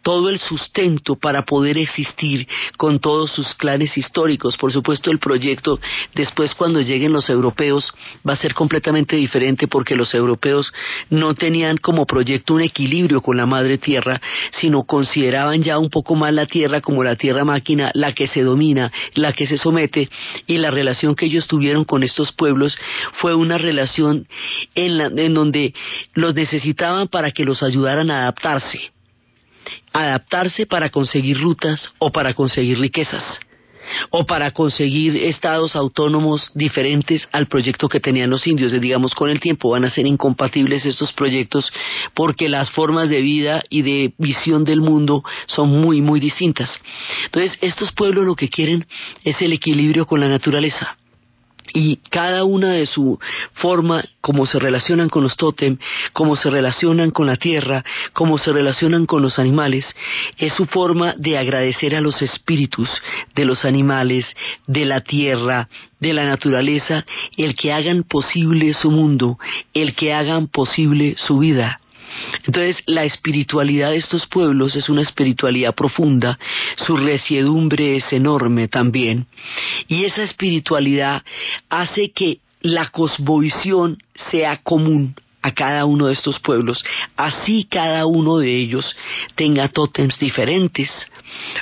todo 0.02 0.30
el 0.30 0.40
sustento 0.40 1.16
para 1.16 1.44
poder 1.44 1.78
existir 1.78 2.48
con 2.78 3.00
todos 3.00 3.32
sus 3.32 3.54
clanes 3.56 3.98
históricos. 3.98 4.58
Por 4.58 4.72
supuesto, 4.72 5.12
el 5.12 5.20
proyecto 5.20 5.80
después 6.16 6.56
cuando 6.56 6.82
lleguen 6.82 7.14
los 7.14 7.30
europeos 7.30 7.94
va 8.28 8.34
a 8.34 8.38
ser 8.38 8.54
completamente 8.54 9.16
diferente 9.16 9.68
porque 9.68 9.96
los 9.96 10.14
europeos 10.14 10.74
no 11.10 11.34
tenían 11.34 11.78
como 11.78 12.06
proyecto 12.06 12.54
un 12.54 12.62
equilibrio 12.62 13.22
con 13.22 13.38
la 13.38 13.46
madre 13.46 13.78
tierra, 13.78 14.22
sino 14.52 14.84
consideraban 14.84 15.62
ya 15.62 15.78
un 15.78 15.90
poco 15.90 16.16
más 16.16 16.34
la 16.34 16.46
tierra 16.46 16.82
como 16.82 17.04
la 17.04 17.16
tierra 17.16 17.44
máquina, 17.44 17.92
la 17.94 18.14
que 18.14 18.28
se 18.28 18.44
domina, 18.44 18.92
la 19.14 19.34
que 19.34 19.46
se 19.46 19.58
somete, 19.58 20.10
y 20.46 20.58
la 20.58 20.72
relación 20.72 21.16
que 21.16 21.26
ellos 21.26 21.48
tuvieron 21.48 21.86
con 21.86 22.04
estos 22.04 22.32
pueblos 22.32 22.78
fue 23.14 23.36
una 23.36 23.58
relación 23.58 24.28
en, 24.88 25.34
donde 25.34 25.74
los 26.14 26.36
necesitaban 26.36 27.08
para 27.08 27.32
que 27.32 27.44
los 27.44 27.64
ayudaran 27.64 28.12
a 28.12 28.22
adaptarse 28.22 28.92
adaptarse 29.92 30.66
para 30.66 30.90
conseguir 30.90 31.40
rutas 31.40 31.92
o 32.00 32.12
para 32.12 32.34
conseguir 32.34 32.80
riquezas 32.80 33.40
o 34.10 34.26
para 34.26 34.52
conseguir 34.52 35.16
estados 35.16 35.76
autónomos 35.76 36.52
diferentes 36.54 37.28
al 37.32 37.48
proyecto 37.48 37.88
que 37.88 38.00
tenían 38.00 38.30
los 38.30 38.46
indios. 38.48 38.80
Digamos, 38.80 39.16
con 39.16 39.30
el 39.30 39.40
tiempo 39.40 39.70
van 39.70 39.86
a 39.86 39.90
ser 39.90 40.06
incompatibles 40.06 40.86
estos 40.86 41.14
proyectos 41.14 41.72
porque 42.14 42.50
las 42.50 42.70
formas 42.70 43.10
de 43.10 43.22
vida 43.22 43.64
y 43.70 43.82
de 43.82 44.14
visión 44.18 44.64
del 44.64 44.82
mundo 44.82 45.24
son 45.46 45.70
muy, 45.70 46.02
muy 46.02 46.20
distintas. 46.20 46.80
Entonces, 47.26 47.58
estos 47.62 47.92
pueblos 47.92 48.26
lo 48.26 48.36
que 48.36 48.50
quieren 48.50 48.86
es 49.24 49.42
el 49.42 49.54
equilibrio 49.54 50.06
con 50.06 50.20
la 50.20 50.28
naturaleza 50.28 50.98
y 51.80 51.98
cada 52.10 52.44
una 52.44 52.72
de 52.72 52.88
su 52.88 53.20
forma, 53.54 54.04
cómo 54.20 54.48
se 54.48 54.58
relacionan 54.58 55.10
con 55.10 55.22
los 55.22 55.38
tótem, 55.38 55.78
cómo 56.12 56.36
se 56.36 56.50
relacionan 56.50 57.12
con 57.12 57.28
la 57.28 57.36
tierra, 57.36 57.86
cómo 58.14 58.40
se 58.40 58.52
relacionan 58.52 59.06
con 59.06 59.22
los 59.22 59.38
animales, 59.38 59.96
es 60.40 60.54
su 60.54 60.66
forma 60.66 61.14
de 61.20 61.38
agradecer 61.38 61.96
a 61.96 62.02
los 62.02 62.24
espíritus 62.24 62.90
de 63.36 63.46
los 63.46 63.64
animales, 63.64 64.36
de 64.66 64.86
la 64.86 65.02
tierra, 65.02 65.70
de 66.00 66.14
la 66.14 66.26
naturaleza, 66.26 67.06
el 67.38 67.54
que 67.54 67.72
hagan 67.72 68.02
posible 68.02 68.74
su 68.74 68.90
mundo, 68.90 69.38
el 69.76 69.94
que 69.94 70.14
hagan 70.14 70.48
posible 70.48 71.14
su 71.16 71.38
vida. 71.38 71.80
Entonces, 72.46 72.82
la 72.86 73.04
espiritualidad 73.04 73.92
de 73.92 73.98
estos 73.98 74.28
pueblos 74.28 74.76
es 74.76 74.90
una 74.90 75.02
espiritualidad 75.02 75.76
profunda, 75.76 76.38
su 76.76 76.98
resiedumbre 76.98 77.96
es 77.96 78.12
enorme 78.14 78.68
también, 78.68 79.28
y 79.88 80.06
esa 80.06 80.24
espiritualidad 80.24 81.24
hace 81.70 82.12
que 82.12 82.40
la 82.62 82.90
cosmovisión 82.90 83.98
sea 84.16 84.58
común 84.58 85.16
a 85.42 85.52
cada 85.54 85.86
uno 85.86 86.08
de 86.08 86.14
estos 86.14 86.40
pueblos, 86.40 86.84
así 87.16 87.66
cada 87.70 88.06
uno 88.06 88.38
de 88.38 88.56
ellos 88.56 88.96
tenga 89.36 89.68
tótems 89.70 90.20
diferentes, 90.20 90.90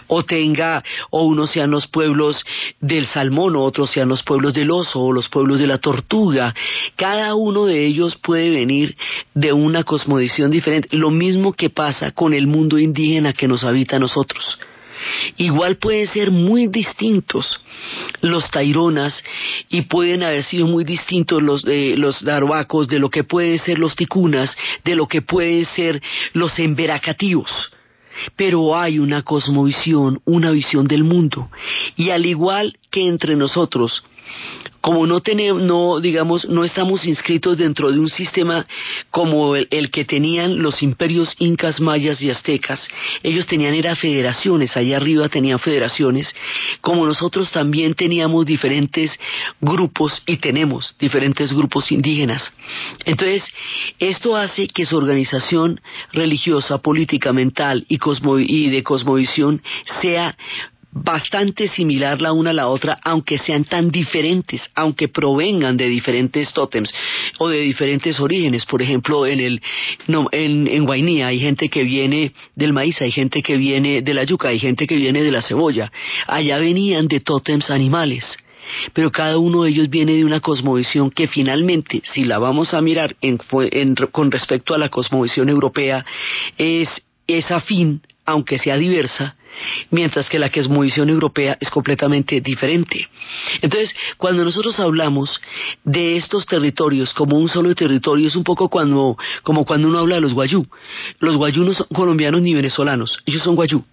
o 0.07 0.23
tenga, 0.23 0.83
o 1.09 1.23
unos 1.23 1.51
sean 1.51 1.71
los 1.71 1.87
pueblos 1.87 2.43
del 2.79 3.05
salmón, 3.07 3.55
o 3.55 3.63
otros 3.63 3.91
sean 3.91 4.09
los 4.09 4.23
pueblos 4.23 4.53
del 4.53 4.71
oso, 4.71 5.01
o 5.01 5.13
los 5.13 5.29
pueblos 5.29 5.59
de 5.59 5.67
la 5.67 5.79
tortuga. 5.79 6.53
Cada 6.95 7.35
uno 7.35 7.65
de 7.65 7.85
ellos 7.85 8.15
puede 8.15 8.49
venir 8.49 8.95
de 9.33 9.53
una 9.53 9.83
cosmovisión 9.83 10.51
diferente. 10.51 10.89
Lo 10.91 11.09
mismo 11.09 11.53
que 11.53 11.69
pasa 11.69 12.11
con 12.11 12.33
el 12.33 12.47
mundo 12.47 12.77
indígena 12.77 13.33
que 13.33 13.47
nos 13.47 13.63
habita 13.63 13.95
a 13.97 13.99
nosotros. 13.99 14.59
Igual 15.37 15.77
pueden 15.77 16.07
ser 16.07 16.31
muy 16.31 16.67
distintos 16.67 17.59
los 18.21 18.49
taironas 18.51 19.23
y 19.69 19.83
pueden 19.83 20.23
haber 20.23 20.43
sido 20.43 20.67
muy 20.67 20.83
distintos 20.83 21.41
los, 21.41 21.63
eh, 21.67 21.95
los 21.97 22.23
de 22.23 22.99
lo 22.99 23.09
que 23.09 23.23
pueden 23.23 23.59
ser 23.59 23.79
los 23.79 23.95
ticunas, 23.95 24.55
de 24.83 24.95
lo 24.95 25.07
que 25.07 25.21
pueden 25.21 25.65
ser 25.65 26.01
los 26.33 26.57
emberacativos 26.59 27.51
pero 28.37 28.77
hay 28.77 28.97
una 28.97 29.23
cosmovisión, 29.23 30.21
una 30.23 30.51
visión 30.51 30.87
del 30.87 31.03
mundo. 31.03 31.49
Y 31.97 32.11
al 32.11 32.25
igual 32.25 32.77
que 32.89 33.07
entre 33.07 33.35
nosotros, 33.35 34.03
como 34.85 35.07
no 35.07 35.19
tenemos, 35.21 35.63
no, 35.63 35.99
digamos, 35.99 36.47
no 36.47 36.63
estamos 36.63 37.05
inscritos 37.05 37.57
dentro 37.57 37.91
de 37.91 37.99
un 37.99 38.07
sistema 38.07 38.65
como 39.09 39.55
el, 39.55 39.89
que 39.89 40.05
tenían 40.05 40.61
los 40.61 40.83
imperios 40.83 41.35
incas, 41.39 41.81
mayas 41.81 42.21
y 42.21 42.29
aztecas, 42.29 42.87
ellos 43.23 43.47
tenían 43.47 43.73
era 43.73 43.95
federaciones, 43.95 44.77
allá 44.77 44.97
arriba 44.97 45.27
tenían 45.27 45.57
federaciones, 45.57 46.35
como 46.81 47.05
nosotros 47.07 47.51
también 47.51 47.95
teníamos 47.95 48.45
diferentes 48.45 49.17
grupos 49.59 50.21
y 50.27 50.37
tenemos 50.37 50.95
diferentes 50.99 51.51
grupos 51.51 51.91
indígenas. 51.91 52.53
Entonces, 53.05 53.43
esto 53.97 54.37
hace 54.37 54.67
que 54.67 54.85
su 54.85 54.97
organización 54.97 55.81
religiosa, 56.13 56.77
política, 56.77 57.33
mental 57.33 57.85
y, 57.89 57.97
y 58.47 58.69
de 58.69 58.83
cosmovisión 58.83 59.63
sea 60.01 60.37
bastante 60.95 61.67
similar 61.67 62.21
la 62.21 62.31
una 62.31 62.51
a 62.51 62.53
la 62.53 62.67
otra, 62.69 62.97
aunque 63.03 63.37
sean 63.37 63.65
tan 63.65 63.91
diferentes, 63.91 64.61
aunque 64.75 65.09
provengan 65.09 65.75
de 65.75 65.89
diferentes 65.89 66.53
tótems 66.53 66.93
o 67.37 67.49
de 67.49 67.59
diferentes 67.59 68.17
orígenes. 68.19 68.65
Por 68.65 68.81
ejemplo, 68.81 69.27
en 69.27 69.41
el 69.41 69.61
en, 70.31 70.67
en 70.67 70.85
Guainía 70.85 71.27
hay 71.27 71.39
gente 71.39 71.67
que 71.67 71.83
viene 71.83 72.31
del 72.55 72.71
maíz, 72.71 73.01
hay 73.01 73.11
gente 73.11 73.41
que 73.41 73.57
viene 73.57 74.01
de 74.01 74.13
la 74.13 74.23
yuca, 74.23 74.47
hay 74.47 74.59
gente 74.59 74.87
que 74.87 74.95
viene 74.95 75.21
de 75.21 75.31
la 75.31 75.41
cebolla. 75.41 75.91
Allá 76.27 76.57
venían 76.59 77.07
de 77.07 77.19
tótems 77.19 77.69
animales 77.69 78.37
pero 78.93 79.11
cada 79.11 79.37
uno 79.37 79.61
de 79.61 79.69
ellos 79.69 79.91
viene 79.91 80.13
de 80.13 80.25
una 80.25 80.39
cosmovisión 80.39 81.11
que 81.11 81.27
finalmente, 81.27 82.01
si 82.03 82.23
la 82.23 82.39
vamos 82.39 82.73
a 82.73 82.81
mirar 82.81 83.15
con 84.11 84.31
respecto 84.31 84.73
a 84.73 84.79
la 84.79 84.89
cosmovisión 84.89 85.49
europea, 85.49 86.03
es, 86.57 86.89
es 87.27 87.51
afín, 87.51 88.01
aunque 88.25 88.57
sea 88.57 88.77
diversa, 88.77 89.35
mientras 89.91 90.29
que 90.29 90.39
la 90.39 90.49
cosmovisión 90.49 91.09
europea 91.09 91.57
es 91.59 91.69
completamente 91.69 92.41
diferente. 92.41 93.07
Entonces, 93.61 93.95
cuando 94.17 94.43
nosotros 94.43 94.79
hablamos 94.79 95.39
de 95.83 96.15
estos 96.17 96.45
territorios 96.45 97.13
como 97.13 97.37
un 97.37 97.49
solo 97.49 97.73
territorio, 97.75 98.27
es 98.27 98.35
un 98.35 98.43
poco 98.43 98.69
cuando, 98.69 99.17
como 99.43 99.65
cuando 99.65 99.87
uno 99.87 99.99
habla 99.99 100.15
de 100.15 100.21
los 100.21 100.33
guayú. 100.33 100.65
Los 101.19 101.37
guayú 101.37 101.63
no 101.63 101.73
son 101.73 101.87
colombianos 101.93 102.41
ni 102.41 102.53
venezolanos, 102.53 103.19
ellos 103.25 103.43
son 103.43 103.55
guayú 103.55 103.83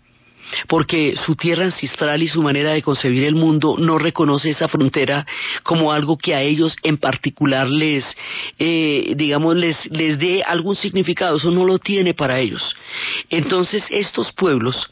porque 0.69 1.15
su 1.25 1.37
tierra 1.37 1.65
ancestral 1.65 2.23
y 2.23 2.29
su 2.29 2.43
manera 2.43 2.73
de 2.73 2.83
concebir 2.83 3.25
el 3.25 3.35
mundo 3.35 3.77
no 3.79 3.99
reconoce 3.99 4.51
esa 4.51 4.69
frontera 4.69 5.27
como 5.63 5.93
algo 5.93 6.17
que 6.17 6.35
a 6.35 6.43
ellos 6.43 6.77
en 6.83 6.99
particular 6.99 7.69
les, 7.69 8.05
eh, 8.59 9.15
digamos, 9.17 9.57
les, 9.57 9.77
les 9.91 10.19
dé 10.19 10.43
algún 10.43 10.77
significado, 10.77 11.37
eso 11.37 11.51
no 11.51 11.65
lo 11.65 11.79
tiene 11.79 12.15
para 12.15 12.39
ellos. 12.39 12.77
Entonces 13.31 13.85
estos 13.91 14.33
pueblos 14.33 14.91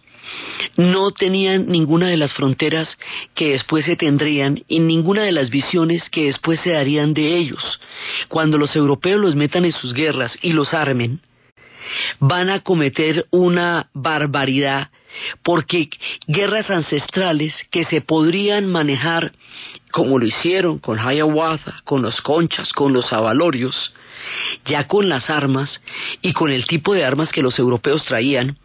no 0.77 1.11
tenían 1.11 1.67
ninguna 1.67 2.09
de 2.09 2.17
las 2.17 2.33
fronteras 2.35 2.99
que 3.35 3.51
después 3.51 3.85
se 3.85 3.97
tendrían 3.97 4.63
y 4.69 4.81
ninguna 4.81 5.23
de 5.23 5.33
las 5.33 5.51
visiones 5.51 6.09
que 6.09 6.25
después 6.25 6.61
se 6.61 6.71
darían 6.71 7.15
de 7.15 7.37
ellos. 7.37 7.81
Cuando 8.29 8.59
los 8.59 8.77
europeos 8.77 9.21
los 9.21 9.35
metan 9.35 9.65
en 9.65 9.73
sus 9.73 9.93
guerras 9.95 10.39
y 10.43 10.53
los 10.53 10.75
armen, 10.75 11.21
van 12.19 12.51
a 12.51 12.61
cometer 12.61 13.27
una 13.31 13.89
barbaridad 13.93 14.91
porque 15.43 15.89
guerras 16.27 16.71
ancestrales 16.71 17.67
que 17.71 17.85
se 17.85 18.01
podrían 18.01 18.67
manejar 18.67 19.33
como 19.91 20.19
lo 20.19 20.27
hicieron 20.27 20.79
con 20.79 20.99
Hiawatha, 20.99 21.81
con 21.85 22.03
los 22.03 22.21
conchas, 22.21 22.73
con 22.73 22.93
los 22.93 23.13
avalorios, 23.13 23.93
ya 24.65 24.87
con 24.87 25.09
las 25.09 25.31
armas 25.31 25.83
y 26.23 26.33
con 26.33 26.51
el 26.51 26.67
tipo 26.67 26.95
de 26.95 27.05
armas 27.05 27.33
que 27.33 27.43
los 27.43 27.59
europeos 27.59 28.05
traían, 28.05 28.57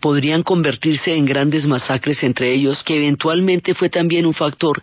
podrían 0.00 0.42
convertirse 0.42 1.14
en 1.14 1.24
grandes 1.24 1.66
masacres 1.66 2.22
entre 2.22 2.52
ellos, 2.52 2.82
que 2.82 2.96
eventualmente 2.96 3.74
fue 3.74 3.88
también 3.88 4.26
un 4.26 4.34
factor 4.34 4.82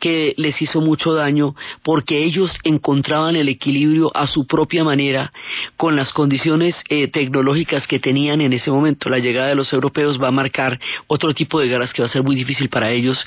que 0.00 0.34
les 0.36 0.60
hizo 0.62 0.80
mucho 0.80 1.14
daño 1.14 1.54
porque 1.82 2.24
ellos 2.24 2.52
encontraban 2.64 3.36
el 3.36 3.48
equilibrio 3.48 4.10
a 4.14 4.26
su 4.26 4.46
propia 4.46 4.84
manera 4.84 5.32
con 5.76 5.96
las 5.96 6.12
condiciones 6.12 6.82
eh, 6.88 7.08
tecnológicas 7.08 7.86
que 7.86 7.98
tenían 7.98 8.40
en 8.40 8.52
ese 8.52 8.70
momento. 8.70 9.08
La 9.08 9.18
llegada 9.18 9.48
de 9.48 9.54
los 9.54 9.72
europeos 9.72 10.20
va 10.20 10.28
a 10.28 10.32
marcar 10.32 10.78
otro 11.06 11.34
tipo 11.34 11.60
de 11.60 11.68
guerras 11.68 11.92
que 11.92 12.02
va 12.02 12.06
a 12.06 12.10
ser 12.10 12.22
muy 12.22 12.36
difícil 12.36 12.68
para 12.68 12.90
ellos 12.90 13.24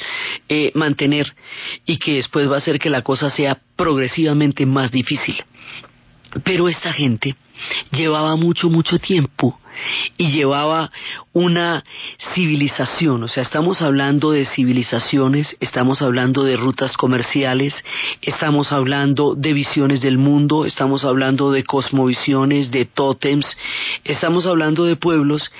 eh, 0.49 0.71
mantener 0.75 1.33
y 1.85 1.97
que 1.97 2.15
después 2.15 2.49
va 2.49 2.55
a 2.55 2.57
hacer 2.57 2.79
que 2.79 2.89
la 2.89 3.01
cosa 3.01 3.29
sea 3.29 3.59
progresivamente 3.75 4.65
más 4.65 4.91
difícil. 4.91 5.35
Pero 6.43 6.69
esta 6.69 6.93
gente 6.93 7.35
llevaba 7.91 8.35
mucho, 8.35 8.69
mucho 8.69 8.99
tiempo 8.99 9.59
y 10.17 10.31
llevaba 10.31 10.91
una 11.33 11.83
civilización, 12.33 13.23
o 13.23 13.27
sea, 13.27 13.43
estamos 13.43 13.81
hablando 13.81 14.31
de 14.31 14.45
civilizaciones, 14.45 15.55
estamos 15.59 16.01
hablando 16.01 16.43
de 16.43 16.57
rutas 16.57 16.97
comerciales, 16.97 17.75
estamos 18.21 18.71
hablando 18.71 19.35
de 19.35 19.53
visiones 19.53 20.01
del 20.01 20.17
mundo, 20.17 20.65
estamos 20.65 21.05
hablando 21.05 21.51
de 21.51 21.63
cosmovisiones, 21.63 22.71
de 22.71 22.85
tótems, 22.85 23.45
estamos 24.03 24.47
hablando 24.47 24.85
de 24.85 24.95
pueblos 24.95 25.51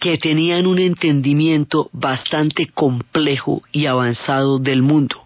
que 0.00 0.16
tenían 0.16 0.66
un 0.66 0.78
entendimiento 0.78 1.90
bastante 1.92 2.66
complejo 2.66 3.62
y 3.70 3.86
avanzado 3.86 4.58
del 4.58 4.82
mundo. 4.82 5.24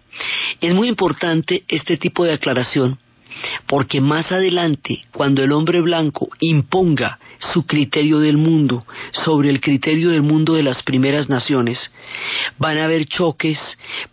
Es 0.61 0.73
muy 0.73 0.89
importante 0.89 1.63
este 1.67 1.97
tipo 1.97 2.23
de 2.25 2.33
aclaración 2.33 2.99
porque 3.67 4.01
más 4.01 4.31
adelante, 4.31 5.03
cuando 5.11 5.43
el 5.43 5.51
hombre 5.51 5.81
blanco 5.81 6.29
imponga 6.39 7.19
su 7.39 7.65
criterio 7.65 8.19
del 8.19 8.37
mundo 8.37 8.85
sobre 9.11 9.49
el 9.49 9.59
criterio 9.59 10.09
del 10.09 10.21
mundo 10.21 10.53
de 10.53 10.63
las 10.63 10.81
primeras 10.83 11.29
naciones, 11.29 11.93
van 12.57 12.77
a 12.77 12.85
haber 12.85 13.05
choques, 13.05 13.59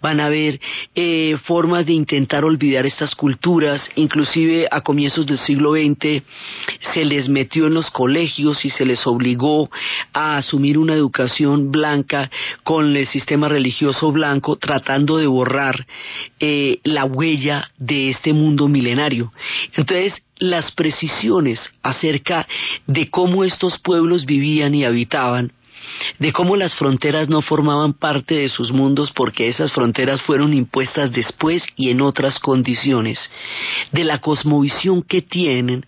van 0.01 0.21
a 0.21 0.27
haber 0.27 0.61
eh, 0.95 1.37
formas 1.45 1.87
de 1.87 1.93
intentar 1.93 2.45
olvidar 2.45 2.87
estas 2.87 3.15
culturas, 3.15 3.89
inclusive 3.97 4.67
a 4.71 4.81
comienzos 4.81 5.27
del 5.27 5.39
siglo 5.39 5.73
XX 5.73 6.23
se 6.93 7.05
les 7.05 7.29
metió 7.29 7.67
en 7.67 7.75
los 7.75 7.91
colegios 7.91 8.65
y 8.65 8.71
se 8.71 8.85
les 8.85 9.07
obligó 9.07 9.71
a 10.13 10.37
asumir 10.37 10.79
una 10.79 10.95
educación 10.95 11.71
blanca 11.71 12.31
con 12.65 12.97
el 12.97 13.07
sistema 13.07 13.49
religioso 13.49 14.13
blanco, 14.13 14.57
tratando 14.57 15.19
de 15.19 15.27
borrar 15.27 15.87
eh, 16.39 16.79
la 16.85 17.05
huella 17.05 17.69
de 17.79 18.09
este 18.09 18.33
mundo 18.33 18.69
milenario. 18.69 19.10
Entonces, 19.77 20.15
las 20.39 20.73
precisiones 20.73 21.73
acerca 21.83 22.47
de 22.87 23.11
cómo 23.11 23.45
estos 23.45 23.79
pueblos 23.79 24.25
vivían 24.25 24.75
y 24.75 24.85
habitaban, 24.85 25.53
de 26.19 26.33
cómo 26.33 26.57
las 26.57 26.75
fronteras 26.75 27.29
no 27.29 27.41
formaban 27.41 27.93
parte 27.95 28.35
de 28.35 28.49
sus 28.49 28.73
mundos 28.73 29.11
porque 29.13 29.49
esas 29.49 29.73
fronteras 29.73 30.21
fueron 30.23 30.53
impuestas 30.53 31.13
después 31.13 31.65
y 31.77 31.91
en 31.91 32.01
otras 32.01 32.39
condiciones, 32.39 33.31
de 33.93 34.05
la 34.05 34.19
cosmovisión 34.19 35.03
que 35.03 35.23
tienen, 35.23 35.87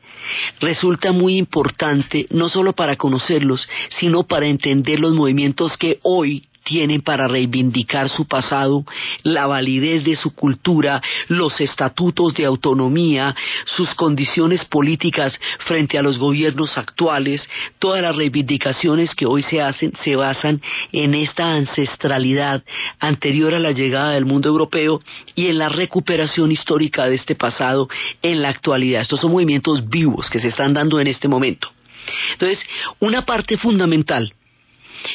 resulta 0.61 1.13
muy 1.13 1.37
importante 1.37 2.27
no 2.31 2.49
solo 2.49 2.73
para 2.73 2.97
conocerlos, 2.97 3.69
sino 3.91 4.25
para 4.25 4.47
entender 4.47 5.01
los 5.01 5.13
movimientos 5.13 5.77
que 5.77 5.99
hoy 6.03 6.45
tienen 6.65 7.03
para 7.03 7.29
reivindicar 7.29 8.09
su 8.09 8.27
pasado, 8.27 8.85
la 9.23 9.47
validez 9.47 10.05
de 10.05 10.17
su 10.17 10.35
cultura, 10.35 11.03
los 11.29 11.61
estatutos 11.61 12.35
de 12.35 12.45
autonomía, 12.45 13.35
sus 13.65 13.95
condiciones 13.95 14.65
políticas 14.65 15.39
frente 15.61 15.99
a 15.99 16.03
los 16.03 16.19
gobiernos 16.19 16.77
actuales, 16.79 17.49
todas 17.79 18.03
las 18.03 18.17
reivindicaciones 18.17 19.15
que 19.15 19.27
hoy 19.27 19.43
se 19.43 19.61
hacen 19.61 19.93
se 20.03 20.17
basan 20.17 20.61
en 20.93 21.15
esta 21.15 21.53
ancestralidad 21.53 22.63
anterior 22.99 23.55
a 23.55 23.59
la 23.59 23.73
llegada 23.73 24.13
del 24.13 24.25
mundo 24.25 24.49
europeo 24.49 25.01
y 25.35 25.49
en 25.49 25.59
la 25.59 25.69
recuperación 25.69 26.53
histórica 26.53 27.07
de 27.07 27.15
este 27.15 27.35
pasado 27.35 27.89
en 28.23 28.43
la 28.43 28.49
actualidad. 28.49 29.03
Estos 29.03 29.21
son 29.21 29.33
movimientos 29.33 29.89
vivos 29.89 30.31
que 30.31 30.39
se 30.39 30.49
están 30.49 30.73
dando 30.73 31.01
en 31.01 31.07
este 31.07 31.29
momento. 31.29 31.71
Entonces, 32.33 32.65
una 33.01 33.25
parte 33.25 33.57
fundamental 33.57 34.33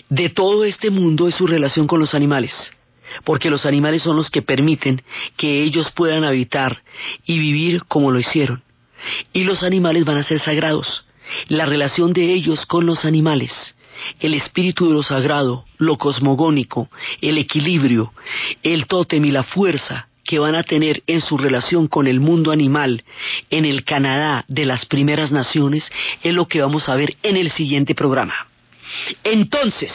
de 0.09 0.29
todo 0.29 0.63
este 0.63 0.89
mundo 0.89 1.27
es 1.27 1.35
su 1.35 1.47
relación 1.47 1.87
con 1.87 1.99
los 1.99 2.13
animales, 2.13 2.53
porque 3.23 3.49
los 3.49 3.65
animales 3.65 4.03
son 4.03 4.15
los 4.15 4.29
que 4.29 4.41
permiten 4.41 5.01
que 5.35 5.63
ellos 5.63 5.91
puedan 5.91 6.23
habitar 6.23 6.83
y 7.25 7.39
vivir 7.39 7.83
como 7.85 8.11
lo 8.11 8.19
hicieron. 8.19 8.63
Y 9.33 9.43
los 9.43 9.63
animales 9.63 10.05
van 10.05 10.17
a 10.17 10.23
ser 10.23 10.39
sagrados. 10.39 11.05
La 11.47 11.65
relación 11.65 12.13
de 12.13 12.33
ellos 12.33 12.65
con 12.65 12.85
los 12.85 13.03
animales, 13.05 13.75
el 14.19 14.33
espíritu 14.33 14.87
de 14.87 14.93
lo 14.93 15.03
sagrado, 15.03 15.65
lo 15.77 15.97
cosmogónico, 15.97 16.89
el 17.21 17.37
equilibrio, 17.37 18.13
el 18.63 18.87
tótem 18.87 19.23
y 19.25 19.31
la 19.31 19.43
fuerza 19.43 20.07
que 20.23 20.39
van 20.39 20.55
a 20.55 20.63
tener 20.63 21.03
en 21.07 21.21
su 21.21 21.37
relación 21.37 21.87
con 21.87 22.05
el 22.05 22.19
mundo 22.19 22.51
animal 22.51 23.03
en 23.49 23.65
el 23.65 23.83
Canadá 23.83 24.45
de 24.47 24.65
las 24.65 24.85
primeras 24.85 25.31
naciones 25.31 25.89
es 26.21 26.33
lo 26.33 26.47
que 26.47 26.61
vamos 26.61 26.89
a 26.89 26.95
ver 26.95 27.15
en 27.23 27.37
el 27.37 27.49
siguiente 27.51 27.95
programa. 27.95 28.46
Entonces, 29.23 29.91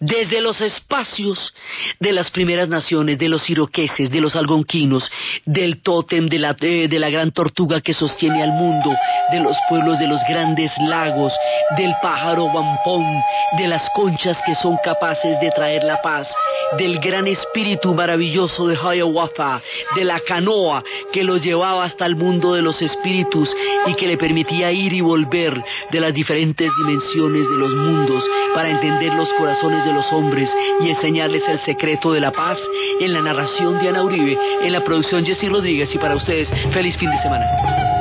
desde 0.00 0.40
los 0.40 0.60
espacios 0.60 1.54
de 2.00 2.12
las 2.12 2.30
primeras 2.30 2.68
naciones, 2.68 3.18
de 3.18 3.28
los 3.28 3.48
iroqueses, 3.48 4.10
de 4.10 4.20
los 4.20 4.36
algonquinos, 4.36 5.10
del 5.44 5.82
tótem 5.82 6.28
de 6.28 6.38
la, 6.38 6.56
eh, 6.60 6.88
de 6.88 6.98
la 6.98 7.10
gran 7.10 7.32
tortuga 7.32 7.80
que 7.80 7.94
sostiene 7.94 8.42
al 8.42 8.50
mundo, 8.50 8.90
de 9.32 9.40
los 9.40 9.56
pueblos 9.68 9.98
de 9.98 10.08
los 10.08 10.20
grandes 10.28 10.70
lagos, 10.78 11.32
del 11.76 11.94
pájaro 12.02 12.46
bampón, 12.52 13.04
de 13.58 13.68
las 13.68 13.88
conchas 13.94 14.38
que 14.44 14.54
son 14.54 14.76
capaces 14.82 15.40
de 15.40 15.50
traer 15.50 15.84
la 15.84 16.00
paz, 16.02 16.28
del 16.78 16.98
gran 16.98 17.26
espíritu 17.26 17.94
maravilloso 17.94 18.66
de 18.66 18.76
Hiawatha, 18.76 19.62
de 19.96 20.04
la 20.04 20.20
canoa 20.20 20.82
que 21.12 21.24
lo 21.24 21.36
llevaba 21.36 21.84
hasta 21.84 22.06
el 22.06 22.16
mundo 22.16 22.54
de 22.54 22.62
los 22.62 22.80
espíritus 22.82 23.54
y 23.86 23.94
que 23.94 24.06
le 24.06 24.16
permitía 24.16 24.72
ir 24.72 24.92
y 24.92 25.00
volver 25.00 25.60
de 25.90 26.00
las 26.00 26.12
diferentes 26.14 26.70
dimensiones 26.78 27.48
de 27.48 27.56
los 27.56 27.70
mundos 27.70 28.24
para 28.54 28.70
entender 28.70 29.12
los 29.14 29.32
corazones 29.34 29.63
de 29.68 29.92
los 29.92 30.12
hombres 30.12 30.54
y 30.80 30.88
enseñarles 30.88 31.46
el 31.48 31.58
secreto 31.60 32.12
de 32.12 32.20
la 32.20 32.30
paz 32.30 32.58
en 33.00 33.12
la 33.12 33.22
narración 33.22 33.78
de 33.80 33.88
Ana 33.88 34.02
Uribe, 34.02 34.38
en 34.62 34.72
la 34.72 34.80
producción 34.80 35.24
Jessy 35.24 35.48
Rodríguez 35.48 35.94
y 35.94 35.98
para 35.98 36.16
ustedes, 36.16 36.52
feliz 36.72 36.96
fin 36.98 37.10
de 37.10 37.18
semana. 37.18 37.93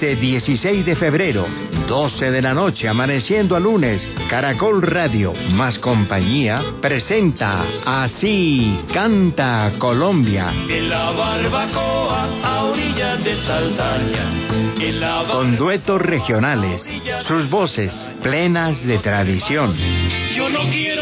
Este 0.00 0.16
16 0.16 0.86
de 0.86 0.96
febrero, 0.96 1.46
12 1.86 2.30
de 2.30 2.40
la 2.40 2.54
noche, 2.54 2.88
amaneciendo 2.88 3.54
a 3.54 3.60
lunes, 3.60 4.08
Caracol 4.30 4.80
Radio 4.80 5.34
más 5.50 5.78
compañía 5.78 6.62
presenta 6.80 7.66
Así 7.84 8.78
canta 8.94 9.72
Colombia. 9.76 10.54
En 10.70 10.88
la 10.88 11.10
barbacoa 11.10 12.30
a 12.42 12.64
orillas 12.64 13.22
de 13.22 13.36
Saldaña. 13.44 15.26
Con 15.30 15.58
duetos 15.58 16.00
regionales, 16.00 16.90
sus 17.28 17.50
voces 17.50 17.92
plenas 18.22 18.82
de 18.86 18.96
tradición. 19.00 19.76
Yo 20.34 20.48
no 20.48 20.60
quiero 20.70 20.99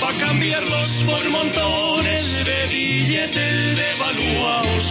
para 0.00 0.18
cambiarlos 0.18 0.88
por 1.06 1.30
montones 1.30 2.44
de 2.44 2.66
billetes 2.68 3.76
devaluados. 3.76 4.84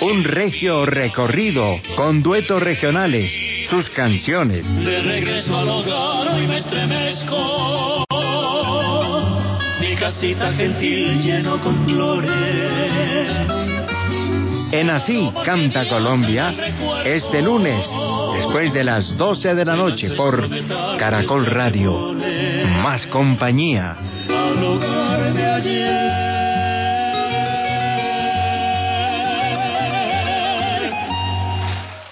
Un 0.00 0.24
regio 0.24 0.84
recorrido 0.84 1.80
con 1.96 2.22
duetos 2.22 2.62
regionales, 2.62 3.32
sus 3.70 3.88
canciones. 3.90 4.66
de 4.84 5.00
regreso 5.00 5.56
al 5.56 5.68
hogar 5.68 6.34
hoy 6.34 6.46
me 6.46 6.56
estremezco. 6.58 8.04
Mi 9.80 9.94
casita 9.94 10.52
gentil 10.52 11.18
lleno 11.18 11.60
con 11.60 11.86
flores. 11.88 13.30
En 14.72 14.90
Así 14.90 15.30
canta 15.44 15.88
Colombia, 15.88 16.52
este 17.04 17.40
lunes, 17.42 17.86
después 18.34 18.72
de 18.72 18.82
las 18.82 19.16
12 19.16 19.54
de 19.54 19.64
la 19.64 19.76
noche, 19.76 20.10
por 20.16 20.48
Caracol 20.98 21.46
Radio. 21.46 22.13
Más 22.64 23.06
compañía. 23.08 23.96